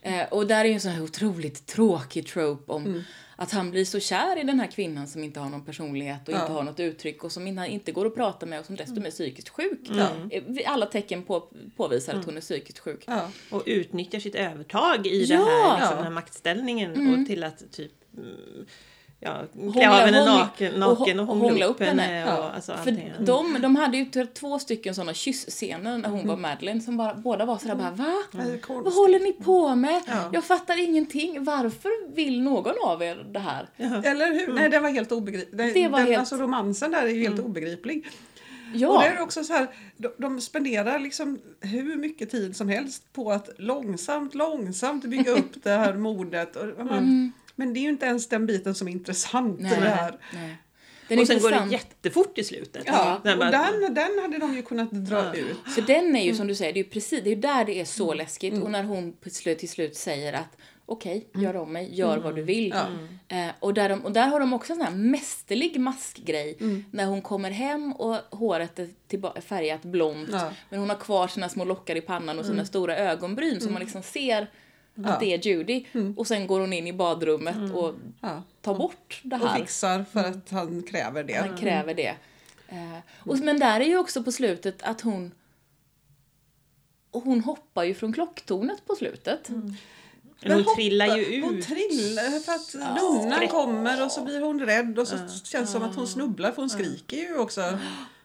Eh, 0.02 0.26
och 0.28 0.48
där 0.48 0.60
är 0.66 0.66
ju 0.70 0.74
en 0.74 0.82
sån 0.82 0.92
här 0.92 1.04
otroligt 1.04 1.66
tråkig 1.66 2.28
trope 2.28 2.72
om 2.72 2.86
Mm. 2.86 3.02
Att 3.40 3.52
han 3.52 3.72
blir 3.72 3.86
så 3.86 4.00
kär 4.00 4.40
i 4.40 4.44
den 4.44 4.60
här 4.60 4.68
kvinnan 4.68 5.08
som 5.08 5.24
inte 5.24 5.40
har 5.40 5.50
någon 5.50 5.66
personlighet 5.66 6.28
och 6.28 6.34
Ja. 6.34 6.42
inte 6.42 6.52
har 6.54 6.64
något 6.64 6.80
uttryck 6.80 7.24
och 7.24 7.32
som 7.32 7.48
inte, 7.48 7.66
inte 7.68 7.92
går 7.92 8.06
att 8.06 8.16
prata 8.16 8.46
med 8.46 8.60
och 8.60 8.66
som 8.66 8.76
dessutom 8.76 9.06
är 9.06 9.12
psykiskt 9.12 9.50
sjuk. 9.50 9.90
Eh, 10.32 10.42
Alla 10.66 10.86
tecken 10.86 11.24
på, 11.24 11.50
påvisar 11.76 12.14
att 12.14 12.26
hon 12.26 12.38
är 12.38 12.42
psykiskt 12.42 12.80
sjuk. 12.80 13.04
Ja. 13.08 13.30
Och 13.52 13.64
utnyttjar 13.66 14.20
sitt 14.20 14.36
övertag 14.36 15.08
i 15.08 15.24
Ja! 15.26 15.38
det 15.38 15.44
här, 15.46 15.78
liksom, 15.80 15.96
den 15.96 16.04
här 16.04 16.12
maktställningen 16.12 16.94
Mm. 16.96 17.22
och 17.22 17.28
till 17.28 17.44
att 17.44 17.72
typ 17.72 17.92
mm, 18.18 18.66
ja, 19.20 19.44
klä 19.74 19.90
av 19.90 19.96
henne 19.96 20.26
naken, 20.26 20.74
naken 20.80 21.20
och, 21.20 21.30
och 21.30 21.36
hångla 21.38 21.66
upp 21.66 21.80
henne. 21.80 22.02
henne. 22.02 22.34
Och, 22.38 22.44
Ja. 22.44 22.52
alltså, 22.56 22.72
För 22.72 22.80
allting. 22.80 23.12
de, 23.20 23.58
de 23.62 23.76
hade 23.76 23.98
ju 23.98 24.06
t- 24.06 24.26
två 24.26 24.60
stycken 24.60 24.96
såna 24.96 25.14
kyssscener 25.14 25.98
när 25.98 26.10
hon 26.10 26.20
Mm. 26.20 26.28
var 26.28 26.38
Madeleine 26.38 26.82
som 26.82 26.98
bara, 26.98 27.14
båda 27.16 27.46
var 27.46 27.58
sådär 27.58 27.76
bara 27.76 27.92
va? 27.92 28.14
Är 28.34 28.84
Vad 28.84 28.94
håller 28.94 29.20
ni 29.20 29.34
på 29.34 29.76
med? 29.76 30.02
Ja. 30.08 30.30
Jag 30.34 30.44
fattar 30.44 30.84
ingenting. 30.84 31.44
Varför 31.44 32.14
vill 32.16 32.42
någon 32.42 32.76
av 32.86 33.04
er 33.04 33.26
det 33.34 33.40
här? 33.40 33.70
Eller 34.04 34.34
hur? 34.34 34.54
Nej, 34.54 34.70
det 34.70 34.80
var 34.80 34.90
helt 34.90 35.12
obegripligt. 35.12 35.74
Det 35.74 35.88
var 35.88 35.98
den, 36.00 36.08
helt- 36.08 36.20
Alltså 36.20 36.36
romansen 36.36 36.92
där 36.92 37.02
är 37.04 37.08
ju 37.10 37.22
helt 37.24 37.40
obegriplig. 37.40 38.06
Och 38.74 38.78
Ja, 38.80 39.00
det 39.02 39.08
är 39.08 39.22
också 39.22 39.44
så 39.44 39.54
här, 39.54 39.68
de, 39.98 40.10
de 40.18 40.42
spenderar 40.42 41.00
liksom 41.00 41.40
hur 41.62 41.96
mycket 41.96 42.32
tid 42.32 42.56
som 42.56 42.70
helst 42.70 43.14
på 43.14 43.32
att 43.32 43.50
långsamt, 43.58 44.36
långsamt 44.36 45.06
bygga 45.06 45.32
upp 45.32 45.64
det 45.64 45.70
här 45.70 45.94
mordet. 45.94 46.56
Och, 46.56 46.86
man, 46.86 47.32
Men 47.60 47.74
det 47.74 47.80
är 47.80 47.82
ju 47.82 47.90
inte 47.90 48.06
ens 48.06 48.30
den 48.30 48.46
biten 48.46 48.76
som 48.76 48.88
är 48.88 48.92
intressant 48.92 49.60
i 49.60 49.64
Nej. 49.64 49.80
det 49.82 49.90
här. 49.90 50.18
nej. 50.34 50.58
Den 51.08 51.18
är 51.18 51.22
och 51.22 51.28
sen 51.28 51.40
går 51.40 51.52
det 51.52 51.68
jättefort 51.72 52.38
i 52.38 52.44
slutet. 52.44 52.84
Ja, 52.86 53.22
Den 53.24 53.34
och 53.34 53.40
bara- 53.40 53.52
den, 53.82 53.94
den 53.94 54.20
hade 54.22 54.38
de 54.38 54.56
ju 54.56 54.62
kunnat 54.62 54.92
dra 54.92 55.16
Ja. 55.26 55.34
ut. 55.34 55.58
För 55.76 55.82
den 55.82 56.16
är 56.16 56.20
ju 56.20 56.26
Mm. 56.26 56.36
som 56.38 56.48
du 56.48 56.56
säger, 56.56 56.74
det 56.74 56.80
är 56.80 56.84
ju 56.84 56.90
precis, 56.90 57.24
det 57.24 57.32
är 57.32 57.36
där 57.36 57.66
det 57.66 57.80
är 57.82 57.86
så 57.86 58.14
läskigt. 58.14 58.64
Och 58.64 58.72
när 58.72 58.84
hon 58.84 59.14
på 59.14 59.30
slut, 59.30 59.60
till 59.60 59.70
slut 59.70 59.96
säger 59.96 60.34
att 60.34 60.58
okej, 60.86 61.28
gör 61.36 61.56
om 61.56 61.74
mig, 61.74 61.90
gör 61.96 62.18
vad 62.18 62.36
du 62.36 62.42
vill. 62.44 62.72
Mm. 62.74 63.08
Ja. 63.28 63.36
Eh, 63.38 63.52
och, 63.60 63.74
där 63.74 63.90
de, 63.90 64.06
och 64.06 64.12
där 64.12 64.28
har 64.28 64.40
de 64.40 64.54
också 64.54 64.74
en 64.74 64.78
sån 64.80 64.86
här 64.88 64.96
mästerlig 64.96 65.80
maskgrej. 65.80 66.58
Mm. 66.60 66.84
När 66.92 67.06
hon 67.06 67.22
kommer 67.22 67.52
hem 67.52 67.94
och 67.94 68.16
håret 68.38 68.80
är 68.80 68.90
tillba- 69.08 69.42
färgat 69.42 69.82
blont. 69.82 70.30
Ja. 70.32 70.52
Men 70.70 70.80
hon 70.80 70.90
har 70.90 70.98
kvar 70.98 71.28
sina 71.28 71.50
små 71.50 71.66
lockar 71.66 71.96
i 71.96 72.02
pannan 72.02 72.40
och 72.40 72.46
sina 72.46 72.66
stora 72.66 72.98
ögonbryn 72.98 73.62
så 73.62 73.70
man 73.70 73.82
liksom 73.82 74.04
ser 74.04 74.48
att 74.98 75.06
Mm. 75.06 75.12
Ja. 75.12 75.18
det 75.20 75.34
är 75.34 75.38
Judy. 75.48 75.86
Och 76.16 76.28
sen 76.28 76.48
går 76.48 76.60
hon 76.60 76.74
in 76.74 76.88
i 76.88 76.94
badrummet 76.94 77.74
och 77.74 77.94
Ja. 78.22 78.44
tar 78.62 78.76
bort 78.76 79.20
det 79.24 79.36
Och 79.36 79.48
här. 79.48 79.60
fixar 79.60 80.06
för 80.12 80.20
att 80.24 80.50
han 80.52 80.84
kräver 80.84 81.24
det. 81.24 81.34
Han 81.34 81.58
kräver 81.58 81.94
det. 81.94 82.16
Eh, 82.70 82.98
och, 83.20 83.40
men 83.40 83.60
där 83.60 83.80
är 83.80 83.86
ju 83.86 83.98
också 83.98 84.24
på 84.24 84.32
slutet 84.32 84.84
att 84.84 85.02
hon... 85.02 85.32
Och 87.12 87.24
hon 87.24 87.42
hoppar 87.42 87.84
ju 87.84 87.94
från 87.94 88.14
klocktornet 88.14 88.86
på 88.86 88.96
slutet. 88.96 89.50
Men 89.50 89.76
Men 90.42 90.52
hon 90.52 90.62
hoppa- 90.64 90.76
trillar 90.76 91.18
ju 91.18 91.24
ut. 91.26 91.44
Hon 91.46 91.62
trillar 91.62 92.40
för 92.40 92.52
att 92.52 92.96
nunnan 93.02 93.48
kommer 93.48 94.06
och 94.06 94.12
så 94.12 94.24
blir 94.24 94.42
hon 94.42 94.60
rädd 94.66 95.00
och 95.00 95.08
så 95.08 95.18
känns 95.18 95.52
det 95.52 95.66
som 95.68 95.84
att 95.84 95.96
hon 95.96 96.08
snubblar 96.08 96.52
för 96.52 96.62
hon 96.62 96.70
skriker 96.70 97.18
ju 97.18 97.38
också. 97.38 97.62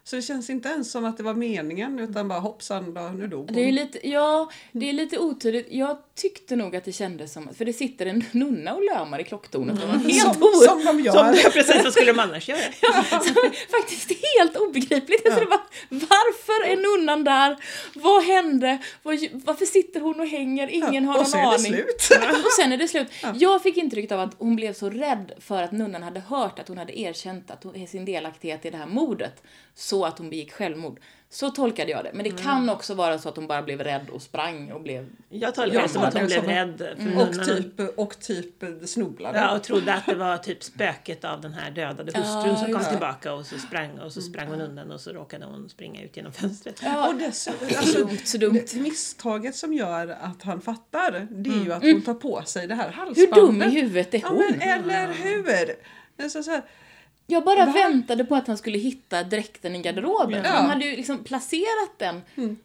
Så 0.05 0.15
det 0.15 0.21
känns 0.21 0.49
inte 0.49 0.69
ens 0.69 0.91
som 0.91 1.05
att 1.05 1.17
det 1.17 1.23
var 1.23 1.33
meningen 1.33 1.99
utan 1.99 2.27
bara 2.27 2.39
hoppsan, 2.39 2.93
då, 2.93 3.01
nu 3.01 3.27
dog 3.27 3.45
hon. 3.45 3.55
Det 3.55 3.67
är 3.67 3.71
lite, 3.71 4.09
ja, 4.09 4.49
det 4.71 4.89
är 4.89 4.93
lite 4.93 5.19
otydligt. 5.19 5.67
Jag 5.69 5.97
tyckte 6.15 6.55
nog 6.55 6.75
att 6.75 6.85
det 6.85 6.91
kändes 6.91 7.33
som, 7.33 7.53
för 7.53 7.65
det 7.65 7.73
sitter 7.73 8.05
en 8.05 8.23
nunna 8.31 8.73
och 8.73 8.83
lömar 8.83 9.19
i 9.19 9.23
klocktornet. 9.23 9.83
Mm. 9.83 9.99
Helt 9.99 10.33
som, 10.33 10.43
o, 10.43 10.47
som 10.67 10.79
de 10.79 10.85
Som, 10.85 10.99
gör. 11.03 11.51
precis, 11.51 11.83
vad 11.83 11.93
skulle 11.93 12.11
de 12.13 12.19
annars 12.19 12.49
göra? 12.49 12.59
faktiskt 13.71 14.11
helt 14.37 14.57
obegripligt. 14.57 15.21
Jag 15.25 15.33
trodde 15.33 15.49
bara, 15.49 15.65
varför 15.89 16.71
är 16.71 16.99
nunnan 16.99 17.23
där? 17.23 17.57
Vad 17.93 18.23
hände? 18.23 18.77
Vad, 19.03 19.19
varför 19.33 19.65
sitter 19.65 19.99
hon 19.99 20.19
och 20.19 20.27
hänger? 20.27 20.67
Ingen 20.67 21.05
har 21.05 21.13
och 21.13 21.19
någon 21.19 21.25
så 21.25 21.37
är 21.37 21.41
det 21.41 21.47
aning. 21.47 21.59
slut. 21.73 22.09
Och 22.45 22.51
sen 22.59 22.71
är 22.71 22.77
det 22.77 22.87
slut. 22.87 23.07
Jag 23.35 23.63
fick 23.63 23.77
intrycket 23.77 24.11
av 24.11 24.19
att 24.19 24.35
hon 24.37 24.55
blev 24.55 24.73
så 24.73 24.89
rädd 24.89 25.31
för 25.39 25.63
att 25.63 25.71
nunnan 25.71 26.03
hade 26.03 26.19
hört 26.19 26.59
att 26.59 26.67
hon 26.67 26.77
hade 26.77 26.99
erkänt 26.99 27.51
att 27.51 27.63
hon, 27.63 27.87
sin 27.87 28.05
delaktighet 28.05 28.65
i 28.65 28.69
det 28.69 28.77
här 28.77 28.87
mordet. 28.87 29.43
Så 29.75 30.05
att 30.05 30.17
hon 30.17 30.29
begick 30.29 30.51
självmord. 30.53 30.99
Så 31.29 31.49
tolkade 31.49 31.91
jag 31.91 32.03
det. 32.03 32.11
Men 32.13 32.23
det 32.23 32.43
kan 32.43 32.69
också 32.69 32.93
vara 32.93 33.19
så 33.19 33.29
att 33.29 33.35
hon 33.35 33.47
bara 33.47 33.61
blev 33.61 33.81
rädd 33.81 34.09
och 34.11 34.21
sprang 34.21 34.71
och 34.71 34.81
blev... 34.81 35.09
Jag 35.29 35.55
tolkar 35.55 35.75
Ja, 35.75 35.81
det 35.81 35.89
som 35.89 36.01
att 36.03 36.13
hon 36.13 36.25
blev 36.25 36.39
som- 36.41 36.49
rädd. 36.49 36.77
För 36.97 37.21
Och 37.39 37.45
typ, 37.47 37.99
och 37.99 38.19
typ 38.19 38.63
snubblade. 38.85 39.37
Ja, 39.39 39.55
och 39.55 39.63
trodde 39.63 39.93
att 39.93 40.05
det 40.05 40.15
var 40.15 40.37
typ 40.37 40.63
spöket 40.63 41.25
av 41.25 41.41
den 41.41 41.53
här 41.53 41.71
dödade 41.71 42.03
hustrun 42.19 42.47
Ja, 42.47 42.55
som 42.55 42.73
kom 42.73 42.81
det. 42.83 42.89
tillbaka 42.89 43.33
och 43.33 43.45
så 43.45 43.57
sprang 43.59 43.99
och 43.99 44.11
så 44.13 44.21
sprang 44.21 44.47
hon 44.47 44.61
undan 44.61 44.91
och 44.91 45.01
så 45.01 45.11
råkade 45.11 45.45
hon 45.45 45.69
springa 45.69 46.01
ut 46.03 46.17
genom 46.17 46.33
fönstret. 46.33 46.79
Ja, 46.83 47.07
Och 47.07 47.15
dessutom, 47.15 47.69
så 47.69 47.77
alltså, 47.77 47.97
dumt, 47.99 48.17
så 48.23 48.37
dumt. 48.37 48.53
det 48.73 48.79
misstaget 48.79 49.55
som 49.55 49.73
gör 49.73 50.07
att 50.21 50.43
han 50.43 50.61
fattar, 50.61 51.27
det 51.31 51.49
är 51.49 51.63
ju 51.65 51.73
att 51.73 51.83
hon 51.83 52.01
tar 52.01 52.13
på 52.13 52.41
sig 52.45 52.67
det 52.67 52.75
här 52.75 52.85
Hur 52.89 52.93
halsbandet. 52.95 53.35
dum 53.35 53.61
i 53.61 53.81
huvudet 53.81 54.13
är 54.13 54.19
Ja, 54.19 54.27
hon? 54.27 54.43
men 54.57 54.61
eller 54.61 55.13
hur? 55.13 55.75
Alltså, 56.23 56.43
så 56.43 56.51
här, 56.51 56.61
Jag 57.27 57.43
bara 57.43 57.65
Va? 57.65 57.71
väntade 57.71 58.25
på 58.25 58.35
att 58.35 58.47
han 58.47 58.57
skulle 58.57 58.77
hitta 58.77 59.23
dräkten 59.23 59.75
i 59.75 59.81
garderoben. 59.81 60.41
Ja. 60.45 60.49
Han 60.51 60.69
hade 60.69 60.85
ju 60.85 60.95
liksom 60.95 61.23
placerat 61.23 61.97
den, 61.97 62.21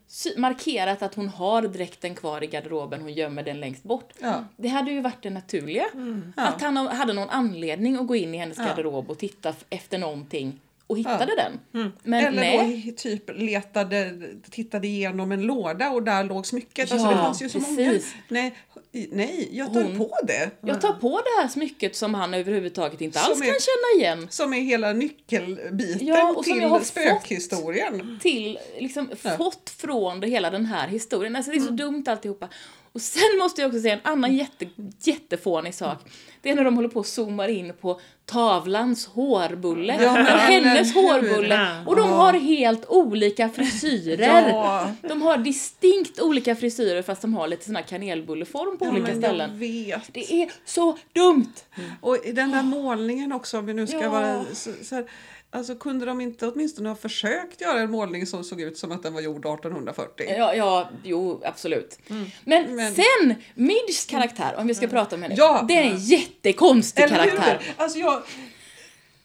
sy- 0.07 0.37
markerat 0.39 1.03
att 1.03 1.15
hon 1.15 1.29
har 1.29 1.63
dräkten 1.63 2.15
kvar 2.15 2.45
i 2.45 2.47
garderoben, 2.47 3.01
hon 3.01 3.13
gömmer 3.13 3.43
den 3.43 3.61
längst 3.61 3.83
bort. 3.83 4.13
Ja. 4.19 4.45
Det 4.57 4.69
hade 4.69 4.91
ju 4.91 5.01
varit 5.01 5.23
det 5.23 5.31
naturliga. 5.31 5.85
Ja. 6.37 6.43
Att 6.43 6.63
han 6.63 6.77
hade 6.77 7.13
någon 7.13 7.31
anledning 7.31 7.97
att 7.97 8.07
gå 8.07 8.17
in 8.17 8.35
i 8.35 8.39
hennes 8.39 8.59
garderob 8.59 9.11
och 9.11 9.19
titta 9.19 9.55
efter 9.71 9.99
någonting 9.99 10.61
och 10.89 10.99
hittade 10.99 11.35
Ja. 11.37 11.43
den. 11.73 11.93
Men 12.03 12.25
Eller 12.27 12.41
nej. 12.41 12.83
då 12.87 12.93
typ 13.03 13.31
letade, 13.35 14.13
tittade 14.51 14.87
igenom 14.87 15.33
en 15.33 15.43
låda 15.43 15.91
och 15.91 16.03
där 16.03 16.25
låg 16.25 16.47
smycket. 16.47 16.93
alltså 16.93 17.07
Ja, 17.07 17.11
det 17.13 17.17
fanns 17.17 17.43
ju 17.43 17.49
så 17.49 17.59
precis. 17.59 17.77
många. 17.79 18.43
Nej, 18.43 18.55
nej, 19.13 19.49
jag 19.53 19.73
tar 19.75 19.83
Hon- 19.83 19.99
på 19.99 20.11
det. 20.27 20.51
Jag 20.61 20.81
tar 20.81 20.93
på 20.93 21.09
det 21.25 21.43
här 21.43 21.49
smycket 21.49 21.97
som 21.97 22.15
han 22.15 22.35
överhuvudtaget 22.35 23.01
inte 23.01 23.19
Som 23.19 23.31
alls 23.33 23.41
är- 23.41 23.45
kan 23.45 23.55
känna 23.61 24.03
igen. 24.05 24.27
Som 24.31 24.55
är 24.55 24.61
hela 24.61 24.93
nyckelbiten 24.93 26.07
Ja, 26.07 26.29
och 26.29 26.45
som 26.45 26.53
till 26.55 26.63
jag 26.63 26.69
har 26.69 26.79
fått. 26.79 26.87
spökhistorien. 26.89 28.19
till, 28.23 28.59
liksom 28.79 29.11
Ja. 29.23 29.31
fått 29.37 29.71
från 29.71 30.21
det 30.21 30.27
hela 30.27 30.51
den 30.51 30.67
här 30.67 30.89
historien. 30.89 31.37
Alltså 31.37 31.51
det 31.51 31.57
är 31.57 31.61
så 31.61 31.65
Mm. 31.65 31.77
dumt 31.77 32.05
alltihopa. 32.07 32.49
Och 32.99 33.03
sen 33.03 33.39
måste 33.39 33.61
jag 33.61 33.69
också 33.69 33.81
säga 33.81 33.95
en 33.95 34.01
annan 34.13 34.37
jätte, 34.37 34.67
jättefånig 35.03 35.75
sak. 35.75 35.99
Det 36.43 36.51
är 36.51 36.55
när 36.55 36.65
de 36.65 36.77
håller 36.77 36.89
på 36.89 37.01
och 37.01 37.07
zoomar 37.07 37.49
in 37.49 37.73
på 37.81 38.01
tavlans 38.27 39.07
hårbulle. 39.07 40.03
Ja, 40.03 40.13
men 40.13 40.27
hennes 40.65 40.95
hårbulle. 40.95 41.83
Och 41.87 41.97
de 41.97 42.11
har 42.13 42.33
helt 42.33 42.87
olika 42.89 43.49
frisyrer. 43.49 44.49
Ja. 44.49 44.91
De 45.03 45.23
har 45.23 45.39
distinkt 45.39 46.21
olika 46.21 46.57
frisyrer 46.57 47.03
fast 47.03 47.23
de 47.23 47.35
har 47.35 47.49
lite 47.49 47.65
sån 47.65 47.77
här 47.77 47.83
kanelbulleform 47.83 48.79
på 48.79 48.85
Ja, 48.85 48.91
olika 48.91 49.15
ställen. 49.15 49.59
Det 50.13 50.33
är 50.43 50.51
så 50.65 50.99
dumt! 51.13 51.53
Och 52.01 52.19
den 52.35 52.51
där 52.51 52.63
målningen 52.63 53.33
också, 53.33 53.59
om 53.59 53.67
vi 53.67 53.75
nu 53.75 53.87
ska 53.87 54.01
Ja. 54.03 54.11
vara 54.11 54.45
så, 54.53 54.71
så 54.83 54.95
här, 54.95 55.05
Alltså 55.51 55.75
kunde 55.75 56.07
de 56.07 56.21
inte 56.21 56.47
åtminstone 56.47 56.89
ha 56.89 56.97
försökt 56.97 57.61
göra 57.61 57.81
en 57.81 57.91
målning 57.91 58.27
som 58.27 58.45
såg 58.45 58.61
ut 58.61 58.79
som 58.79 58.93
att 58.93 59.03
den 59.03 59.15
var 59.15 59.21
gjord 59.21 59.47
1840? 59.47 60.27
Ja, 60.39 60.55
ja 60.55 60.91
jo, 61.05 61.41
absolut. 61.45 61.99
Men, 62.45 62.65
Mm. 62.65 62.77
Men- 62.77 62.95
sen, 62.95 63.35
Midges 63.55 64.07
karaktär, 64.07 64.55
om 64.59 64.67
vi 64.67 64.75
ska 64.75 64.87
prata 64.87 65.17
om 65.17 65.23
henne. 65.23 65.35
Ja. 65.39 65.65
Det 65.69 65.75
är 65.79 65.83
en 65.85 65.99
jättekonstig 65.99 67.03
Eller 67.03 67.17
karaktär. 67.17 67.59
hur? 67.61 67.75
Alltså 67.83 67.99
jag, 67.99 68.23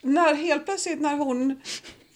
när 0.02 0.34
helt 0.36 0.66
plötsligt 0.66 1.02
när 1.02 1.18
hon... 1.18 1.62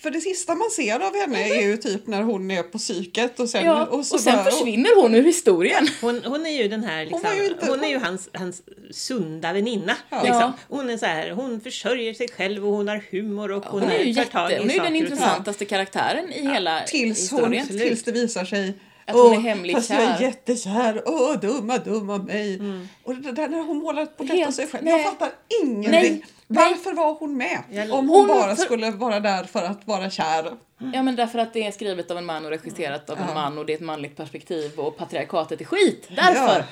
För 0.08 0.12
det 0.12 0.22
sista 0.22 0.56
man 0.56 0.70
ser 0.70 1.00
av 1.00 1.16
henne 1.16 1.50
är 1.50 1.62
ju 1.62 1.78
typ 1.78 2.08
när 2.08 2.22
hon 2.22 2.52
är 2.52 2.64
på 2.64 2.78
psyket 2.78 3.40
och 3.40 3.50
sen... 3.50 3.66
Ja, 3.66 3.86
och, 3.86 4.06
så 4.06 4.18
sen 4.18 4.36
bara- 4.36 4.44
försvinner 4.44 5.02
hon 5.02 5.16
ur 5.16 5.24
historien. 5.24 5.88
Hon, 6.02 6.22
hon 6.26 6.46
är 6.46 6.50
ju 6.50 6.68
den 6.68 6.84
här 6.84 7.06
liksom, 7.06 7.22
hon, 7.26 7.38
ju 7.38 7.46
inte- 7.48 7.86
är 7.86 7.90
ju 7.90 7.98
hans, 8.00 8.30
hans 8.34 8.62
sunda 8.92 9.54
väninna. 9.54 9.96
Ja. 10.10 10.24
Liksom. 10.24 10.54
Hon 10.70 10.90
är 10.90 10.98
så 10.98 11.06
här, 11.06 11.32
hon 11.32 11.62
försörjer 11.62 12.14
sig 12.14 12.28
själv 12.28 12.68
och 12.68 12.74
hon 12.74 12.88
har 12.88 13.04
humor 13.12 13.52
och 13.52 13.66
hon, 13.66 13.82
Hon 13.82 13.92
är 13.92 14.04
ju 14.04 14.14
tar 14.14 14.24
tag 14.24 14.52
jätte, 14.52 14.56
i 14.56 14.60
hon 14.64 14.70
är 14.70 14.74
ju 14.74 14.80
den 14.80 14.92
och 14.92 14.98
intressantaste 14.98 15.66
karaktären 15.66 16.32
i 16.34 16.48
hela 16.50 16.82
Tills, 16.88 17.32
hon, 17.32 17.40
historien. 17.54 17.68
tills 17.68 18.04
det 18.04 18.12
visar 18.12 18.46
sig 18.46 18.74
Att 19.06 19.16
hon 19.16 19.32
är 19.34 19.38
"Åh, 19.38 19.40
hemligt 19.42 19.76
fast 19.76 19.90
jag 19.90 20.02
är 20.04 20.18
kär." 20.18 20.26
jättekär, 20.26 21.02
åh 21.06 21.40
dumma 21.40 21.78
dumma 21.78 22.18
mig. 22.18 22.60
Och 23.04 23.16
det 23.16 23.32
där 23.32 23.48
när 23.48 23.62
hon 23.64 23.78
målar 23.78 24.06
porträtt 24.06 24.48
av 24.48 24.52
sig 24.52 24.68
själv, 24.68 24.84
nej. 24.84 24.94
jag 24.94 25.04
fattar 25.04 25.30
ingenting. 25.64 25.92
Nej, 25.92 26.26
Varför 26.48 26.94
var 26.94 27.14
hon 27.14 27.38
med? 27.38 27.60
Om 27.92 28.10
hon, 28.10 28.20
Hon- 28.20 28.28
bara 28.28 28.56
för- 28.56 28.64
skulle 28.64 28.92
vara 28.92 29.20
där 29.20 29.44
för 29.44 29.64
att 29.64 29.88
vara 29.88 30.10
kär. 30.10 30.52
Ja 30.94 31.04
men 31.04 31.16
därför 31.16 31.40
att 31.40 31.54
det 31.54 31.68
är 31.68 31.72
skrivet 31.72 32.12
av 32.12 32.18
en 32.18 32.26
man 32.26 32.46
och 32.46 32.52
regisserat 32.52 33.10
av 33.10 33.18
en 33.18 33.24
Ja. 33.28 33.34
man 33.34 33.58
och 33.58 33.66
det 33.66 33.74
är 33.74 33.78
ett 33.78 33.82
manligt 33.84 34.18
perspektiv 34.18 34.80
och 34.80 34.98
patriarkatet 34.98 35.62
är 35.62 35.66
skit. 35.66 36.08
Därför! 36.16 36.60
Ja. 36.60 36.64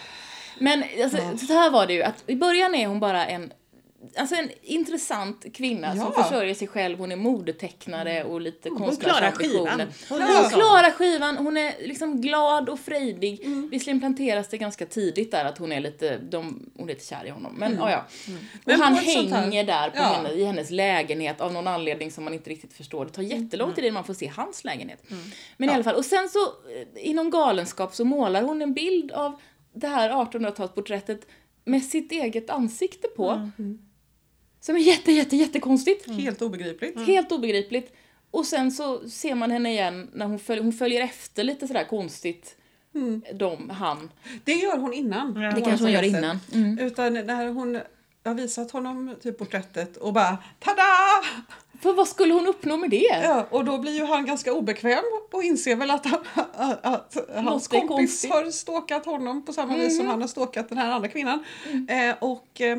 Men 0.60 0.84
alltså, 1.04 1.46
så 1.48 1.54
här 1.54 1.70
var 1.70 1.88
det 1.88 1.94
ju 1.94 2.04
att 2.04 2.24
i 2.28 2.36
början 2.36 2.76
är 2.76 2.88
hon 2.88 3.00
bara 3.00 3.26
en 3.26 3.52
alltså 4.16 4.36
en 4.36 4.50
intressant 4.62 5.46
kvinna 5.54 5.92
som 5.96 6.12
Ja. 6.16 6.24
försörjer 6.24 6.54
sig 6.56 6.68
själv. 6.68 6.98
Hon 6.98 7.12
är 7.12 7.16
modetecknare 7.16 8.24
och 8.24 8.42
lite 8.42 8.70
Hon 8.70 8.78
konstnärsambitioner. 8.78 9.52
klarar 9.52 9.86
skivan. 9.86 9.88
Hon 10.10 10.22
Hon, 10.22 10.50
klarar 10.50 10.92
skivan, 10.92 11.38
hon 11.38 11.58
är 11.58 11.74
liksom 11.88 12.22
glad 12.22 12.70
och 12.70 12.80
frejdig. 12.80 13.40
Visserligen 13.72 14.00
planteras 14.00 14.48
det 14.48 14.58
ganska 14.58 14.86
tidigt 14.86 15.32
där 15.32 15.46
att 15.46 15.58
hon 15.58 15.72
är 15.72 15.80
lite, 15.80 16.18
de, 16.18 16.70
hon 16.78 16.90
är 16.90 16.94
lite 16.94 17.06
kär 17.06 17.26
i 17.26 17.30
honom. 17.30 17.56
Men 17.58 17.76
ja, 17.76 17.92
ja. 17.92 18.06
Och 18.28 18.62
Men 18.66 18.82
han 18.82 18.96
hänger 18.96 19.64
där 19.64 19.90
på 19.90 19.98
Ja. 19.98 20.04
henne, 20.04 20.30
i 20.32 20.44
hennes 20.44 20.70
lägenhet 20.72 21.42
av 21.42 21.54
någon 21.54 21.68
anledning 21.68 22.12
som 22.12 22.24
man 22.24 22.34
inte 22.34 22.50
riktigt 22.50 22.74
förstår. 22.74 23.06
Det 23.06 23.12
tar 23.12 23.24
jättelång 23.24 23.74
tid 23.74 23.84
innan 23.84 23.94
man 23.94 24.04
får 24.04 24.14
se 24.14 24.28
hans 24.36 24.64
lägenhet. 24.64 25.04
Men 25.58 25.70
i 25.70 25.74
alla 25.74 25.84
fall, 25.84 25.96
och 25.96 26.06
sen 26.06 26.30
så 26.30 26.40
eh, 26.40 27.08
inom 27.10 27.30
galenskap 27.30 27.96
så 27.96 28.06
målar 28.06 28.42
hon 28.42 28.62
en 28.62 28.74
bild 28.74 29.12
av 29.12 29.42
det 29.74 29.88
här 29.88 30.10
1800-talsporträttet 30.10 31.20
med 31.66 31.84
sitt 31.84 32.12
eget 32.12 32.50
ansikte 32.50 33.08
på. 33.08 33.50
Som 34.66 34.76
är 34.76 34.80
jätte, 34.80 35.12
jätte, 35.12 35.36
jättekonstigt. 35.36 36.12
Helt 36.12 36.42
obegripligt. 36.42 37.00
Helt 37.08 37.32
obegripligt. 37.32 37.94
Och 38.32 38.46
sen 38.46 38.72
så 38.72 39.10
ser 39.10 39.36
man 39.36 39.52
henne 39.52 39.70
igen 39.72 40.10
när 40.14 40.26
hon, 40.26 40.40
följ, 40.40 40.62
hon 40.62 40.74
följer 40.74 41.02
efter 41.02 41.44
lite 41.44 41.68
sådär 41.68 41.84
konstigt. 41.90 42.56
De, 43.34 43.70
han. 43.70 44.12
Det 44.44 44.54
gör 44.54 44.78
hon 44.78 44.94
innan. 44.94 45.34
Det 45.34 45.40
Det 45.40 45.46
har 45.46 45.62
kanske 45.62 45.86
hon 45.86 45.92
gör 45.92 46.04
innan. 46.04 46.40
Mm. 46.54 46.80
Utan 46.80 47.14
när 47.14 47.48
hon 47.48 47.80
har 48.26 48.34
visat 48.34 48.72
honom 48.72 49.16
typ 49.22 49.38
porträttet 49.38 49.98
och 49.98 50.14
bara 50.14 50.38
tada! 50.60 50.84
För 51.82 51.94
vad 51.94 52.08
skulle 52.08 52.34
hon 52.34 52.48
uppnå 52.48 52.78
med 52.78 52.90
det? 52.90 53.22
Ja, 53.24 53.48
och 53.50 53.66
då 53.66 53.78
blir 53.78 53.94
ju 53.94 54.06
han 54.06 54.26
ganska 54.26 54.54
obekväm 54.54 55.04
och 55.32 55.44
inser 55.44 55.76
väl 55.76 55.92
att, 55.92 56.06
han, 56.06 56.20
att, 56.82 57.18
hans 57.36 57.68
kompis 57.68 57.88
konstigt. 57.88 58.32
har 58.32 58.52
stalkat 58.52 59.06
honom 59.06 59.46
på 59.46 59.54
samma 59.54 59.78
vis 59.78 59.98
som 59.98 60.08
han 60.08 60.22
har 60.22 60.28
stalkat 60.28 60.70
den 60.70 60.78
här 60.78 60.92
andra 60.92 61.08
kvinnan. 61.08 61.44
Eh, 61.90 62.16
och, 62.20 62.62
eh, 62.62 62.78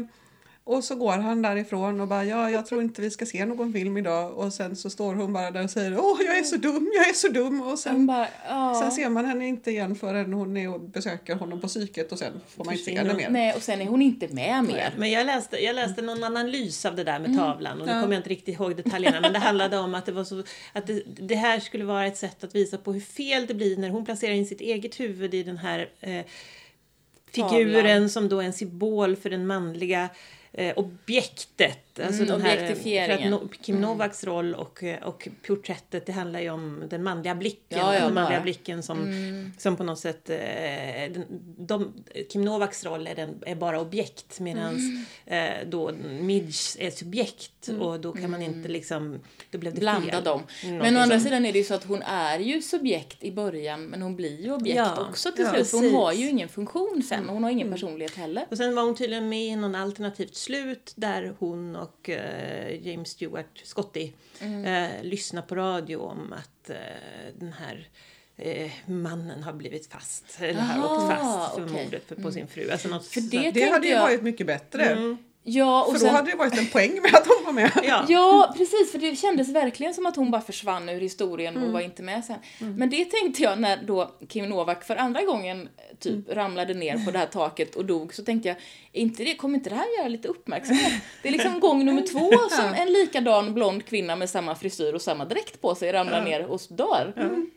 och 0.68 0.84
så 0.84 0.94
går 0.94 1.12
han 1.12 1.42
därifrån 1.42 2.00
och 2.00 2.08
bara 2.08 2.24
ja, 2.24 2.50
jag 2.50 2.66
tror 2.66 2.82
inte 2.82 3.02
vi 3.02 3.10
ska 3.10 3.26
se 3.26 3.44
någon 3.46 3.72
film 3.72 3.96
idag 3.96 4.38
och 4.38 4.52
sen 4.52 4.76
så 4.76 4.90
står 4.90 5.14
hon 5.14 5.32
bara 5.32 5.50
där 5.50 5.64
och 5.64 5.70
säger 5.70 5.98
åh, 5.98 6.16
jag 6.26 6.38
är 6.38 6.42
så 6.42 6.56
dum, 6.56 6.90
jag 6.96 7.08
är 7.08 7.12
så 7.12 7.28
dum 7.28 7.62
och 7.62 7.78
sen 7.78 8.06
bara, 8.06 8.28
ja. 8.48 8.80
Sen 8.82 8.92
ser 8.92 9.08
man 9.08 9.24
henne 9.24 9.46
inte 9.48 9.70
igen 9.70 9.94
förrän 9.94 10.32
hon 10.32 10.56
är 10.56 10.74
och 10.74 10.80
besöker 10.80 11.34
honom 11.34 11.60
på 11.60 11.68
psyket 11.68 12.12
och 12.12 12.18
sen 12.18 12.32
får 12.48 12.64
man 12.64 12.74
inte 12.74 12.84
se 12.84 12.98
henne 12.98 13.14
mer. 13.14 13.30
Nej, 13.30 13.54
och 13.54 13.62
sen 13.62 13.80
är 13.80 13.86
hon 13.86 14.02
inte 14.02 14.28
med 14.28 14.64
mer. 14.64 14.94
Men 14.98 15.10
jag 15.10 15.26
läste, 15.26 15.56
jag 15.64 15.74
läste 15.74 16.02
någon 16.02 16.24
analys 16.24 16.84
av 16.84 16.96
det 16.96 17.04
där 17.04 17.16
Mm. 17.16 17.30
med 17.30 17.40
tavlan 17.40 17.80
och 17.80 17.86
nu 17.86 17.92
kommer 17.92 18.14
jag 18.14 18.18
inte 18.20 18.30
riktigt 18.30 18.54
ihåg 18.54 18.76
detaljerna 18.76 19.20
men 19.20 19.32
det 19.32 19.38
handlade 19.38 19.78
om 19.78 19.94
att 19.94 20.06
det 20.06 20.12
var 20.12 20.24
så 20.24 20.42
att 20.72 20.86
det, 20.86 21.02
det 21.06 21.34
här 21.34 21.60
skulle 21.60 21.84
vara 21.84 22.06
ett 22.06 22.16
sätt 22.16 22.44
att 22.44 22.54
visa 22.54 22.78
på 22.78 22.92
hur 22.92 23.00
fel 23.00 23.46
det 23.46 23.54
blir 23.54 23.76
när 23.76 23.88
hon 23.90 24.04
placerar 24.04 24.32
in 24.34 24.46
sitt 24.46 24.60
eget 24.60 25.00
huvud 25.00 25.34
i 25.34 25.42
den 25.42 25.58
här 25.58 25.88
eh, 26.00 26.24
figuren 27.30 27.74
Tavlan. 27.84 28.08
som 28.10 28.28
då 28.28 28.40
är 28.40 28.44
en 28.44 28.52
symbol 28.52 29.16
för 29.16 29.30
den 29.30 29.46
manliga 29.46 30.08
Eh, 30.56 30.72
objektet 30.74 31.78
objektet. 31.98 32.06
Alltså 32.20 32.34
Mm, 32.34 32.40
här, 32.46 32.56
objektifieringen. 32.56 33.30
no, 33.30 33.48
Kim 33.62 33.80
Novaks 33.80 34.24
roll 34.24 34.54
och, 34.54 34.84
och 35.04 35.28
porträttet 35.46 36.06
det 36.06 36.12
handlar 36.12 36.40
ju 36.40 36.50
om 36.50 36.82
den 36.90 37.02
manliga 37.02 37.34
blicken. 37.34 37.78
Ja, 37.78 37.94
ja, 37.94 38.00
den 38.04 38.14
manliga 38.14 38.24
bara. 38.24 38.32
Mm. 38.34 38.42
blicken 38.42 38.82
som, 38.82 39.52
som 39.58 39.76
på 39.76 39.84
något 39.84 39.98
sätt... 39.98 40.30
Eh, 40.30 40.36
den, 41.12 41.24
de, 41.58 41.92
Kim 42.32 42.42
Novaks 42.44 42.84
roll 42.84 43.06
är, 43.06 43.14
den, 43.14 43.42
är 43.46 43.54
bara 43.54 43.80
objekt 43.80 44.40
medan 44.40 44.76
Mm. 44.76 45.04
eh, 45.62 45.68
då 45.68 45.90
Midge 46.20 46.76
är 46.78 46.90
subjekt 46.90 47.68
och 47.80 48.00
då 48.00 48.12
kan 48.12 48.30
man 48.30 48.42
inte 48.42 48.68
liksom... 48.68 49.20
Då 49.50 49.58
blev 49.58 49.74
det 49.74 49.80
Blanda 49.80 50.12
fel. 50.12 50.24
dem. 50.24 50.42
Mm, 50.64 50.78
Men 50.78 50.96
å 50.96 51.00
andra 51.00 51.20
sidan 51.20 51.46
är 51.46 51.52
det 51.52 51.58
ju 51.58 51.64
så 51.64 51.74
att 51.74 51.84
hon 51.84 52.02
är 52.02 52.38
ju 52.38 52.62
subjekt 52.62 53.24
i 53.24 53.32
början 53.32 53.84
men 53.84 54.02
hon 54.02 54.16
blir 54.16 54.40
ju 54.44 54.52
objekt 54.52 54.76
Ja, 54.76 55.06
också 55.08 55.32
till 55.32 55.46
slut. 55.46 55.72
Hon. 55.72 55.82
Mm. 55.84 55.94
har 55.94 56.12
ju 56.12 56.28
ingen 56.28 56.48
funktion 56.48 57.02
sen 57.08 57.28
och 57.28 57.34
hon 57.34 57.44
har 57.44 57.50
ingen 57.50 57.72
personlighet 57.72 58.14
heller. 58.14 58.46
Och 58.50 58.56
sen 58.56 58.74
var 58.74 58.82
hon 58.82 58.94
tydligen 58.94 59.28
med 59.28 59.46
i 59.46 59.56
någon 59.56 59.74
alternativt 59.74 60.34
slut 60.36 60.92
där 60.96 61.34
hon 61.38 61.76
och 61.76 61.85
eh, 62.08 62.86
James 62.88 63.08
Stewart, 63.08 63.60
Scotty, 63.64 64.12
Mm. 64.40 64.64
eh, 64.64 65.02
lyssnar 65.04 65.42
på 65.42 65.54
radio 65.54 65.96
om 65.96 66.32
att 66.32 66.70
eh, 66.70 66.76
den 67.38 67.52
här 67.52 67.88
eh, 68.36 68.70
mannen 68.86 69.42
har 69.42 69.52
blivit 69.52 69.86
fast, 69.92 70.24
eller 70.40 70.60
har 70.60 70.84
Aha, 70.84 70.96
åkt 70.96 71.12
fast 71.20 71.54
för. 71.54 71.62
Mm. 71.62 71.72
mordet 71.72 72.02
för, 72.06 72.14
på 72.16 72.32
sin 72.32 72.46
fru. 72.46 72.70
Alltså 72.70 72.88
något 72.88 73.06
För 73.06 73.20
det- 73.20 73.50
Det 73.50 73.70
hade 73.70 73.86
ju 73.86 73.92
jag- 73.92 74.02
varit 74.02 74.22
mycket 74.22 74.46
bättre. 74.46 75.16
Ja, 75.48 75.82
och 75.84 75.92
För 75.92 75.98
sen, 76.00 76.08
då 76.08 76.14
hade 76.14 76.30
det 76.30 76.36
varit 76.36 76.58
en 76.58 76.66
poäng 76.66 77.02
med 77.02 77.14
att 77.14 77.26
hon 77.26 77.44
var 77.44 77.52
med. 77.52 77.70
Ja. 77.84 78.04
Ja, 78.08 78.54
precis, 78.56 78.92
för 78.92 78.98
det 78.98 79.16
kändes 79.16 79.48
verkligen 79.48 79.94
som 79.94 80.06
att 80.06 80.16
hon 80.16 80.30
bara 80.30 80.40
försvann 80.42 80.88
ur 80.88 81.00
historien 81.00 81.56
Mm. 81.56 81.66
och 81.68 81.72
var 81.72 81.80
inte 81.80 82.02
med 82.02 82.24
sen. 82.24 82.36
Men 82.78 82.90
det 82.90 83.04
tänkte 83.04 83.42
jag 83.42 83.58
när 83.60 83.76
då 83.86 84.10
Kim 84.28 84.48
Novak 84.48 84.84
för 84.84 84.96
andra 84.96 85.22
gången 85.22 85.68
typ 86.00 86.12
Mm. 86.12 86.24
ramlade 86.38 86.74
ner 86.74 87.04
på 87.04 87.10
det 87.10 87.18
här 87.18 87.26
taket 87.26 87.74
och 87.74 87.84
dog, 87.84 88.14
så 88.14 88.22
tänkte 88.24 88.48
jag, 88.48 88.56
inte 88.92 89.24
det, 89.24 89.34
kommer 89.34 89.58
inte 89.58 89.70
det 89.70 89.76
här 89.76 89.98
göra 89.98 90.08
lite 90.08 90.28
uppmärksamhet? 90.28 90.92
Det 91.22 91.28
är 91.28 91.32
liksom 91.32 91.60
gång 91.60 91.84
nummer 91.84 92.02
två 92.02 92.30
som 92.50 92.74
en 92.74 92.92
likadan 92.92 93.54
blond 93.54 93.84
kvinna 93.86 94.16
med 94.16 94.30
samma 94.30 94.54
frisyr 94.54 94.92
och 94.94 95.02
samma 95.02 95.24
dräkt 95.24 95.60
på 95.60 95.74
sig 95.74 95.92
ramlar 95.92 96.22
ner 96.24 96.46
och 96.46 96.60
dör. 96.68 97.12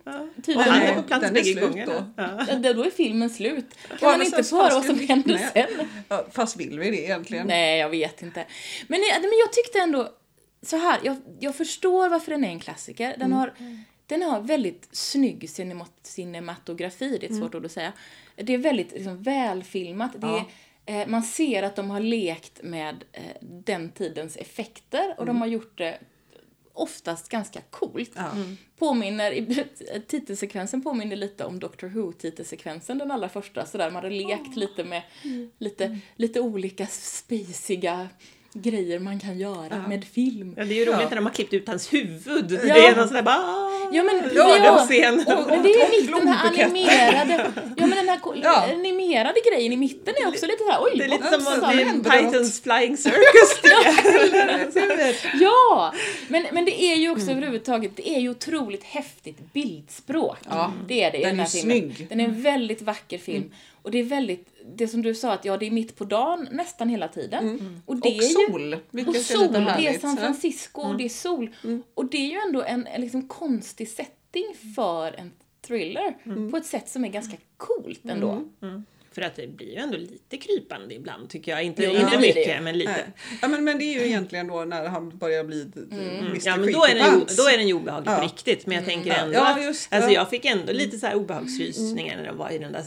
Ja. 0.05 0.27
Typ 0.45 0.57
Och 0.57 0.63
han 0.63 0.81
är 0.81 0.95
på 0.95 1.01
plats 1.01 1.31
bägge 1.31 1.53
gångerna. 1.61 1.93
då. 1.93 2.03
Ja. 2.23 2.45
Ja, 2.63 2.73
Då 2.73 2.83
är 2.83 2.89
filmen 2.91 3.29
slut. 3.29 3.65
Kan 3.99 4.11
man 4.11 4.21
inte 4.21 4.43
få 4.43 4.55
höra 4.57 4.73
vad 4.73 4.85
som 4.85 4.99
händer 4.99 5.39
sen? 5.53 5.87
Ja, 6.09 6.25
fast 6.31 6.57
vill 6.59 6.79
vi 6.79 6.91
det 6.91 6.97
egentligen? 7.03 7.47
Nej, 7.47 7.78
jag 7.79 7.89
vet 7.89 8.21
inte. 8.21 8.45
Men, 8.87 8.99
nej, 8.99 9.21
men 9.21 9.39
jag 9.39 9.53
tyckte 9.53 9.79
ändå 9.79 10.15
så 10.61 10.77
här, 10.77 10.99
jag, 11.03 11.17
jag 11.39 11.55
förstår 11.55 12.09
varför 12.09 12.31
den 12.31 12.43
är 12.43 12.49
en 12.49 12.59
klassiker. 12.59 13.15
Den 13.17 13.33
har, 13.33 13.53
den 14.05 14.21
har 14.21 14.41
väldigt 14.41 14.89
snygg 14.91 15.49
cinemat, 15.49 15.91
cinematografi, 16.03 17.17
det 17.17 17.27
är 17.27 17.31
ett 17.31 17.37
svårt 17.37 17.55
ord 17.55 17.65
att 17.65 17.71
säga. 17.71 17.93
Det 18.35 18.53
är 18.53 18.57
väldigt 18.57 18.91
liksom, 18.91 19.23
välfilmat. 19.23 20.11
Det 20.21 20.45
är, 20.85 21.01
eh, 21.01 21.07
man 21.07 21.23
ser 21.23 21.63
att 21.63 21.75
de 21.75 21.89
har 21.89 21.99
lekt 21.99 22.63
med 22.63 23.03
eh, 23.11 23.23
den 23.41 23.91
tidens 23.91 24.37
effekter 24.37 25.15
och 25.17 25.25
de 25.25 25.41
har 25.41 25.47
gjort 25.47 25.77
det 25.77 25.99
oftast 26.79 27.29
ganska 27.29 27.61
coolt. 27.69 28.11
Ja. 28.15 28.31
Påminner, 28.79 29.31
i- 29.31 29.65
titelsekvensen 30.07 30.81
påminner 30.81 31.15
lite 31.15 31.45
om 31.45 31.59
Doctor 31.59 31.87
Who-titelsekvensen, 31.87 32.97
den 32.97 33.11
allra 33.11 33.29
första. 33.29 33.65
Så 33.65 33.77
där 33.77 33.91
man 33.91 34.03
hade 34.03 34.15
lekt 34.15 34.55
lite 34.55 34.83
med 34.83 35.01
lite, 35.57 35.99
lite 36.15 36.39
olika 36.41 36.87
spaceiga 36.87 38.09
grejer 38.53 38.99
man 38.99 39.19
kan 39.19 39.39
göra 39.39 39.87
med 39.87 40.05
film. 40.05 40.53
Ja, 40.57 40.63
det 40.65 40.73
är 40.73 40.75
ju 40.75 40.85
roligt 40.85 40.99
Ja. 41.01 41.09
när 41.09 41.15
de 41.15 41.25
har 41.25 41.33
klippt 41.33 41.53
ut 41.53 41.67
hans 41.67 41.93
huvud. 41.93 42.51
Ja. 42.51 42.73
Det 42.73 42.85
är 42.87 42.95
någon 42.95 43.07
sån 43.07 43.15
där 43.15 43.23
bara... 43.23 43.35
"Ah." 43.35 43.69
Ja 43.91 44.03
men, 44.03 44.15
Ja, 44.35 44.57
ja, 44.57 44.81
och, 45.41 45.47
men 45.49 45.63
det 45.63 45.69
är 45.73 45.93
ju 45.95 46.01
mitt 46.01 46.15
den 46.15 46.27
här 46.27 46.47
animerade, 46.63 47.51
ja 47.77 47.87
men 47.87 47.89
den 47.89 48.09
här 48.09 48.19
Ja. 48.43 48.69
animerade 48.73 49.39
grejen 49.51 49.73
i 49.73 49.77
mitten 49.77 50.13
är 50.23 50.27
också 50.27 50.45
lite 50.45 50.63
såhär, 50.63 50.79
oj 50.81 50.91
Det 50.97 51.03
är 51.03 51.07
lite 51.09 51.29
som 51.41 51.63
är 51.63 51.85
händer 51.85 52.09
Titans 52.11 52.61
Flying 52.61 52.97
Circus. 52.97 53.61
Ja! 55.41 55.93
Men, 56.27 56.45
men 56.51 56.65
det 56.65 56.83
är 56.83 56.95
ju 56.95 57.09
också 57.11 57.31
överhuvudtaget, 57.31 57.91
det 57.95 58.09
är 58.09 58.19
ju 58.19 58.29
otroligt 58.29 58.83
häftigt 58.83 59.53
bildspråk. 59.53 60.37
Ja. 60.49 60.73
Det 60.87 61.03
är 61.03 61.11
det 61.11 61.17
i 61.17 61.21
Den 61.21 61.29
den 61.29 61.39
är 61.39 61.43
här 61.43 61.49
filmen. 61.49 61.93
snygg. 61.95 62.07
Den 62.09 62.19
är 62.19 62.25
en 62.25 62.41
väldigt 62.41 62.81
vacker 62.81 63.17
film. 63.17 63.51
Och 63.81 63.91
det 63.91 63.99
är 63.99 64.03
väldigt, 64.03 64.47
det 64.75 64.87
som 64.87 65.01
du 65.01 65.15
sa 65.15 65.33
att 65.33 65.45
ja 65.45 65.57
det 65.57 65.67
är 65.67 65.71
mitt 65.71 65.95
på 65.95 66.05
dagen 66.05 66.47
nästan 66.51 66.89
hela 66.89 67.07
tiden. 67.07 67.81
Och 67.85 67.95
det 67.95 68.09
Och 68.09 68.15
är 68.15 68.15
ju, 68.15 68.21
sol, 68.21 68.73
och 68.73 69.15
är 69.15 69.19
sol, 69.19 69.41
lite 69.41 69.75
det 69.77 69.87
är. 69.87 69.99
San. 69.99 70.17
Francisco 70.17 70.81
och 70.81 70.97
det 70.97 71.05
är 71.05 71.09
sol. 71.09 71.55
Och 71.93 72.05
det 72.05 72.17
är 72.17 72.29
ju 72.29 72.37
ändå 72.47 72.63
en, 72.63 72.87
en 72.87 73.01
liksom 73.01 73.27
konstig 73.27 73.87
setting 73.89 74.55
för 74.75 75.13
en 75.19 75.31
thriller. 75.61 76.17
På 76.51 76.57
ett 76.57 76.65
sätt 76.65 76.89
som 76.89 77.05
är 77.05 77.09
ganska 77.09 77.37
coolt 77.57 78.05
ändå. 78.05 78.43
För 79.11 79.21
att 79.21 79.35
det 79.35 79.47
blir 79.47 79.67
ju 79.67 79.75
ändå 79.75 79.97
lite 79.97 80.37
krypande 80.37 80.95
ibland 80.95 81.29
tycker 81.29 81.51
jag. 81.51 81.63
Inte, 81.63 81.83
Jo, 81.83 81.91
inte 81.91 82.11
det 82.11 82.17
mycket, 82.17 82.63
men 82.63 82.77
lite. 82.77 82.91
Nej. 82.91 83.05
Ja, 83.41 83.47
men, 83.47 83.63
men 83.63 83.77
det 83.77 83.83
är 83.83 83.93
ju 83.99 84.05
egentligen 84.07 84.47
då 84.47 84.65
när 84.65 84.87
han 84.87 85.17
börjar 85.17 85.43
bli 85.43 85.61
mm. 85.91 86.17
Mr. 86.19 86.39
Ja 86.45 86.57
men 86.57 86.71
då 86.73 86.85
är, 86.85 86.95
den 86.95 87.19
då 87.37 87.43
är 87.49 87.57
den 87.57 87.67
ju 87.67 87.73
obehaglig 87.73 88.05
på 88.07 88.11
Ja. 88.11 88.23
riktigt. 88.25 88.65
Men 88.65 88.75
jag 88.75 88.85
tänker 88.85 89.13
ändå 89.13 89.33
Ja, 89.33 89.53
att 89.55 89.63
just, 89.63 89.93
alltså, 89.93 90.09
ja. 90.09 90.15
jag 90.15 90.29
fick 90.29 90.45
ändå 90.45 90.73
lite 90.73 90.97
så 90.97 91.05
här 91.07 91.15
obehagsrysningar 91.15 92.17
när 92.17 92.25
de 92.25 92.37
var 92.37 92.49
i 92.49 92.57
den 92.57 92.71
där 92.71 92.83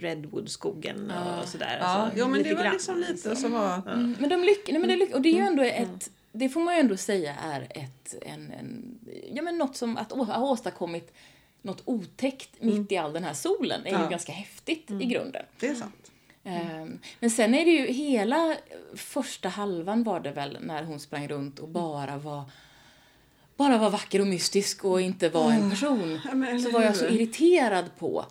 Redwoodskogen 0.00 1.10
och 1.42 1.48
sådär. 1.48 1.76
Ja, 1.80 1.86
Alltså, 1.86 2.18
jo, 2.18 2.28
men 2.28 2.38
lite 2.38 2.48
det 2.50 2.54
var 2.56 2.62
grann, 2.62 2.72
liksom 2.72 2.98
lite 2.98 3.16
så. 3.16 3.36
som 3.36 3.52
var... 3.52 3.82
Mm, 3.86 4.16
Men 4.20 4.28
de 4.30 4.44
lyck- 4.44 4.68
nej, 4.68 4.78
men 4.78 4.88
det 4.88 4.96
lyck- 4.96 5.14
och 5.14 5.20
det 5.22 5.28
är 5.28 5.32
ju 5.34 5.40
ändå 5.46 5.62
ett, 5.62 6.10
det 6.32 6.48
får 6.48 6.60
man 6.60 6.74
ju 6.74 6.80
ändå 6.80 6.96
säga 6.96 7.34
är 7.42 7.60
ett, 7.70 8.14
en, 8.26 8.52
en 8.52 8.98
ja 9.32 9.42
men 9.42 9.58
något 9.58 9.76
som, 9.76 9.96
att 9.96 10.12
å- 10.12 10.24
ha 10.24 10.50
åstadkommit 10.50 11.12
något 11.64 11.82
otäckt 11.84 12.50
mitt 12.62 12.92
i 12.92 12.96
all 12.96 13.12
den 13.12 13.24
här 13.24 13.34
solen 13.34 13.86
är 13.86 13.90
ju 13.90 13.96
Ja. 14.02 14.08
ganska 14.08 14.32
häftigt 14.32 14.90
i 14.90 15.04
grunden. 15.04 15.42
Det 15.60 15.66
är 15.68 15.74
sant. 15.74 16.10
Ehm, 16.44 16.98
Men 17.20 17.30
sen 17.30 17.54
är 17.54 17.64
det 17.64 17.70
ju 17.70 17.86
hela 17.92 18.56
första 18.94 19.48
halvan 19.48 20.02
var 20.04 20.20
det 20.20 20.30
väl 20.32 20.58
när 20.60 20.82
hon 20.82 21.00
sprang 21.00 21.28
runt 21.28 21.58
och 21.58 21.68
bara 21.68 22.18
var 22.18 22.44
bara 23.56 23.78
var 23.78 23.90
vacker 23.90 24.20
och 24.20 24.26
mystisk 24.26 24.84
och 24.84 25.00
inte 25.00 25.28
var 25.28 25.50
en 25.52 25.70
person. 25.70 26.20
Ja, 26.24 26.34
men 26.34 26.60
så 26.62 26.70
var 26.70 26.82
jag 26.82 26.96
så 26.96 27.06
irriterad 27.06 27.84
på 27.98 28.24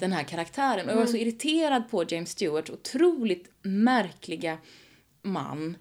den 0.00 0.12
här 0.12 0.22
karaktären. 0.24 0.86
Och 0.86 0.92
jag 0.92 0.98
var 0.98 1.06
så 1.06 1.16
irriterad 1.16 1.90
på 1.90 2.04
James 2.08 2.30
Stewarts 2.30 2.70
otroligt 2.70 3.50
märkliga 3.62 4.58
man. 5.22 5.76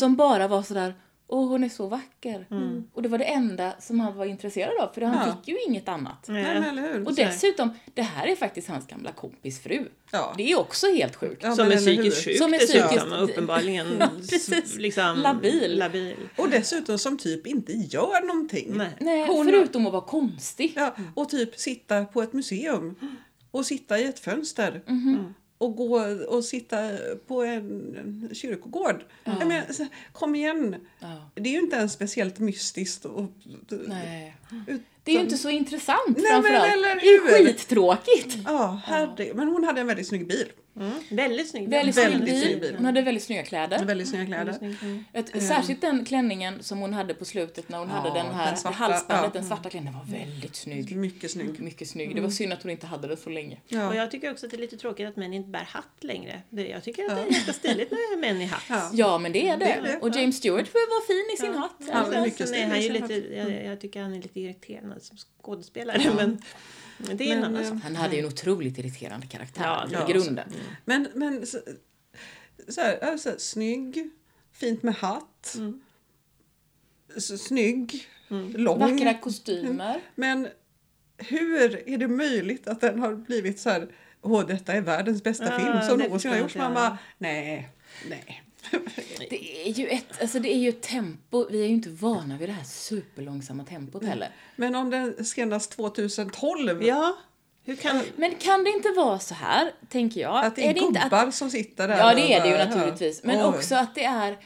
Som 0.00 0.16
bara 0.16 0.48
var 0.48 0.62
sådär 0.62 0.94
Och 1.26 1.38
hon 1.38 1.64
är 1.64 1.68
så 1.68 1.86
vacker. 1.86 2.46
Och 2.92 3.02
det 3.02 3.08
var 3.08 3.18
det 3.18 3.24
enda 3.24 3.72
som 3.80 4.00
han 4.00 4.16
var 4.16 4.24
intresserad 4.24 4.78
av, 4.80 4.92
för 4.94 5.00
han 5.00 5.28
Ja. 5.28 5.36
fick 5.36 5.48
ju 5.48 5.60
inget 5.68 5.88
annat. 5.88 6.24
Nej, 6.28 6.44
eller 6.44 6.82
hur? 6.82 7.06
Och 7.06 7.14
dessutom, 7.14 7.70
det 7.94 8.02
här 8.02 8.26
är 8.26 8.36
faktiskt 8.36 8.68
hans 8.68 8.86
gamla 8.86 9.12
kompis 9.12 9.60
fru. 9.62 9.88
Ja. 10.12 10.34
Det 10.36 10.52
är 10.52 10.58
också 10.58 10.86
helt 10.86 11.16
sjukt. 11.16 11.42
Ja, 11.42 11.54
Som 11.54 11.72
är 11.72 11.76
psykiskt 11.76 12.24
sjuk 12.24 12.38
Som 12.38 12.54
är 12.54 12.58
psykiskt- 12.58 13.12
och 13.12 13.24
uppenbarligen 13.24 13.86
Ja, 14.00 14.08
precis. 14.30 14.76
liksom, 14.76 15.16
Labil. 15.18 15.78
labil. 15.78 16.16
Och 16.38 16.48
dessutom 16.50 16.98
som 16.98 17.18
typ 17.18 17.46
inte 17.46 17.72
gör 17.72 18.26
någonting. 18.26 18.70
Nej. 18.76 18.96
Nej, 19.00 19.26
Hon- 19.28 19.46
förutom 19.46 19.86
att 19.86 19.92
vara 19.92 20.04
konstig. 20.04 20.72
Ja, 20.76 20.94
och 21.14 21.28
typ 21.28 21.58
sitta 21.58 22.04
på 22.04 22.22
ett 22.22 22.32
museum 22.32 22.94
och 23.50 23.66
sitta 23.66 23.98
i 23.98 24.04
ett 24.04 24.18
fönster 24.18 24.82
Mhm. 24.86 25.34
Och 25.64 25.76
gå 25.76 26.00
och 26.28 26.44
sitta 26.44 26.90
på 27.26 27.42
en, 27.42 28.28
kyrkogård. 28.32 29.04
Jag 29.24 29.46
menar, 29.48 29.72
så- 29.72 29.86
kom 30.12 30.34
igen! 30.34 30.76
Ja. 31.00 31.30
Det 31.34 31.48
är 31.48 31.52
ju 31.52 31.60
inte 31.60 31.76
ens 31.76 31.92
speciellt 31.92 32.38
mystiskt. 32.38 33.04
Och, 33.04 33.30
Nej. 33.86 34.36
utan- 34.66 34.84
Det 35.04 35.10
är 35.12 35.14
ju 35.16 35.20
inte 35.20 35.38
så 35.38 35.50
intressant 35.50 36.00
Nej, 36.08 36.16
men 36.22 36.42
framförallt. 36.42 37.00
Det 37.00 37.06
är 37.08 37.46
skittråkigt. 37.46 38.36
Ja, 38.44 38.80
herre, 38.84 39.34
men 39.34 39.48
hon 39.48 39.64
hade 39.64 39.80
en 39.80 39.86
väldigt 39.86 40.08
snygg 40.08 40.26
bil. 40.28 40.52
Mm. 40.76 40.92
Väldigt 41.10 41.50
snygg. 41.50 41.68
Väldigt, 41.68 41.96
Väldigt 41.96 42.40
snygg 42.42 42.50
bil. 42.52 42.60
bil. 42.60 42.74
Hon 42.76 42.84
hade 42.84 43.02
väldigt 43.02 43.22
snygga 43.24 43.42
kläder. 43.42 43.84
Väldigt 43.84 44.08
snygga 44.08 44.26
kläder. 44.26 44.58
Mm. 44.60 45.04
Ett, 45.12 45.42
Särskilt 45.42 45.80
den 45.80 46.04
klänningen 46.04 46.62
som 46.62 46.78
hon 46.78 46.92
hade 46.94 47.14
på 47.14 47.24
slutet 47.24 47.68
när 47.68 47.78
hon 47.78 47.88
Ja, 47.88 47.94
hade 47.94 48.10
den 48.18 48.34
här 48.34 48.46
den 48.46 48.56
svarta, 48.56 48.76
halsbandet, 48.76 49.30
ja. 49.34 49.40
den 49.40 49.48
svarta 49.48 49.70
klänningen. 49.70 49.98
Var 49.98 50.18
väldigt 50.18 50.56
snygg. 50.56 50.96
Mycket 50.96 51.30
snygg. 51.30 51.60
Mycket 51.60 51.88
snygg. 51.88 52.14
Det 52.14 52.20
var 52.20 52.28
synd 52.30 52.52
att 52.52 52.62
hon 52.62 52.70
inte 52.70 52.86
hade 52.86 53.08
den 53.08 53.16
så 53.16 53.30
länge. 53.30 53.54
Och 53.56 53.72
Ja. 53.72 53.94
jag 53.94 54.10
tycker 54.10 54.30
också 54.30 54.46
att 54.46 54.50
det 54.50 54.56
är 54.56 54.60
lite 54.60 54.76
tråkigt 54.76 55.08
att 55.08 55.16
män 55.16 55.34
inte 55.34 55.48
bär 55.50 55.64
hatt 55.68 55.84
längre. 56.00 56.42
Det, 56.50 56.68
jag 56.68 56.84
tycker 56.84 57.04
att 57.04 57.16
det 57.16 57.22
är 57.22 57.30
ganska 57.30 57.52
stiligt 57.52 57.90
med 57.90 58.18
män 58.20 58.40
i 58.42 58.44
hatt. 58.44 58.90
Ja. 58.92 59.18
Men 59.18 59.32
det 59.32 59.48
är 59.48 59.56
det. 59.56 59.64
Det 59.64 59.72
är 59.72 59.82
det. 59.82 59.98
Och 60.00 60.16
James 60.16 60.36
Stewart 60.36 60.74
var 60.74 61.06
fin 61.06 61.34
i 61.34 61.36
sin 61.52 61.54
hatt. 61.62 61.76
Han 61.92 62.12
är 62.12 62.16
Ja, 62.18 62.24
mycket 62.24 62.48
stilig 62.48 63.32
jag, 63.36 63.64
jag 63.64 63.80
tycker 63.80 64.02
han 64.02 64.12
är 64.14 64.22
lite 64.22 64.40
irriterande 64.40 65.00
som 65.00 65.16
skådespelare. 65.42 66.12
Men 66.16 66.42
det 66.98 67.12
är 67.30 67.32
en 67.34 67.40
Men, 67.40 67.44
annan 67.44 67.62
eh, 67.62 67.68
sak. 67.68 67.78
Han 67.82 67.96
hade 67.96 68.14
ju 68.14 68.20
en 68.20 68.26
otroligt 68.26 68.78
irriterande 68.78 69.26
karaktär 69.26 69.88
Ja, 69.92 70.08
i 70.08 70.12
grunden. 70.12 70.48
Men, 70.84 71.08
men 71.14 71.46
så, 71.46 71.58
så 72.68 72.80
här, 72.80 72.98
alltså, 73.04 73.34
snygg, 73.38 74.10
fint 74.52 74.82
med 74.82 74.94
hatt, 74.94 75.54
Mm. 75.56 75.80
så, 77.16 77.38
snygg, 77.38 78.08
lång. 78.54 78.78
Vackra 78.78 79.14
kostymer. 79.18 80.00
Men 80.14 80.48
hur 81.16 81.88
är 81.88 81.98
det 81.98 82.08
möjligt 82.08 82.66
att 82.68 82.80
den 82.80 82.98
har 82.98 83.14
blivit 83.14 83.60
så 83.60 83.70
här, 83.70 83.88
åh 84.22 84.46
detta 84.46 84.72
är 84.72 84.80
världens 84.80 85.22
bästa 85.22 85.44
Ja, 85.44 85.58
film 85.58 85.88
som 85.88 85.98
någonsin 85.98 86.30
har 86.30 86.38
gjorts. 86.38 86.54
bara, 86.54 86.98
nej, 87.18 87.68
nej. 88.08 88.43
Det 89.30 89.66
är 89.68 89.72
ju 89.72 89.88
ett, 89.88 90.20
alltså 90.22 90.38
det 90.38 90.54
är 90.54 90.58
ju 90.58 90.68
ett 90.68 90.82
tempo, 90.82 91.46
vi 91.50 91.60
är 91.62 91.66
ju 91.66 91.72
inte 91.74 91.88
vana 91.90 92.36
vid 92.38 92.48
det 92.48 92.52
här 92.52 92.64
superlångsamma 92.64 93.64
tempot 93.64 94.04
heller. 94.04 94.28
Men 94.56 94.74
om 94.74 94.90
den 94.90 95.24
senast 95.24 95.70
2012, 95.72 96.82
Ja, 96.82 97.16
hur 97.64 97.76
kan... 97.76 98.02
Men 98.16 98.34
kan 98.34 98.64
det 98.64 98.70
inte 98.70 98.88
vara 98.90 99.18
så 99.18 99.34
här, 99.34 99.72
tänker 99.88 100.20
jag? 100.20 100.44
att 100.44 100.56
det 100.56 100.66
är, 100.66 100.78
inte 100.82 101.00
gubbar 101.04 101.30
som 101.30 101.50
sitter 101.50 101.88
där. 101.88 101.98
Ja, 101.98 102.14
det 102.14 102.32
är 102.34 102.42
det 102.42 102.48
ju 102.48 102.56
naturligtvis. 102.70 103.24
Men 103.24 103.38
oj. 103.38 103.44
också 103.44 103.74
att 103.74 103.94
det 103.94 104.04
är 104.04 104.36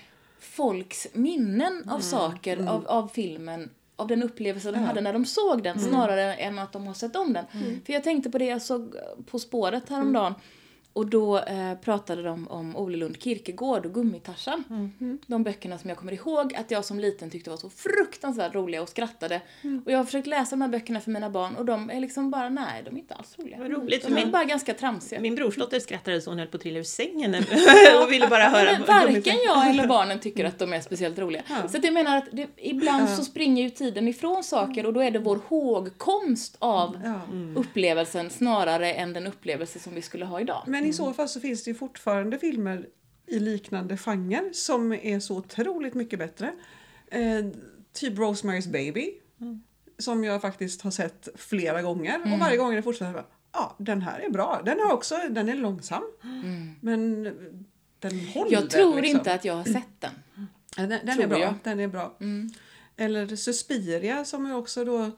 folks 0.40 1.06
minnen 1.12 1.72
Mm, 1.76 1.88
av 1.88 2.00
saker, 2.00 2.68
Av, 2.68 2.86
av 2.86 3.08
filmen, 3.14 3.70
av 3.96 4.06
den 4.06 4.22
upplevelse 4.22 4.70
de 4.72 4.78
hade 4.78 5.00
när 5.00 5.12
de 5.12 5.24
såg 5.24 5.62
den, 5.62 5.76
Mm. 5.78 5.88
snarare 5.90 6.34
än 6.34 6.58
att 6.58 6.72
de 6.72 6.86
har 6.86 6.94
sett 6.94 7.16
om 7.16 7.32
den. 7.32 7.44
För 7.86 7.92
jag 7.92 8.04
tänkte 8.04 8.30
på 8.30 8.38
det, 8.38 8.44
jag 8.44 8.62
såg 8.62 8.94
På 9.26 9.38
spåret 9.38 9.88
häromdagen, 9.88 10.34
och 10.98 11.06
då 11.06 11.38
eh, 11.38 11.74
pratade 11.74 12.22
de 12.22 12.48
om 12.48 12.76
Ole 12.76 12.96
Lund 12.96 13.22
Kirkegård 13.22 13.86
och 13.86 13.94
Gummitarsan. 13.94 14.64
Mm. 14.70 15.18
De 15.26 15.42
böckerna 15.42 15.78
som 15.78 15.88
jag 15.90 15.98
kommer 15.98 16.12
ihåg 16.12 16.54
att 16.54 16.70
jag 16.70 16.84
som 16.84 16.98
liten 17.00 17.30
tyckte 17.30 17.50
var 17.50 17.56
så 17.56 17.70
fruktansvärt 17.70 18.54
roliga 18.54 18.82
och 18.82 18.88
skrattade. 18.88 19.40
Mm. 19.62 19.82
Och 19.86 19.92
jag 19.92 19.98
har 19.98 20.04
försökt 20.04 20.26
läsa 20.26 20.50
de 20.50 20.60
här 20.60 20.68
böckerna 20.68 21.00
för 21.00 21.10
mina 21.10 21.30
barn 21.30 21.56
och 21.56 21.64
de 21.64 21.90
är 21.90 22.00
liksom 22.00 22.30
bara, 22.30 22.48
nej, 22.48 22.82
de 22.84 22.94
är 22.94 22.98
inte 22.98 23.14
alls 23.14 23.38
roliga. 23.38 23.58
Vad 23.58 23.70
roligt, 23.70 24.02
De 24.06 24.12
är 24.12 24.14
min- 24.14 24.30
bara 24.30 24.44
ganska 24.44 24.74
tramsiga. 24.74 25.20
Min 25.20 25.34
brorsdotter 25.34 25.80
skrattade 25.80 26.20
så 26.20 26.30
hon 26.30 26.38
höll 26.38 26.48
på 26.48 26.56
att 26.56 26.62
trilla 26.62 26.78
ur 26.78 26.82
sängen 26.82 27.34
och 28.04 28.12
ville 28.12 28.26
bara 28.28 28.44
höra. 28.44 28.72
Men 28.72 28.86
varken 28.86 29.36
jag 29.46 29.70
eller 29.70 29.86
barnen 29.96 30.18
tycker 30.18 30.44
att 30.44 30.58
de 30.58 30.72
är 30.72 30.80
speciellt 30.80 31.18
roliga. 31.18 31.42
Ja. 31.48 31.68
Så 31.68 31.76
att 31.76 31.84
jag 31.84 31.94
menar 31.94 32.16
att 32.16 32.24
det, 32.32 32.46
ibland 32.56 33.08
så 33.08 33.24
springer 33.24 33.62
ju 33.62 33.70
tiden 33.70 34.08
ifrån 34.08 34.44
saker 34.44 34.86
och 34.86 34.92
då 34.92 35.00
är 35.00 35.10
det 35.10 35.18
vår 35.18 35.40
hågkomst 35.48 36.56
av 36.58 36.98
Ja. 37.04 37.20
upplevelsen 37.56 38.30
snarare 38.30 38.92
än 38.92 39.12
den 39.12 39.26
upplevelse 39.26 39.78
som 39.78 39.94
vi 39.94 40.02
skulle 40.02 40.24
ha 40.24 40.40
idag. 40.40 40.62
Men 40.66 40.84
i 40.88 40.92
så 40.92 41.12
fall 41.12 41.28
så 41.28 41.40
finns 41.40 41.64
det 41.64 41.74
fortfarande 41.74 42.38
filmer 42.38 42.88
i 43.26 43.38
liknande 43.38 43.96
genre 43.96 44.50
som 44.52 44.92
är 44.92 45.20
så 45.20 45.36
otroligt 45.36 45.94
mycket 45.94 46.18
bättre. 46.18 46.52
Eh, 47.06 47.46
typ 47.92 48.18
Rosemary's 48.18 48.70
Baby. 48.70 49.10
Som 49.98 50.24
jag 50.24 50.40
faktiskt 50.40 50.82
har 50.82 50.90
sett 50.90 51.28
flera 51.34 51.82
gånger 51.82 52.32
och 52.32 52.38
varje 52.38 52.56
gång 52.56 52.72
är 52.72 52.76
det 52.76 52.82
fortfarande 52.82 53.24
ja, 53.52 53.76
den 53.78 54.02
här 54.02 54.18
är 54.20 54.30
bra. 54.30 54.62
Den, 54.64 54.80
har 54.80 54.92
också, 54.92 55.18
den 55.30 55.48
är 55.48 55.56
långsam. 55.56 56.02
Men 56.80 57.24
den 57.98 58.20
håller. 58.20 58.52
Jag 58.52 58.70
tror 58.70 58.96
liksom. 58.96 59.18
inte 59.18 59.34
att 59.34 59.44
jag 59.44 59.54
har 59.54 59.64
sett 59.64 60.00
den. 60.00 60.12
Den, 60.76 60.88
den 60.88 61.20
är 61.20 61.26
bra. 61.26 61.38
jag. 61.38 61.54
Den 61.64 61.80
är 61.80 61.88
bra. 61.88 62.16
Mm. 62.20 62.50
Eller 62.96 63.36
Suspiria 63.36 64.24
som 64.24 64.46
är 64.46 64.56
också 64.56 64.84
då 64.84 65.10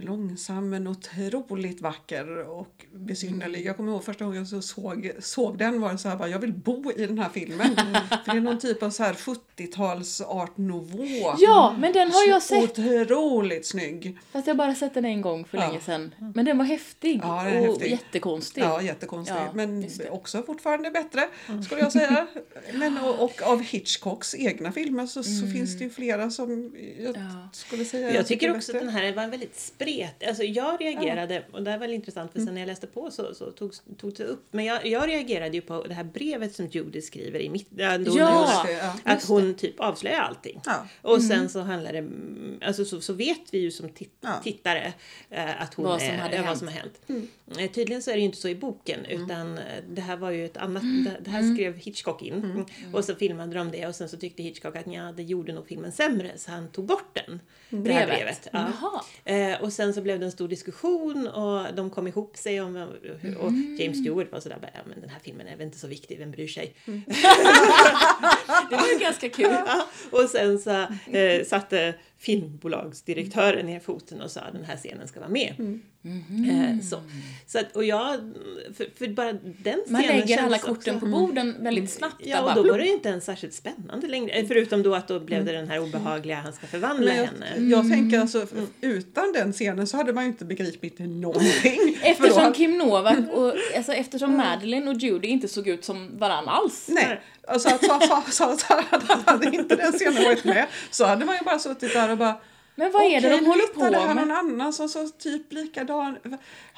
långsam 0.00 0.70
men 0.70 0.86
otroligt 0.86 1.80
vacker 1.80 2.48
och 2.50 2.86
besynnerlig. 2.94 3.66
Jag 3.66 3.76
kommer 3.76 3.92
ihåg 3.92 4.04
första 4.04 4.24
gången 4.24 4.38
jag 4.38 4.48
så 4.48 4.62
såg, 4.62 5.10
såg 5.18 5.58
den 5.58 5.80
var 5.80 5.92
det 5.92 5.98
så 5.98 6.08
här 6.08 6.16
bara, 6.16 6.28
jag 6.28 6.38
vill 6.38 6.52
bo 6.52 6.92
i 6.96 7.06
den 7.06 7.18
här 7.18 7.28
filmen. 7.34 7.76
För 8.24 8.32
det 8.32 8.36
är 8.38 8.40
någon 8.40 8.58
typ 8.58 8.82
av 8.82 8.90
så 8.90 9.02
här 9.02 9.14
70-tals 9.14 10.20
art 10.20 10.56
nouveau. 10.56 11.34
Ja, 11.38 11.76
men 11.78 11.92
den 11.92 12.10
har 12.10 12.28
jag 12.28 12.42
Så 12.42 12.48
sett. 12.60 12.78
Otroligt 12.78 13.66
snygg. 13.66 14.18
Fast 14.32 14.46
jag 14.46 14.54
har 14.54 14.58
bara 14.58 14.74
sett 14.74 14.94
den 14.94 15.04
en 15.04 15.20
gång 15.20 15.44
för 15.44 15.58
Ja. 15.58 15.66
länge 15.68 15.80
sedan. 15.80 16.14
Men 16.34 16.44
den 16.44 16.58
var 16.58 16.64
häftig 16.64 17.20
Ja, 17.22 17.42
den 17.44 17.58
och 17.62 17.66
häftig. 17.66 17.90
jättekonstig. 17.90 18.62
Ja, 18.62 18.82
jättekonstig. 18.82 19.36
Ja, 19.36 19.50
men 19.54 19.90
också 20.10 20.42
fortfarande 20.42 20.90
bättre 20.90 21.28
skulle 21.66 21.80
jag 21.80 21.92
säga. 21.92 22.26
Men, 22.74 22.98
och, 22.98 23.24
och 23.24 23.42
av 23.42 23.62
Hitchcocks 23.62 24.34
egna 24.34 24.72
filmer 24.72 25.06
så, 25.06 25.22
så 25.22 25.46
finns 25.46 25.78
det 25.78 25.84
ju 25.84 25.90
flera 25.90 26.30
som 26.30 26.50
jag 26.98 27.16
Mm. 27.16 27.22
Ja. 27.42 27.48
skulle 27.52 27.84
säga 27.84 28.14
Jag 28.14 28.26
tycker 28.26 28.56
också 28.56 28.72
bättre. 28.72 28.86
att 28.88 28.94
den 28.94 29.02
här 29.04 29.12
var 29.14 29.26
väldigt 29.28 29.58
spret. 29.94 30.28
Alltså 30.28 30.42
jag 30.42 30.80
reagerade, 30.80 31.44
och 31.52 31.62
det 31.62 31.70
här 31.70 31.78
var 31.78 31.88
intressant 31.88 32.32
för 32.32 32.40
sen 32.40 32.54
när 32.54 32.60
jag 32.60 32.66
läste 32.66 32.86
på 32.86 33.10
så, 33.10 33.34
så 33.34 33.50
togs, 33.50 33.82
togs 33.98 34.16
det 34.16 34.24
upp. 34.24 34.44
Men 34.50 34.64
jag, 34.64 34.86
jag 34.86 35.08
reagerade 35.08 35.54
ju 35.56 35.60
på 35.60 35.82
det 35.88 35.94
här 35.94 36.04
brevet 36.04 36.54
som 36.54 36.66
Judy 36.66 37.00
skriver 37.00 37.40
i 37.40 37.48
mitt... 37.48 37.68
Ja. 37.76 37.98
Att 39.04 39.24
hon 39.28 39.54
typ 39.54 39.80
avslöjar 39.80 40.20
allting. 40.20 40.60
Ja. 40.64 40.86
Och 41.02 41.22
sen 41.22 41.48
så 41.48 41.60
handlar 41.60 41.92
det, 41.92 42.08
alltså 42.66 42.84
så, 42.84 43.00
så 43.00 43.12
vet 43.12 43.40
vi 43.54 43.58
ju 43.58 43.70
som 43.70 43.88
tit- 43.88 44.10
Ja. 44.20 44.40
tittare 44.44 44.92
eh, 45.30 45.62
att 45.62 45.74
hon 45.74 45.84
Vad 45.86 46.00
som 46.00 46.10
är, 46.10 46.16
ja, 46.16 46.22
vad 46.36 46.46
hänt. 46.46 46.58
som 46.58 46.68
har 46.68 46.74
hänt. 46.74 47.00
Eh, 47.58 47.70
tydligen 47.70 48.02
så 48.02 48.10
är 48.10 48.14
det 48.14 48.20
ju 48.20 48.26
inte 48.26 48.38
så 48.38 48.48
i 48.48 48.54
boken 48.54 49.04
utan 49.04 49.58
eh, 49.58 49.64
det 49.88 50.00
här 50.00 50.16
var 50.16 50.30
ju 50.30 50.44
ett 50.44 50.56
annat, 50.56 50.82
Mm. 50.82 51.08
det, 51.24 51.30
här 51.30 51.54
skrev 51.54 51.76
Hitchcock 51.76 52.22
in 52.22 52.34
Mm. 52.34 52.94
och 52.94 53.04
så 53.04 53.14
filmade 53.14 53.54
de 53.54 53.70
det 53.70 53.86
och 53.86 53.94
sen 53.94 54.08
så 54.08 54.16
tyckte 54.16 54.42
Hitchcock 54.42 54.76
att 54.76 54.86
ja, 54.92 55.12
det 55.16 55.22
gjorde 55.22 55.52
nog 55.52 55.66
filmen 55.66 55.92
sämre 55.92 56.30
så 56.36 56.50
han 56.50 56.68
tog 56.68 56.84
bort 56.86 57.20
den. 57.26 57.40
Det 57.84 57.92
här 57.92 58.06
Brevet. 58.06 58.48
brevet. 58.52 58.72
Ja. 59.24 59.58
Och 59.60 59.72
sen 59.80 59.94
så 59.94 60.00
blev 60.00 60.20
det 60.20 60.26
en 60.26 60.32
stor 60.32 60.48
diskussion 60.48 61.26
och 61.26 61.74
de 61.74 61.90
kom 61.90 62.06
ihop 62.06 62.36
sig 62.36 62.60
om, 62.60 62.76
och 63.40 63.52
James 63.78 63.98
Stewart 63.98 64.32
var 64.32 64.40
sådär 64.40 64.58
bara, 64.60 64.70
ja, 64.74 64.80
men 64.86 65.00
den 65.00 65.10
här 65.10 65.20
filmen 65.22 65.46
är 65.46 65.56
väl 65.56 65.66
inte 65.66 65.78
så 65.78 65.86
viktig, 65.86 66.18
vem 66.18 66.30
bryr 66.30 66.48
sig? 66.48 66.74
Det 68.70 68.76
var 68.76 68.88
ju 68.92 68.98
ganska 68.98 69.28
kul. 69.28 69.56
Ja, 69.66 69.86
och 70.10 70.30
sen 70.30 70.58
så 70.58 70.70
eh, 71.16 71.44
satte 71.46 71.94
filmbolagsdirektören 72.20 73.66
ner 73.66 73.80
foten 73.80 74.20
och 74.20 74.30
sa 74.30 74.40
att 74.40 74.52
den 74.52 74.64
här 74.64 74.76
scenen 74.76 75.08
ska 75.08 75.20
vara 75.20 75.30
med. 75.30 75.54
Eh, 76.50 76.80
så. 76.82 76.96
Så 77.46 77.58
att, 77.58 77.76
och 77.76 77.84
jag, 77.84 78.20
för, 78.76 78.86
för 78.98 79.08
bara 79.08 79.32
den 79.32 79.42
scenen 79.62 79.82
Man 79.88 80.02
lägger 80.02 80.38
alla 80.42 80.58
korten 80.58 80.94
också- 80.96 81.06
på 81.06 81.12
borden 81.12 81.56
väldigt 81.60 81.90
snabbt. 81.90 82.16
Ja, 82.18 82.42
och 82.58 82.64
då 82.64 82.70
var 82.72 82.78
det 82.78 82.84
ju 82.84 82.92
inte 82.92 83.08
ens 83.08 83.24
särskilt 83.24 83.54
spännande 83.54 84.06
längre. 84.08 84.32
Eh, 84.32 84.46
Förutom 84.46 84.82
då 84.82 84.94
att 84.94 85.08
då 85.08 85.20
blev 85.20 85.44
det 85.44 85.52
den 85.52 85.68
här 85.68 85.78
obehagliga, 85.82 86.36
han 86.36 86.52
ska 86.52 86.66
förvandla 86.66 87.14
jag, 87.14 87.24
henne. 87.24 87.70
jag 87.70 87.90
tänker 87.90 88.18
alltså, 88.20 88.46
utan 88.80 89.32
den 89.32 89.52
scenen 89.52 89.86
så 89.86 89.96
hade 89.96 90.12
man 90.12 90.24
ju 90.24 90.28
inte 90.30 90.44
begripit 90.44 90.98
någonting. 90.98 91.78
Eftersom 92.02 92.52
Kim 92.52 92.78
Novak 92.78 93.18
och 93.32 93.54
alltså 93.76 93.92
eftersom 93.92 94.36
Madeline 94.36 94.88
och 94.88 94.94
Judy 94.94 95.28
inte 95.28 95.48
såg 95.48 95.68
ut 95.68 95.84
som 95.84 96.18
varann 96.18 96.48
alls. 96.48 96.88
Nej, 96.92 97.20
alltså 97.50 97.68
att 97.68 97.84
så, 97.84 98.00
så, 98.00 98.22
så, 98.32 98.56
så 98.56 98.74
hade 99.26 99.46
inte 99.46 99.76
den 99.76 99.92
scenen 99.92 100.24
varit 100.24 100.44
med 100.44 100.66
så 100.90 101.04
hade 101.04 101.24
man 101.24 101.34
ju 101.34 101.44
bara 101.44 101.58
suttit 101.58 101.92
där 101.92 102.10
och 102.10 102.18
bara 102.18 102.34
Men 102.74 102.92
vad 102.92 103.02
är 103.02 103.20
det 103.20 103.28
Okej, 103.28 103.38
de 103.40 103.46
håller 103.46 103.66
på 103.66 103.84
här 103.84 104.14
med? 104.14 104.16
någon 104.16 104.36
annan 104.36 104.72
som 104.72 104.88
såg 104.88 105.18
typ 105.18 105.52
likadan 105.52 106.18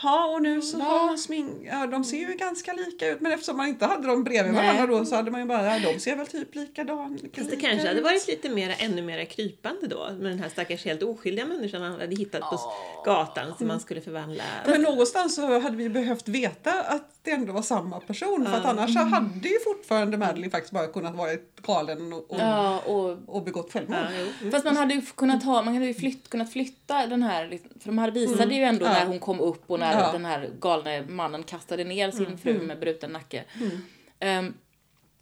Ja, 0.02 0.26
och 0.26 0.42
nu 0.42 0.62
så 0.62 0.78
Va? 0.78 0.84
har 0.84 1.08
hon 1.08 1.18
smink... 1.18 1.50
Ja, 1.64 1.86
de 1.86 2.04
ser 2.04 2.16
ju 2.16 2.34
ganska 2.34 2.72
lika 2.72 3.08
ut. 3.08 3.20
Men 3.20 3.32
eftersom 3.32 3.56
man 3.56 3.68
inte 3.68 3.86
hade 3.86 4.06
dem 4.06 4.24
bredvid 4.24 4.52
Nej. 4.52 4.62
varandra 4.62 4.98
då 4.98 5.04
så 5.04 5.16
hade 5.16 5.30
man 5.30 5.40
ju 5.40 5.46
bara, 5.46 5.78
ja, 5.78 5.92
de 5.92 6.00
ser 6.00 6.16
väl 6.16 6.26
typ 6.26 6.54
likadan 6.54 7.18
Fast 7.36 7.50
det 7.50 7.56
kanske 7.56 7.88
hade 7.88 8.00
varit 8.00 8.28
lite 8.28 8.48
mer, 8.48 8.76
ännu 8.78 9.02
mer 9.02 9.24
krypande 9.24 9.86
då 9.86 10.08
med 10.10 10.32
den 10.32 10.38
här 10.38 10.48
stackars 10.48 10.84
helt 10.84 11.02
oskyldiga 11.02 11.46
människan 11.46 11.82
han 11.82 11.92
hade 11.92 12.16
hittat 12.16 12.40
på 12.40 12.60
gatan 13.04 13.54
som 13.58 13.66
man 13.68 13.80
skulle 13.80 14.00
förvandla. 14.00 14.44
Men 14.66 14.82
någonstans 14.82 15.34
så 15.34 15.58
hade 15.60 15.76
vi 15.76 15.88
behövt 15.88 16.28
veta 16.28 16.82
att 16.82 17.21
det 17.24 17.30
ändå 17.30 17.52
var 17.52 17.62
samma 17.62 18.00
person. 18.00 18.46
För 18.46 18.56
att 18.56 18.64
annars 18.64 18.92
så 18.94 19.00
hade 19.00 19.48
ju 19.48 19.58
fortfarande 19.64 20.16
Madeline 20.16 20.50
faktiskt 20.50 20.72
bara 20.72 20.86
kunnat 20.86 21.14
vara 21.14 21.30
galen 21.66 22.12
och, 22.12 22.30
och, 22.30 22.38
Ja, 22.40 22.78
och 22.78 23.18
och 23.26 23.42
begått 23.44 23.72
självmord. 23.72 23.98
Ja, 23.98 24.26
jo. 24.42 24.50
Fast 24.50 24.64
man 24.64 24.76
hade 24.76 24.94
ju 24.94 25.00
kunnat 25.02 25.42
ha, 25.42 25.62
man 25.62 25.74
hade 25.74 25.86
ju 25.86 25.94
flytt, 25.94 26.28
kunnat 26.28 26.52
flytta 26.52 27.06
den 27.06 27.22
här, 27.22 27.58
för 27.80 27.86
de 27.86 27.98
hade 27.98 28.12
visade 28.12 28.54
ju 28.54 28.62
ändå 28.62 28.84
Ja. 28.84 28.92
när 28.92 29.06
hon 29.06 29.18
kom 29.18 29.40
upp 29.40 29.62
och 29.66 29.78
när 29.78 30.00
Ja. 30.00 30.12
den 30.12 30.24
här 30.24 30.50
galne 30.60 31.02
mannen 31.08 31.42
kastade 31.42 31.84
ner 31.84 32.10
sin 32.10 32.38
fru 32.38 32.58
med 32.62 32.80
bruten 32.80 33.10
nacke. 33.10 33.44
Um, 33.60 34.54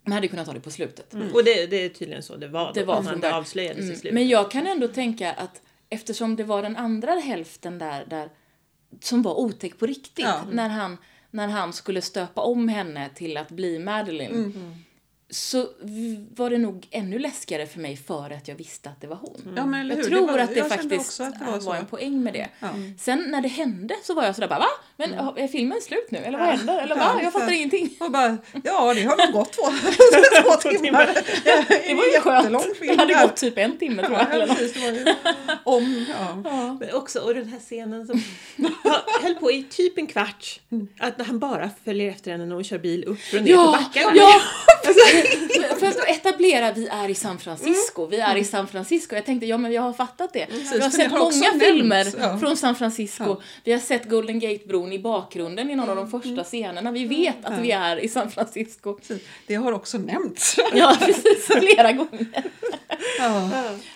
man 0.03 0.13
hade 0.13 0.25
ju 0.25 0.29
kunnat 0.29 0.47
ha 0.47 0.53
det 0.53 0.59
på 0.59 0.71
slutet. 0.71 1.13
Och 1.33 1.43
det, 1.43 1.65
det 1.65 1.85
är 1.85 1.89
tydligen 1.89 2.23
så 2.23 2.35
det 2.35 2.47
var. 2.47 2.71
Det 2.73 2.83
var 2.83 3.03
från 3.03 3.19
det 3.19 3.35
avslöjades 3.35 3.79
i 3.79 3.83
Mm. 3.83 3.95
slutet. 3.95 4.13
Men 4.13 4.27
jag 4.27 4.51
kan 4.51 4.67
ändå 4.67 4.87
tänka 4.87 5.33
att 5.33 5.61
eftersom 5.89 6.35
det 6.35 6.43
var 6.43 6.61
den 6.61 6.77
andra 6.77 7.11
hälften 7.11 7.77
där, 7.77 8.05
där 8.09 8.29
som 9.01 9.21
var 9.21 9.39
otäck 9.39 9.79
på 9.79 9.85
riktigt, 9.85 10.25
Ja. 10.25 10.41
när, 10.51 10.69
han, 10.69 10.97
när 11.31 11.47
han 11.47 11.73
skulle 11.73 12.01
stöpa 12.01 12.41
om 12.41 12.67
henne 12.67 13.09
till 13.15 13.37
att 13.37 13.51
bli 13.51 13.79
Madeline, 13.79 14.31
Mm. 14.31 14.43
mm 14.55 14.73
så 15.31 15.67
var 16.35 16.49
det 16.49 16.57
nog 16.57 16.87
ännu 16.91 17.19
läskigare 17.19 17.67
för 17.67 17.79
mig 17.79 17.97
för 17.97 18.29
att 18.33 18.47
jag 18.47 18.55
visste 18.55 18.89
att 18.89 19.01
det 19.01 19.07
var 19.07 19.15
hon. 19.15 19.53
Ja, 19.55 19.65
men 19.65 19.81
eller 19.81 19.95
Jag 19.95 20.03
hur? 20.03 20.09
tror 20.09 20.27
var- 20.27 20.37
att 20.39 20.55
det 20.55 20.63
faktiskt 20.63 21.19
att 21.19 21.39
det 21.39 21.45
var, 21.45 21.59
var 21.59 21.75
en 21.75 21.85
poäng 21.85 22.23
med 22.23 22.33
det. 22.33 22.47
Ja. 22.59 22.67
Sen 22.99 23.25
när 23.27 23.41
det 23.41 23.47
hände 23.47 23.95
så 24.03 24.13
var 24.13 24.23
jag 24.23 24.35
sådär 24.35 24.47
bara 24.47 24.59
va? 24.59 24.67
Men 24.97 25.13
är 25.13 25.47
filmen 25.47 25.81
slut 25.81 26.11
nu? 26.11 26.17
Eller 26.17 26.39
vad 26.39 26.47
händer? 26.47 26.77
Eller 26.81 26.95
va? 26.95 27.11
Ja, 27.17 27.23
Jag 27.23 27.33
fattar 27.33 27.51
ingenting. 27.51 27.95
Och 27.99 28.11
bara, 28.11 28.37
ja 28.63 28.93
det 28.93 29.01
har 29.03 29.17
nog 29.25 29.33
gått 29.33 29.53
två, 29.53 29.61
två 30.61 30.69
timmar. 30.69 31.09
Det 31.87 31.93
var 31.93 32.05
ju 32.05 32.19
skönt. 32.19 32.75
film 32.75 32.87
Det 32.97 33.01
hade 33.01 33.13
gått 33.13 33.35
typ 33.35 33.57
en 33.57 33.77
timme 33.77 34.03
tror 34.03 34.17
jag. 34.17 34.27
Ja, 34.27 34.33
Eller 34.33 34.47
något. 34.47 34.57
precis, 34.57 34.73
det 34.73 34.99
ju 34.99 35.15
om, 35.63 36.05
ja. 36.43 36.77
Men 36.79 36.93
också, 36.93 37.19
och 37.19 37.33
den 37.35 37.47
här 37.47 37.59
scenen 37.59 38.07
som 38.07 38.21
ja, 38.83 39.05
höll 39.21 39.35
på 39.35 39.51
i 39.51 39.63
typ 39.63 39.97
en 39.97 40.07
kvart. 40.07 40.59
Mm. 40.71 40.87
Att 40.99 41.17
när 41.17 41.25
han 41.25 41.39
bara 41.39 41.69
följer 41.85 42.09
efter 42.11 42.31
henne 42.31 42.45
när 42.45 42.55
hon 42.55 42.63
kör 42.63 42.77
bil 42.79 43.03
upp 43.03 43.19
och 43.35 43.41
ner 43.43 43.51
Ja, 43.51 43.73
för 43.77 43.83
backarna. 43.83 44.15
ja! 44.15 44.41
För 45.79 45.87
att 45.87 46.07
etablera, 46.09 46.71
vi 46.71 46.87
är 46.87 47.09
i 47.09 47.15
San 47.15 47.37
Francisco, 47.39 48.05
vi 48.07 48.19
är 48.19 48.35
i 48.35 48.43
San 48.43 48.67
Francisco. 48.67 49.15
Jag 49.15 49.25
tänkte, 49.25 49.45
ja 49.45 49.57
men 49.57 49.71
jag 49.71 49.81
har 49.81 49.93
fattat 49.93 50.33
det. 50.33 50.47
Jag 50.49 50.69
har 50.69 50.75
Mm. 50.77 50.91
sett 50.91 51.11
många 51.11 51.59
filmer 51.59 52.07
ja. 52.19 52.37
från 52.39 52.57
San 52.57 52.75
Francisco. 52.75 53.41
Vi 53.63 53.71
har 53.71 53.79
sett 53.79 54.09
Golden 54.09 54.39
Gate-bron 54.39 54.93
i 54.93 54.99
bakgrunden 54.99 55.69
i 55.69 55.75
någon 55.75 55.89
av 55.89 55.95
de 55.95 56.07
Mm. 56.07 56.21
första 56.21 56.43
scenerna. 56.43 56.91
Vi 56.91 57.05
vet 57.05 57.45
att 57.45 57.59
vi 57.59 57.71
är 57.71 57.97
i 57.97 58.09
San 58.09 58.31
Francisco. 58.31 58.97
Det 59.47 59.55
har 59.55 59.71
också 59.71 59.97
nämnts. 59.97 60.57
Ja, 60.73 60.97
precis. 60.99 61.45
Flera 61.45 61.91
gånger. 61.91 62.27
Ja. 63.19 63.49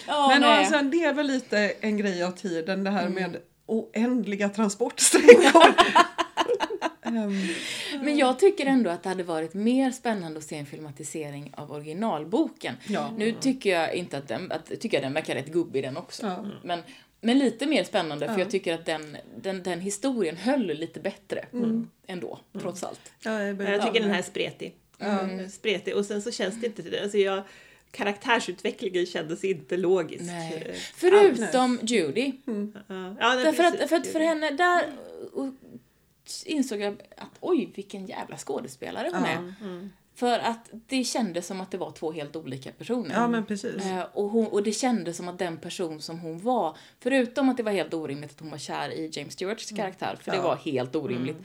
Ja, 0.08 0.28
Men 0.28 0.42
nej. 0.42 0.60
alltså, 0.60 0.82
det 0.82 1.04
är 1.04 1.14
väl 1.14 1.28
lite 1.28 1.58
en 1.82 1.98
grej 1.98 2.24
av 2.24 2.32
tiden 2.32 2.84
det 2.84 2.90
här 2.90 3.02
Mm. 3.06 3.14
med 3.14 3.38
oändliga 3.68 4.50
transportsträckor. 4.50 5.74
Men 8.02 8.18
jag 8.18 8.40
tycker 8.40 8.66
ändå 8.66 8.90
att 8.90 9.04
det 9.04 9.10
hade 9.10 9.24
varit 9.24 9.54
mer 9.54 9.92
spännande 9.92 10.38
att 10.38 10.44
se 10.44 10.56
en 10.58 10.66
filmatisering 10.66 11.54
av 11.58 11.72
originalboken. 11.72 12.76
Ja. 12.88 13.12
Nu 13.18 13.32
tycker 13.32 13.70
jag 13.70 13.96
inte 13.96 14.18
att 14.18 14.28
den, 14.28 14.52
att, 14.52 14.66
tycker 14.80 14.98
jag 14.98 15.04
den 15.04 15.14
verkar 15.14 15.36
rätt 15.36 15.48
gubbig 15.52 15.84
den 15.84 15.98
också. 15.98 16.26
Ja. 16.26 16.46
Men, 16.64 16.80
men 17.22 17.40
lite 17.40 17.66
mer 17.66 17.84
spännande 17.84 18.28
för 18.28 18.34
Ja. 18.34 18.40
jag 18.40 18.50
tycker 18.50 18.74
att 18.74 18.86
den, 18.86 19.18
den, 19.38 19.64
den 19.64 19.80
historien 19.80 20.38
höll 20.38 20.66
lite 20.66 21.00
bättre 21.00 21.46
ändå, 22.08 22.40
trots 22.62 22.84
allt. 22.84 23.12
ja, 23.24 23.42
jag, 23.42 23.62
jag 23.62 23.82
tycker 23.86 24.00
den 24.00 24.12
här 24.12 24.20
är 24.20 24.24
spretig. 24.24 24.76
Mm. 25.00 25.50
Spretig. 25.50 25.96
Och 25.96 26.06
sen 26.06 26.22
så 26.22 26.32
känns 26.32 26.62
det 26.62 26.68
inte... 26.68 27.02
Alltså 27.04 27.18
jag, 27.18 27.44
karaktärsutvecklingen 27.92 29.06
kändes 29.06 29.44
inte 29.44 29.78
logisk. 29.78 30.24
Nej. 30.24 30.76
Förutom 30.96 31.80
Judy. 31.84 32.32
Ja, 32.88 33.16
ja, 33.20 33.36
Därför 33.36 33.64
att, 33.64 33.90
för 33.90 33.96
att 33.96 34.08
för 34.08 34.20
henne, 34.20 34.52
där 34.52 34.84
och, 35.34 35.54
insåg 36.46 36.80
jag 36.82 36.94
att 37.18 37.30
oj, 37.40 37.72
vilken 37.76 38.06
jävla 38.06 38.38
skådespelare 38.38 39.10
hon 39.14 39.26
är. 39.26 39.90
För 40.16 40.40
att 40.40 40.70
det 40.88 41.04
kändes 41.04 41.48
som 41.48 41.62
att 41.62 41.72
det 41.72 41.78
var 41.78 41.92
två 41.92 42.12
helt 42.12 42.36
olika 42.36 42.72
personer. 42.72 43.16
Ja 43.16 43.28
men 43.28 43.46
precis. 43.46 43.86
Eh, 43.86 44.06
och, 44.14 44.30
hon, 44.30 44.48
och 44.48 44.64
det 44.64 44.72
kändes 44.72 45.18
som 45.18 45.28
att 45.28 45.40
den 45.40 45.58
person 45.58 46.02
som 46.02 46.20
hon 46.20 46.40
var, 46.40 46.78
förutom 47.00 47.50
att 47.50 47.58
det 47.58 47.64
var 47.64 47.72
helt 47.72 47.94
orimligt 47.94 48.32
att 48.32 48.40
hon 48.40 48.50
var 48.50 48.58
kär 48.58 48.90
i 48.90 49.10
James 49.14 49.34
Stewarts 49.34 49.70
karaktär, 49.72 50.18
för 50.22 50.32
det 50.32 50.38
Ja. 50.38 50.44
var 50.44 50.56
helt 50.56 50.96
orimligt. 50.96 51.38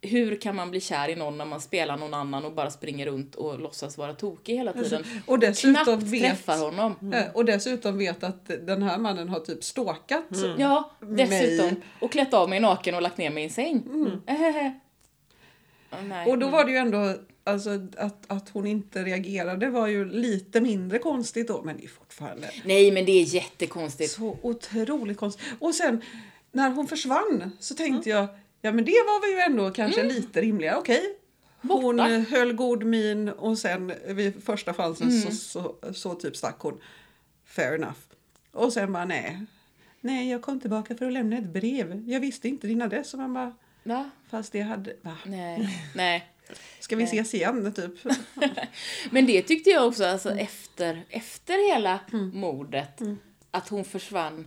Hur 0.00 0.40
kan 0.40 0.56
man 0.56 0.70
bli 0.70 0.80
kär 0.80 1.08
i 1.08 1.16
någon 1.16 1.38
när 1.38 1.44
man 1.44 1.60
spelar 1.60 1.96
någon 1.96 2.14
annan 2.14 2.44
och 2.44 2.52
bara 2.52 2.70
springer 2.70 3.06
runt 3.06 3.34
och 3.34 3.60
låtsas 3.60 3.98
vara 3.98 4.14
tokig 4.14 4.54
hela 4.56 4.72
tiden? 4.72 5.04
Och 5.26 5.38
dessutom 5.38 5.84
Knappt 5.84 6.02
vet, 6.02 6.22
träffar 6.22 6.58
honom. 6.58 7.12
eh, 7.14 7.24
och 7.34 7.44
dessutom 7.44 7.98
vet 7.98 8.24
att 8.24 8.46
den 8.46 8.82
här 8.82 8.98
mannen 8.98 9.28
har 9.28 9.40
typ 9.40 9.64
stalkat. 9.64 10.24
Ja, 10.58 10.90
dessutom. 11.00 11.66
Mig. 11.66 11.76
Och 12.00 12.12
klätt 12.12 12.34
av 12.34 12.48
mig 12.48 12.60
naken 12.60 12.94
och 12.94 13.02
lagt 13.02 13.18
ner 13.18 13.30
mig 13.30 13.42
i 13.42 13.46
en 13.46 13.52
säng. 13.52 13.82
Åh, 15.92 16.02
nej. 16.08 16.30
Och 16.30 16.38
då 16.38 16.48
var 16.48 16.64
det 16.64 16.70
ju 16.70 16.76
ändå, 16.76 17.14
alltså 17.44 17.70
att, 17.96 18.24
att 18.26 18.48
hon 18.48 18.66
inte 18.66 19.04
reagerade 19.04 19.70
var 19.70 19.86
ju 19.86 20.04
lite 20.04 20.60
mindre 20.60 20.98
konstigt 20.98 21.48
då, 21.48 21.62
men 21.62 21.76
det 21.76 21.84
är 21.84 21.88
fortfarande 21.88 22.50
Nej, 22.64 22.90
men 22.92 23.04
det 23.04 23.12
är 23.12 23.22
jättekonstigt. 23.34 24.10
så 24.12 24.36
otroligt 24.42 25.18
konstigt. 25.18 25.46
Och 25.58 25.74
sen 25.74 26.02
när 26.52 26.70
hon 26.70 26.86
försvann 26.86 27.50
så 27.60 27.74
tänkte 27.74 28.10
jag, 28.10 28.26
ja 28.60 28.72
men 28.72 28.84
det 28.84 28.90
var 28.92 29.20
väl 29.20 29.30
ju 29.30 29.38
ändå 29.52 29.70
kanske 29.70 30.02
lite 30.02 30.40
rimligare, 30.40 30.76
okej. 30.76 31.14
Hon 31.60 31.96
Borta. 31.96 32.10
eh, 32.10 32.20
höll 32.20 32.52
god 32.52 32.84
min 32.84 33.28
och 33.28 33.58
sen 33.58 33.92
vid 34.06 34.44
första 34.44 34.74
chansen 34.74 35.22
så, 35.22 35.30
så, 35.30 35.92
så 35.92 36.14
typ 36.14 36.36
stack 36.36 36.56
hon. 36.58 36.80
Fair 37.44 37.74
enough. 37.74 37.98
Och 38.52 38.72
sen 38.72 38.92
bara 38.92 39.04
nej. 39.04 39.46
Nej, 40.00 40.30
jag 40.30 40.42
kom 40.42 40.60
tillbaka 40.60 40.96
för 40.96 41.06
att 41.06 41.12
lämna 41.12 41.38
ett 41.38 41.52
brev. 41.52 42.04
Jag 42.06 42.20
visste 42.20 42.48
inte 42.48 42.66
din 42.66 42.82
adress. 42.82 43.14
Och 43.14 43.20
man 43.20 43.34
bara, 43.34 43.54
Va? 43.82 44.10
fast 44.30 44.52
det 44.52 44.60
hade... 44.60 44.96
Va? 45.02 45.16
Nej. 45.26 45.68
nej. 45.94 46.28
Ska 46.80 46.96
vi 46.96 47.04
ses 47.04 47.34
igen? 47.34 47.72
Typ. 47.72 47.92
Men 49.10 49.26
det 49.26 49.42
tyckte 49.42 49.70
jag 49.70 49.86
också, 49.86 50.04
alltså 50.04 50.30
efter, 50.30 51.04
efter 51.08 51.74
hela 51.74 52.00
mordet, 52.32 53.00
att 53.50 53.68
hon 53.68 53.84
försvann. 53.84 54.46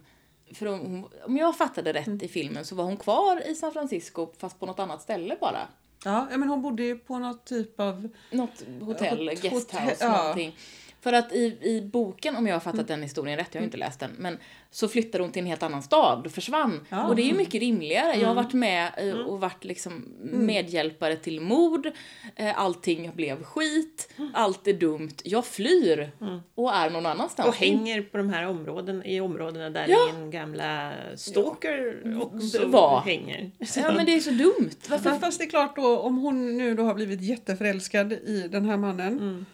För 0.54 0.66
hon, 0.66 0.80
hon, 0.80 1.10
om 1.26 1.38
jag 1.38 1.58
fattade 1.58 1.94
rätt 1.94 2.24
i 2.24 2.28
filmen 2.28 2.66
så 2.66 2.76
var 2.76 2.84
hon 2.84 2.98
kvar 2.98 3.48
i 3.48 3.56
San 3.56 3.72
Francisco 3.72 4.28
fast 4.38 4.60
på 4.60 4.66
något 4.66 4.80
annat 4.80 5.02
ställe 5.02 5.38
bara. 5.42 5.68
Ja, 6.04 6.28
men 6.30 6.50
hon 6.50 6.62
bodde 6.62 6.84
ju 6.84 6.98
på 6.98 7.20
något 7.20 7.46
typ 7.46 7.80
av... 7.80 8.10
Något 8.32 8.64
hotell, 8.82 9.30
Hot- 9.30 9.42
guesthouse, 9.42 9.78
hotell, 9.78 9.96
ja. 10.00 10.18
någonting. 10.22 10.56
För 11.02 11.14
att 11.14 11.32
i, 11.34 11.58
i 11.62 11.82
boken, 11.94 12.36
om 12.36 12.48
jag 12.48 12.56
har 12.56 12.60
fattat 12.60 12.88
den 12.88 13.02
historien 13.04 13.38
rätt, 13.38 13.48
jag 13.52 13.62
har 13.62 13.66
inte 13.66 13.78
läst 13.78 14.00
den, 14.00 14.12
men 14.18 14.38
så 14.72 14.88
flyttade 14.88 15.24
hon 15.24 15.32
till 15.32 15.40
en 15.42 15.46
helt 15.46 15.64
annan 15.64 15.84
stad 15.84 16.26
och 16.26 16.32
försvann. 16.32 16.86
Ja. 16.90 17.08
Och 17.08 17.16
det 17.16 17.22
är 17.22 17.26
ju 17.26 17.34
mycket 17.34 17.62
rimligare. 17.62 18.16
Jag 18.20 18.28
har 18.28 18.36
varit 18.36 18.54
med 18.54 18.92
eh, 18.98 19.14
och 19.18 19.40
varit 19.40 19.64
liksom 19.64 20.06
medhjälpare 20.22 21.16
till 21.16 21.42
mord. 21.42 21.88
Eh, 22.36 22.60
Allting 22.60 23.12
blev 23.16 23.44
skit. 23.44 24.14
Allt 24.34 24.68
är 24.68 24.74
dumt. 24.74 25.12
Jag 25.24 25.46
flyr 25.46 26.12
och 26.56 26.74
är 26.74 26.90
någon 26.90 27.06
annanstans. 27.06 27.48
Och 27.50 27.56
hänger 27.56 28.02
på 28.02 28.18
de 28.18 28.30
här 28.30 28.48
områden, 28.48 29.06
i 29.06 29.20
områdena 29.22 29.70
där 29.70 29.86
Ja. 29.90 29.98
min 30.14 30.32
gamla 30.32 30.94
stalker 31.16 32.02
också 32.24 32.68
Var. 32.68 33.02
hänger. 33.02 33.52
Ja 33.76 33.92
men 33.94 34.06
det 34.06 34.16
är 34.16 34.20
så 34.20 34.32
dumt. 34.32 34.72
Varför? 34.90 35.20
Fast, 35.20 35.40
det 35.40 35.46
är 35.46 35.50
klart 35.50 35.76
då, 35.76 35.98
om 36.00 36.18
hon 36.18 36.58
nu 36.58 36.76
då 36.76 36.84
har 36.84 36.94
blivit 36.94 37.22
jätteförälskad 37.22 38.14
i 38.14 38.48
den 38.52 38.66
här 38.66 38.78
mannen. 38.78 39.46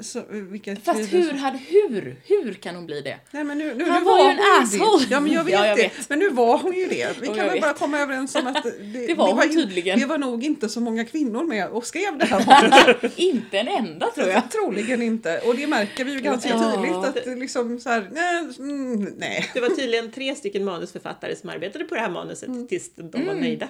Så, 0.00 0.22
vilket 0.30 0.84
Fast 0.84 1.12
hur, 1.12 1.32
hade, 1.32 1.58
hur, 1.58 2.16
hur 2.24 2.52
kan 2.54 2.74
hon 2.74 2.86
bli 2.86 3.00
det? 3.00 3.16
Nej, 3.30 3.44
men 3.44 3.58
nu, 3.58 3.74
nu, 3.74 3.84
Han 3.84 4.02
nu 4.02 4.06
var 4.06 4.18
ju 4.18 4.30
en 4.30 4.36
hon 4.36 4.36
det. 4.36 4.62
asshole. 4.62 5.06
Ja, 5.10 5.20
men 5.20 5.32
jag 5.32 5.44
vet 5.44 5.52
Ja, 5.58 5.66
jag 5.66 5.76
det. 5.76 5.82
vet. 5.82 6.08
Men 6.08 6.18
nu 6.18 6.28
var 6.30 6.58
hon 6.58 6.74
ju 6.74 6.86
det. 6.86 7.20
Vi 7.20 7.26
kan 7.26 7.36
väl 7.36 7.50
vet. 7.50 7.60
bara 7.60 7.72
komma 7.74 7.98
överens 7.98 8.34
om 8.34 8.46
att 8.46 8.62
det, 8.62 8.70
Det 9.06 9.14
var 9.14 9.32
hon 9.34 9.42
in- 9.42 9.50
tydligen. 9.56 10.00
Det 10.00 10.06
var 10.06 10.18
nog 10.18 10.44
inte 10.44 10.68
så 10.68 10.80
många 10.80 11.04
kvinnor 11.04 11.44
med 11.44 11.68
och 11.68 11.86
skrev 11.86 12.18
det 12.18 12.24
här 12.24 12.46
manuset. 12.86 13.18
Inte 13.18 13.58
en 13.58 13.68
enda 13.68 14.10
tror 14.10 14.28
jag. 14.28 14.50
Troligen 14.50 15.02
inte. 15.02 15.38
Och 15.38 15.56
det 15.56 15.66
märker 15.66 16.04
vi 16.04 16.12
ju 16.12 16.20
ganska 16.20 16.48
Ja. 16.48 16.72
tydligt 16.74 16.94
att 16.96 17.14
det 17.24 17.34
liksom 17.36 17.80
så 17.80 17.88
här, 17.88 18.08
nej, 18.12 18.44
mm, 18.58 19.08
nej. 19.16 19.50
Det 19.54 19.60
var 19.60 19.68
tydligen 19.68 20.12
tre 20.12 20.34
stycken 20.34 20.64
manusförfattare 20.64 21.36
som 21.36 21.50
arbetade 21.50 21.84
på 21.84 21.94
det 21.94 22.00
här 22.00 22.10
manuset 22.10 22.68
tills 22.68 22.90
de 22.96 23.26
var 23.26 23.34
nöjda. 23.34 23.68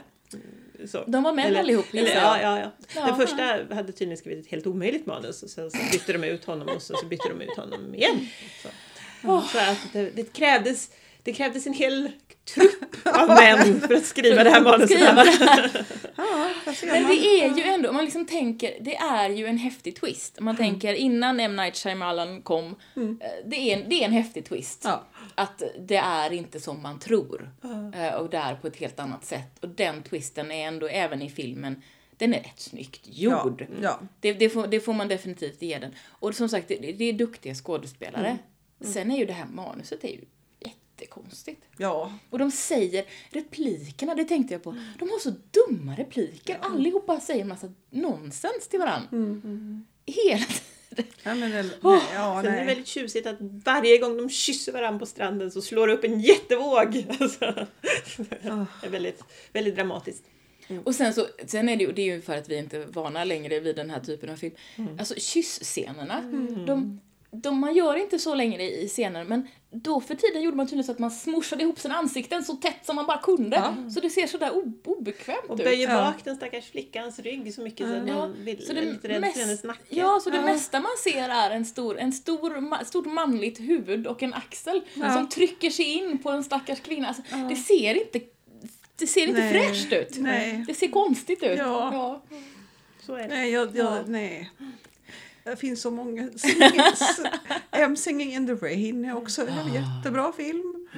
Så. 0.88 1.04
De 1.06 1.22
var 1.22 1.32
med 1.32 1.56
allihop, 1.56 1.86
eller, 1.94 2.14
ja, 2.14 2.40
ja, 2.42 2.60
ja. 2.60 2.70
Ja. 2.94 3.06
Den 3.06 3.16
första 3.16 3.74
hade 3.74 3.92
tydligen 3.92 4.16
skrivit 4.16 4.44
ett 4.44 4.50
helt 4.50 4.66
omöjligt 4.66 5.06
manus 5.06 5.42
och 5.42 5.50
sen 5.50 5.70
så 5.70 5.78
bytte 5.92 6.12
de 6.12 6.24
ut 6.24 6.44
honom 6.44 6.68
och 6.68 6.82
så, 6.82 6.96
så 6.96 7.06
bytte 7.06 7.28
de 7.28 7.40
ut 7.44 7.56
honom 7.56 7.94
igen. 7.94 8.26
Så, 8.62 8.68
så 9.52 9.58
att 9.58 9.92
det, 9.92 10.10
det, 10.10 10.32
krävdes, 10.32 10.90
det 11.22 11.32
krävdes 11.32 11.66
en 11.66 11.72
hel 11.72 12.10
trupp 12.54 13.06
av 13.06 13.28
män 13.28 13.80
för 13.80 13.94
att 13.94 14.04
skriva 14.04 14.44
det 14.44 14.50
här 14.50 14.60
manuset. 14.60 14.98
Men 16.82 17.08
det 17.08 17.26
är 17.26 17.56
ju 17.56 17.62
ändå, 17.62 17.88
om 17.88 17.94
man 17.94 18.04
liksom 18.04 18.26
tänker, 18.26 18.74
det 18.80 18.96
är 18.96 19.30
ju 19.30 19.46
en 19.46 19.58
häftig 19.58 20.00
twist. 20.00 20.38
Om 20.38 20.44
man 20.44 20.56
tänker 20.56 20.94
innan 20.94 21.40
M. 21.40 21.56
Night 21.56 21.76
Shyamalan 21.76 22.42
kom, 22.42 22.66
eh, 22.96 23.12
det, 23.46 23.56
är 23.56 23.76
en, 23.76 23.88
det 23.88 23.94
är 23.94 24.04
en 24.04 24.12
häftig 24.12 24.44
twist. 24.44 24.80
Ja. 24.84 25.04
Att 25.34 25.62
det 25.78 25.96
är 25.96 26.32
inte 26.32 26.60
som 26.60 26.82
man 26.82 26.98
tror. 26.98 27.50
Eh, 27.94 28.14
Och 28.14 28.30
det 28.30 28.36
är 28.36 28.54
på 28.54 28.66
ett 28.66 28.76
helt 28.76 29.00
annat 29.00 29.24
sätt. 29.24 29.58
Och 29.60 29.68
den 29.68 30.02
twisten 30.02 30.50
är 30.50 30.68
ändå, 30.68 30.88
även 30.88 31.22
i 31.22 31.30
filmen, 31.30 31.82
den 32.16 32.34
är 32.34 32.38
rätt 32.42 32.60
snyggt 32.60 33.00
gjord. 33.04 33.60
Ja, 33.60 33.76
ja. 33.82 34.00
Det, 34.20 34.32
det, 34.32 34.50
får, 34.50 34.66
det 34.66 34.80
får 34.80 34.92
man 34.92 35.08
definitivt 35.08 35.62
ge 35.62 35.78
den. 35.78 35.94
Och 36.06 36.34
som 36.34 36.48
sagt, 36.48 36.68
det, 36.68 36.76
det 36.92 37.04
är 37.04 37.12
duktiga 37.12 37.54
skådespelare. 37.54 38.38
Sen 38.80 39.10
är 39.10 39.18
ju 39.18 39.26
det 39.26 39.32
här 39.32 39.46
manuset 39.46 40.04
är 40.04 40.08
ju 40.08 40.24
jättekonstigt. 40.60 41.64
Ja, 41.76 42.12
Och 42.30 42.38
de 42.38 42.50
säger 42.50 43.04
replikerna, 43.30 44.14
det 44.14 44.24
tänkte 44.24 44.54
jag 44.54 44.62
på. 44.62 44.70
De 44.98 45.10
har 45.10 45.18
så 45.18 45.32
dumma 45.50 45.94
repliker. 45.96 46.58
Allihopa 46.60 47.20
säger 47.20 47.42
en 47.42 47.48
massa 47.48 47.72
nonsens 47.90 48.68
till 48.70 48.78
varandra. 48.78 49.08
Hela 50.06 50.38
tiden. 50.44 50.62
Ja 51.22 51.34
men 51.34 51.50
det, 51.50 51.70
Åh, 51.82 51.92
nej, 51.92 52.02
ja, 52.14 52.42
Sen 52.42 52.46
är 52.46 52.50
det 52.50 52.56
nej. 52.56 52.66
väldigt 52.66 52.86
tjusigt 52.86 53.26
att 53.26 53.36
varje 53.40 53.98
gång 53.98 54.16
de 54.16 54.30
kysser 54.30 54.72
varandra 54.72 54.98
på 54.98 55.06
stranden 55.06 55.50
så 55.50 55.62
slår 55.62 55.86
det 55.86 55.94
upp 55.94 56.04
en 56.04 56.20
jättevåg. 56.20 57.06
Alltså, 57.20 57.66
det 58.80 58.86
är 58.86 58.88
väldigt, 58.88 59.24
väldigt 59.52 59.74
dramatiskt. 59.74 60.24
Och 60.84 60.94
sen 60.94 61.14
så, 61.14 61.26
sen 61.46 61.68
är 61.68 61.76
det 61.76 61.84
ju, 61.84 61.92
det 61.92 62.02
är 62.02 62.14
ju 62.14 62.20
för 62.22 62.36
att 62.36 62.48
vi 62.48 62.58
inte 62.58 62.78
är 62.78 62.86
vana 62.86 63.24
längre 63.24 63.60
vid 63.60 63.76
den 63.76 63.90
här 63.90 64.00
typen 64.00 64.30
av 64.30 64.36
film. 64.36 64.54
Alltså 64.98 65.14
kyssscenerna, 65.14 66.20
de, 66.66 67.00
de, 67.34 67.58
man 67.58 67.74
gör 67.74 67.96
inte 67.96 68.18
så 68.18 68.34
längre 68.34 68.62
i 68.62 68.88
scener, 68.88 69.24
men 69.24 69.48
då 69.70 70.00
för 70.00 70.14
tiden 70.14 70.42
gjorde 70.42 70.56
man 70.56 70.66
tydligen 70.66 70.84
så 70.84 70.92
att 70.92 70.98
man 70.98 71.10
smushade 71.10 71.62
ihop 71.62 71.78
sina 71.78 71.94
ansikten 71.94 72.44
så 72.44 72.54
tätt 72.54 72.86
som 72.86 72.96
man 72.96 73.06
bara 73.06 73.18
kunde. 73.18 73.56
Ja. 73.56 73.90
Så 73.90 74.00
det 74.00 74.10
ser 74.10 74.26
sådär 74.26 74.50
obekvämt 74.84 75.38
Och 75.48 75.58
ut. 75.58 75.64
böjer 75.64 75.88
Ja. 75.88 75.94
bak 75.94 76.24
den 76.24 76.36
stackars 76.36 76.70
flickans 76.70 77.18
rygg 77.18 77.54
så 77.54 77.60
mycket 77.62 77.86
så 77.88 77.94
att 77.96 78.08
Ja, 78.08 78.14
man 78.14 78.34
vill, 78.44 78.66
så 78.66 78.72
är 78.72 78.80
lite 78.82 79.08
rädd 79.08 79.20
mest- 79.20 79.32
för 79.38 79.40
hennes 79.44 79.64
nacke. 79.64 79.82
Ja, 79.88 80.20
så 80.24 80.30
det 80.30 80.36
Ja. 80.36 80.42
mesta 80.42 80.80
man 80.80 80.90
ser 81.04 81.28
är 81.28 81.50
en 81.50 81.64
stor, 81.64 81.98
en 81.98 82.12
stor, 82.12 82.50
ma- 82.50 82.84
stort 82.84 83.06
manligt 83.06 83.60
huvud 83.60 84.06
och 84.06 84.22
en 84.22 84.34
axel 84.34 84.82
Ja. 84.94 85.14
som 85.14 85.28
trycker 85.28 85.70
sig 85.70 85.84
in 85.84 86.18
på 86.18 86.30
en 86.30 86.44
stackars 86.44 86.80
kvinna. 86.80 87.08
Alltså, 87.08 87.22
Det 87.48 87.56
ser 87.56 87.94
inte, 87.94 88.20
det 88.98 89.06
ser 89.06 89.26
inte 89.28 89.40
Nej. 89.40 89.52
fräscht 89.52 89.92
ut. 89.92 90.18
Nej. 90.18 90.64
Det 90.66 90.74
ser 90.74 90.88
konstigt 90.88 91.42
ut. 91.42 91.58
Ja. 91.58 91.90
Ja. 91.92 92.22
Så 93.06 93.14
är 93.14 93.22
det. 93.22 93.28
Nej, 93.34 93.50
jag, 93.50 93.76
jag, 93.76 93.86
Ja. 93.86 93.98
nej. 94.06 94.50
Det 95.44 95.56
finns 95.56 95.80
så 95.82 95.90
många. 95.90 96.28
Singing, 96.36 96.80
M 97.70 97.96
Singing 97.96 98.32
in 98.34 98.46
the 98.46 98.52
Rain 98.66 99.04
är 99.04 99.16
också 99.16 99.42
en 99.48 99.74
jättebra 99.74 100.32
film. 100.32 100.88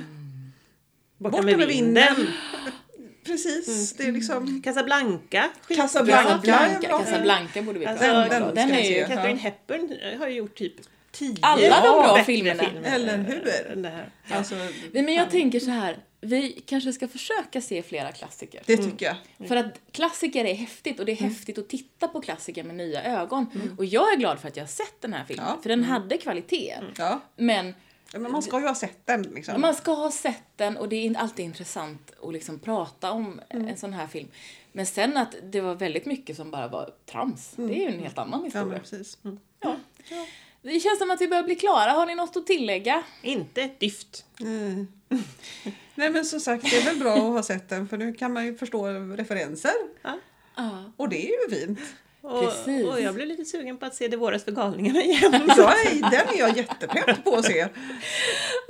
Borta 1.18 1.42
med 1.42 1.68
vinden. 1.68 2.14
Precis, 3.26 3.92
det 3.92 4.04
är 4.06 4.12
liksom... 4.12 4.62
Casablanca. 4.62 5.48
skit- 5.68 5.76
Casablanca. 5.76 6.22
Casablanca. 6.28 6.88
Casablanca 6.88 7.62
borde 7.62 7.78
vi 7.78 7.86
Alltså, 7.86 8.04
prata 8.04 8.22
om. 8.22 8.28
den- 8.28 8.54
Den, 8.54 8.70
är 8.70 8.74
jag 8.78 8.86
ju... 8.98 9.04
Catherine 9.14 9.38
Hepburn 9.38 9.98
har 10.18 10.28
ju 10.28 10.34
gjort 10.34 10.54
typ 10.54 10.74
tio 11.12 11.36
Alla 11.42 11.76
de 11.80 12.02
bra 12.02 12.24
filmerna. 12.24 12.62
filmer 12.64 12.94
Eller 12.94 13.18
hur? 13.18 14.04
Alltså, 14.36 14.54
Nej, 14.92 15.02
Men 15.04 15.14
jag 15.14 15.30
tänker 15.30 15.60
så 15.60 15.70
här, 15.70 15.96
vi 16.24 16.62
kanske 16.66 16.92
ska 16.92 17.08
försöka 17.08 17.60
se 17.60 17.82
flera 17.82 18.12
klassiker. 18.12 18.62
det 18.66 18.76
tycker 18.76 19.06
jag. 19.06 19.48
För 19.48 19.56
att 19.56 19.80
klassiker 19.92 20.44
är 20.44 20.54
häftigt 20.54 21.00
och 21.00 21.06
det 21.06 21.12
är 21.12 21.16
häftigt 21.16 21.58
att 21.58 21.68
titta 21.68 22.08
på 22.08 22.20
klassiker 22.20 22.64
med 22.64 22.74
nya 22.76 23.02
ögon. 23.04 23.46
Och 23.78 23.84
jag 23.84 24.12
är 24.12 24.16
glad 24.16 24.38
för 24.40 24.48
att 24.48 24.56
jag 24.56 24.62
har 24.64 24.68
sett 24.68 25.00
den 25.00 25.12
här 25.12 25.24
filmen, 25.24 25.46
Ja. 25.48 25.58
för 25.62 25.68
den 25.68 25.84
hade 25.84 26.18
kvalitet. 26.18 26.74
Ja. 26.98 27.20
Men 27.36 27.74
Men 28.12 28.32
man 28.32 28.42
ska 28.42 28.60
ju 28.60 28.66
ha 28.66 28.74
sett 28.74 29.06
den 29.06 29.22
liksom. 29.22 29.60
man 29.60 29.74
ska 29.74 29.92
ha 29.94 30.10
sett 30.10 30.42
den 30.56 30.76
och 30.76 30.88
det 30.88 30.96
är 30.96 31.04
inte 31.04 31.20
alltid 31.20 31.44
intressant 31.44 32.12
att 32.22 32.32
liksom 32.32 32.58
prata 32.58 33.10
om 33.12 33.40
en 33.48 33.76
sån 33.76 33.92
här 33.92 34.06
film. 34.06 34.28
Men 34.72 34.86
sen 34.86 35.16
att 35.16 35.34
det 35.42 35.60
var 35.60 35.74
väldigt 35.74 36.06
mycket 36.06 36.36
som 36.36 36.50
bara 36.50 36.68
var 36.68 36.90
trams, 37.06 37.52
det 37.56 37.62
är 37.62 37.80
ju 37.90 37.94
en 37.94 37.98
helt 38.02 38.18
annan 38.18 38.40
Ja, 38.40 38.44
historia. 38.44 38.66
men 38.66 38.80
precis. 38.80 39.18
Ja. 39.60 39.76
Det 40.62 40.80
känns 40.80 40.98
som 40.98 41.10
att 41.10 41.20
vi 41.20 41.28
börjar 41.28 41.42
bli 41.42 41.54
klara. 41.54 41.90
Har 41.90 42.06
ni 42.06 42.14
något 42.14 42.36
att 42.36 42.46
tillägga? 42.46 43.02
Inte 43.22 43.62
ett 43.62 43.80
dyft. 43.80 44.24
Mm. 45.14 45.74
Nej 45.94 46.10
men 46.10 46.24
som 46.24 46.40
sagt, 46.40 46.70
det 46.70 46.76
är 46.76 46.84
väl 46.84 46.98
bra 46.98 47.14
att 47.14 47.20
ha 47.20 47.42
sett 47.42 47.68
den 47.68 47.88
för 47.88 47.96
nu 47.96 48.12
kan 48.12 48.32
man 48.32 48.46
ju 48.46 48.54
förstå 48.56 48.86
referenser. 49.16 49.72
Ja. 50.02 50.18
Och 50.96 51.08
det 51.08 51.26
är 51.26 51.50
ju 51.50 51.56
fint. 51.56 51.78
Och, 52.24 52.44
Precis. 52.44 52.86
och 52.86 53.00
jag 53.00 53.14
blev 53.14 53.26
lite 53.26 53.44
sugen 53.44 53.76
på 53.76 53.86
att 53.86 53.94
se 53.94 54.08
Det 54.08 54.16
våras 54.16 54.44
för 54.44 54.52
galningarna 54.52 55.02
igen. 55.02 55.34
Är, 55.34 56.10
den 56.10 56.34
är 56.34 56.38
jag 56.38 56.56
jättepepp 56.56 57.24
på 57.24 57.34
att 57.34 57.44
se. 57.44 57.68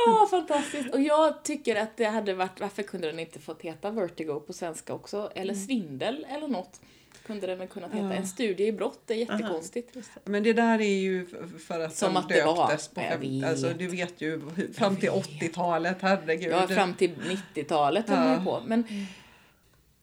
Ja, 0.07 0.27
fantastiskt. 0.31 0.95
Och 0.95 1.01
jag 1.01 1.45
tycker 1.45 1.77
att 1.77 1.97
det 1.97 2.05
hade 2.05 2.35
varit, 2.35 2.61
varför 2.61 2.83
kunde 2.83 3.07
den 3.07 3.19
inte 3.19 3.39
fått 3.39 3.63
heta 3.63 3.91
Vertigo 3.91 4.41
på 4.47 4.53
svenska 4.53 4.95
också? 4.95 5.33
Eller 5.35 5.55
Svindel 5.55 6.27
eller 6.31 6.49
något. 6.49 6.81
Kunde 7.27 7.47
den 7.47 7.59
väl 7.59 7.69
kunnat 7.69 7.93
heta. 7.93 8.05
Ja. 8.07 8.13
En 8.13 8.27
studie 8.27 8.67
i 8.67 8.73
brott, 8.73 9.01
det 9.07 9.15
är 9.15 9.19
jättekonstigt. 9.19 9.97
Men 10.25 10.43
det 10.43 10.53
där 10.53 10.81
är 10.81 10.99
ju 10.99 11.27
för 11.67 11.81
att 11.81 11.97
Som 11.97 12.09
den 12.09 12.17
att 12.17 12.29
det 12.29 12.45
var. 12.45 12.69
döptes 12.69 12.89
på 12.89 13.01
Jag 13.01 13.21
fem, 13.21 13.45
alltså 13.45 13.69
du 13.71 13.87
vet 13.89 14.21
ju 14.21 14.41
fram 14.75 14.97
till 14.97 15.11
80-talet, 15.11 15.97
herregud. 16.01 16.53
Ja, 16.53 16.69
fram 16.69 16.95
till 16.95 17.11
90-talet 17.55 18.09
höll 18.09 18.19
man 18.19 18.33
Ja. 18.33 18.45
på. 18.61 18.63
Men 18.67 18.85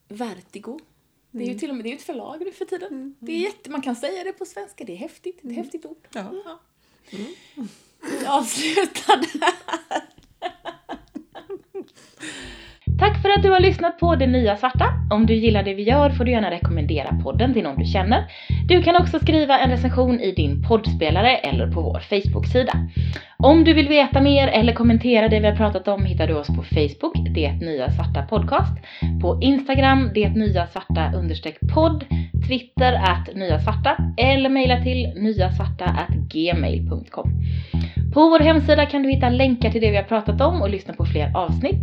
Vertigo. 0.08 0.78
Det 1.30 1.44
är 1.44 1.48
ju 1.48 1.58
till 1.58 1.70
och 1.70 1.76
med 1.76 1.84
det 1.84 1.92
är 1.92 1.96
ett 1.96 2.02
förlag 2.02 2.40
nu 2.44 2.52
för 2.52 2.64
tiden. 2.64 3.14
Det 3.18 3.32
är 3.32 3.38
jätte, 3.40 3.70
man 3.70 3.82
kan 3.82 3.96
säga 3.96 4.24
det 4.24 4.32
på 4.32 4.44
svenska, 4.44 4.84
det 4.84 4.92
är 4.92 4.96
häftigt. 4.96 5.44
Ett 5.44 5.52
häftigt 5.56 5.86
ord. 5.86 6.08
Ja. 6.14 6.24
Ja. 6.44 6.58
Vi 8.20 8.26
avslutar 8.26 9.16
där. 9.38 9.52
Tack 13.02 13.22
för 13.22 13.28
att 13.28 13.42
du 13.42 13.50
har 13.50 13.60
lyssnat 13.60 13.98
på 13.98 14.16
Det 14.16 14.26
Nya 14.26 14.56
Svarta. 14.56 14.86
Om 15.10 15.26
du 15.26 15.34
gillar 15.34 15.62
det 15.62 15.74
vi 15.74 15.82
gör 15.82 16.10
får 16.10 16.24
du 16.24 16.30
gärna 16.30 16.50
rekommendera 16.50 17.18
podden 17.22 17.54
till 17.54 17.62
någon 17.62 17.78
du 17.78 17.84
känner. 17.84 18.24
Du 18.68 18.82
kan 18.82 18.96
också 18.96 19.18
skriva 19.18 19.58
en 19.58 19.70
recension 19.70 20.20
i 20.20 20.32
din 20.32 20.62
poddspelare 20.62 21.36
eller 21.36 21.70
på 21.70 21.80
vår 21.80 22.00
Facebook-sida. 22.00 22.72
Om 23.38 23.64
du 23.64 23.74
vill 23.74 23.88
veta 23.88 24.20
mer 24.20 24.48
eller 24.48 24.72
kommentera 24.72 25.28
det 25.28 25.40
vi 25.40 25.46
har 25.46 25.56
pratat 25.56 25.88
om 25.88 26.04
hittar 26.04 26.26
du 26.26 26.34
oss 26.34 26.46
på 26.46 26.62
Facebook, 26.62 27.34
Det 27.34 27.52
Nya 27.52 27.90
Svarta 27.90 28.22
Podcast, 28.22 28.78
på 29.22 29.38
Instagram, 29.42 30.10
Det 30.14 30.28
Nya 30.28 30.66
Svarta 30.66 31.12
understreck 31.14 31.58
podd, 31.74 32.04
Twitter 32.48 32.92
att 32.92 33.34
Nya 33.34 33.58
Svarta 33.58 33.96
eller 34.16 34.48
mejla 34.48 34.82
till 34.82 35.12
nyasvarta 35.16 36.06
gmail.com. 36.32 37.30
På 38.14 38.28
vår 38.28 38.40
hemsida 38.40 38.86
kan 38.86 39.02
du 39.02 39.10
hitta 39.10 39.28
länkar 39.28 39.70
till 39.70 39.80
det 39.80 39.90
vi 39.90 39.96
har 39.96 40.04
pratat 40.04 40.40
om 40.40 40.62
och 40.62 40.70
lyssna 40.70 40.94
på 40.94 41.04
fler 41.04 41.36
avsnitt. 41.36 41.82